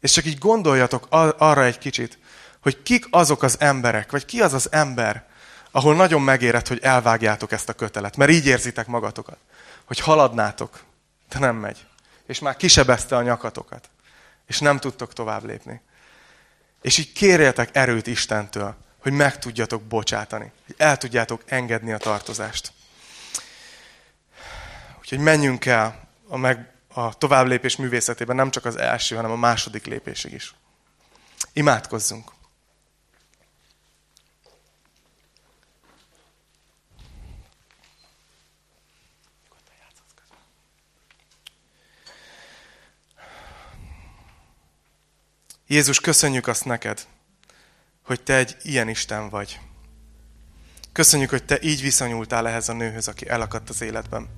És 0.00 0.12
csak 0.12 0.24
így 0.24 0.38
gondoljatok 0.38 1.06
arra 1.38 1.64
egy 1.64 1.78
kicsit, 1.78 2.18
hogy 2.60 2.82
kik 2.82 3.06
azok 3.10 3.42
az 3.42 3.56
emberek, 3.60 4.10
vagy 4.10 4.24
ki 4.24 4.40
az 4.40 4.52
az 4.52 4.72
ember, 4.72 5.28
ahol 5.70 5.94
nagyon 5.94 6.22
megérett, 6.22 6.68
hogy 6.68 6.78
elvágjátok 6.82 7.52
ezt 7.52 7.68
a 7.68 7.72
kötelet. 7.72 8.16
Mert 8.16 8.30
így 8.30 8.46
érzitek 8.46 8.86
magatokat, 8.86 9.38
hogy 9.84 10.00
haladnátok, 10.00 10.82
de 11.28 11.38
nem 11.38 11.56
megy. 11.56 11.86
És 12.26 12.38
már 12.38 12.56
kisebezte 12.56 13.16
a 13.16 13.22
nyakatokat. 13.22 13.90
És 14.46 14.58
nem 14.58 14.78
tudtok 14.78 15.12
tovább 15.12 15.44
lépni. 15.44 15.80
És 16.82 16.98
így 16.98 17.12
kérjetek 17.12 17.68
erőt 17.72 18.06
Istentől, 18.06 18.76
hogy 19.02 19.12
meg 19.12 19.38
tudjatok 19.38 19.82
bocsátani. 19.82 20.52
Hogy 20.66 20.74
el 20.78 20.96
tudjátok 20.96 21.42
engedni 21.46 21.92
a 21.92 21.98
tartozást. 21.98 22.72
Úgyhogy 24.98 25.18
menjünk 25.18 25.66
el 25.66 26.08
a 26.28 26.36
meg, 26.36 26.72
a 27.04 27.12
továbblépés 27.12 27.76
művészetében 27.76 28.36
nem 28.36 28.50
csak 28.50 28.64
az 28.64 28.76
első, 28.76 29.16
hanem 29.16 29.30
a 29.30 29.36
második 29.36 29.86
lépésig 29.86 30.32
is. 30.32 30.54
Imádkozzunk! 31.52 32.30
Jézus, 45.66 46.00
köszönjük 46.00 46.46
azt 46.46 46.64
neked, 46.64 47.06
hogy 48.02 48.22
te 48.22 48.36
egy 48.36 48.56
ilyen 48.62 48.88
Isten 48.88 49.28
vagy. 49.28 49.60
Köszönjük, 50.92 51.30
hogy 51.30 51.44
te 51.44 51.58
így 51.62 51.80
viszonyultál 51.80 52.48
ehhez 52.48 52.68
a 52.68 52.72
nőhöz, 52.72 53.08
aki 53.08 53.28
elakadt 53.28 53.68
az 53.68 53.80
életben. 53.80 54.28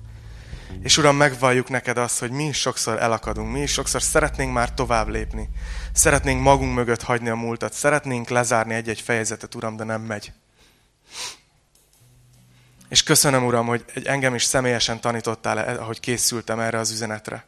És 0.81 0.97
Uram, 0.97 1.15
megvalljuk 1.15 1.69
neked 1.69 1.97
azt, 1.97 2.19
hogy 2.19 2.31
mi 2.31 2.43
is 2.43 2.57
sokszor 2.57 3.01
elakadunk, 3.01 3.51
mi 3.51 3.61
is 3.61 3.71
sokszor 3.71 4.01
szeretnénk 4.01 4.53
már 4.53 4.73
tovább 4.73 5.07
lépni. 5.07 5.49
Szeretnénk 5.93 6.41
magunk 6.41 6.75
mögött 6.75 7.01
hagyni 7.01 7.29
a 7.29 7.35
múltat, 7.35 7.73
szeretnénk 7.73 8.29
lezárni 8.29 8.73
egy-egy 8.73 9.01
fejezetet, 9.01 9.55
Uram, 9.55 9.75
de 9.75 9.83
nem 9.83 10.01
megy. 10.01 10.31
És 12.89 13.03
köszönöm, 13.03 13.45
Uram, 13.45 13.65
hogy 13.65 13.85
engem 14.03 14.35
is 14.35 14.43
személyesen 14.43 15.01
tanítottál, 15.01 15.59
eh, 15.59 15.81
ahogy 15.81 15.99
készültem 15.99 16.59
erre 16.59 16.79
az 16.79 16.91
üzenetre. 16.91 17.45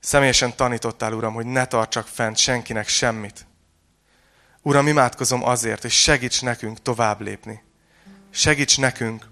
Személyesen 0.00 0.56
tanítottál, 0.56 1.12
Uram, 1.12 1.34
hogy 1.34 1.46
ne 1.46 1.64
tartsak 1.64 2.06
fent 2.06 2.36
senkinek 2.36 2.88
semmit. 2.88 3.46
Uram, 4.62 4.86
imádkozom 4.86 5.44
azért, 5.44 5.84
és 5.84 6.02
segíts 6.02 6.42
nekünk 6.42 6.82
tovább 6.82 7.20
lépni. 7.20 7.62
Segíts 8.30 8.78
nekünk 8.78 9.26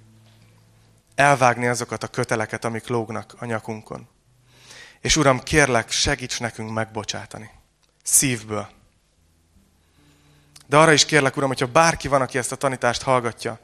elvágni 1.15 1.67
azokat 1.67 2.03
a 2.03 2.09
köteleket, 2.09 2.65
amik 2.65 2.87
lógnak 2.87 3.35
a 3.39 3.45
nyakunkon. 3.45 4.09
És 5.01 5.17
Uram, 5.17 5.41
kérlek, 5.41 5.91
segíts 5.91 6.41
nekünk 6.41 6.73
megbocsátani. 6.73 7.51
Szívből. 8.03 8.69
De 10.67 10.77
arra 10.77 10.93
is 10.93 11.05
kérlek, 11.05 11.37
Uram, 11.37 11.49
hogyha 11.49 11.67
bárki 11.67 12.09
van, 12.09 12.21
aki 12.21 12.39
ezt 12.39 12.53
a 12.53 12.57
tanítást 12.57 13.03
hallgatja, 13.03 13.59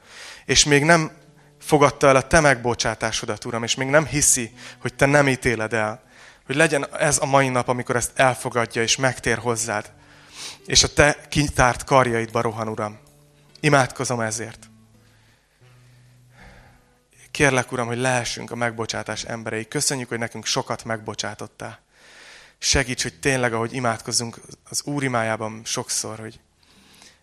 és 0.45 0.63
még 0.63 0.83
nem 0.83 1.11
fogadta 1.59 2.07
el 2.07 2.15
a 2.15 2.27
Te 2.27 2.39
megbocsátásodat, 2.39 3.45
Uram, 3.45 3.63
és 3.63 3.75
még 3.75 3.87
nem 3.87 4.05
hiszi, 4.05 4.53
hogy 4.81 4.93
Te 4.93 5.05
nem 5.05 5.27
ítéled 5.27 5.73
el, 5.73 6.03
hogy 6.45 6.55
legyen 6.55 6.95
ez 6.95 7.17
a 7.21 7.25
mai 7.25 7.49
nap, 7.49 7.67
amikor 7.67 7.95
ezt 7.95 8.19
elfogadja 8.19 8.81
és 8.81 8.95
megtér 8.95 9.37
hozzád, 9.37 9.91
és 10.65 10.83
a 10.83 10.93
Te 10.93 11.17
kitárt 11.29 11.83
karjaidba 11.83 12.41
rohan, 12.41 12.67
Uram. 12.67 12.99
Imádkozom 13.59 14.19
ezért. 14.19 14.70
Kérlek, 17.31 17.71
Uram, 17.71 17.87
hogy 17.87 17.97
lehessünk 17.97 18.51
a 18.51 18.55
megbocsátás 18.55 19.23
emberei. 19.23 19.67
Köszönjük, 19.67 20.09
hogy 20.09 20.17
nekünk 20.17 20.45
sokat 20.45 20.83
megbocsátottál. 20.83 21.79
Segíts, 22.57 23.01
hogy 23.01 23.19
tényleg, 23.19 23.53
ahogy 23.53 23.73
imádkozunk 23.73 24.39
az 24.69 24.83
Úr 24.83 25.03
imájában 25.03 25.61
sokszor, 25.65 26.19
hogy 26.19 26.39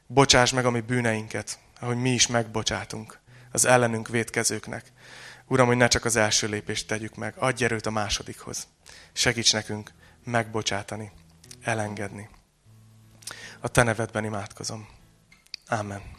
bocsáss 0.07 0.53
meg 0.53 0.67
a 0.67 0.71
mi 0.71 0.81
bűneinket, 0.81 1.59
ahogy 1.81 1.97
mi 1.97 2.11
is 2.11 2.27
megbocsátunk 2.27 3.19
az 3.53 3.65
ellenünk 3.65 4.09
védkezőknek. 4.09 4.93
Uram, 5.47 5.67
hogy 5.67 5.77
ne 5.77 5.89
csak 5.89 6.05
az 6.05 6.17
első 6.17 6.49
lépést 6.49 6.87
tegyük 6.87 7.15
meg, 7.15 7.35
adj 7.37 7.65
erőt 7.65 7.87
a 7.87 7.91
másodikhoz. 7.91 8.67
Segíts 9.13 9.53
nekünk 9.53 9.93
megbocsátani, 10.25 11.13
elengedni. 11.63 12.29
A 13.61 13.69
Te 13.69 13.83
nevedben 13.83 14.25
imádkozom. 14.25 14.89
Amen. 15.69 16.18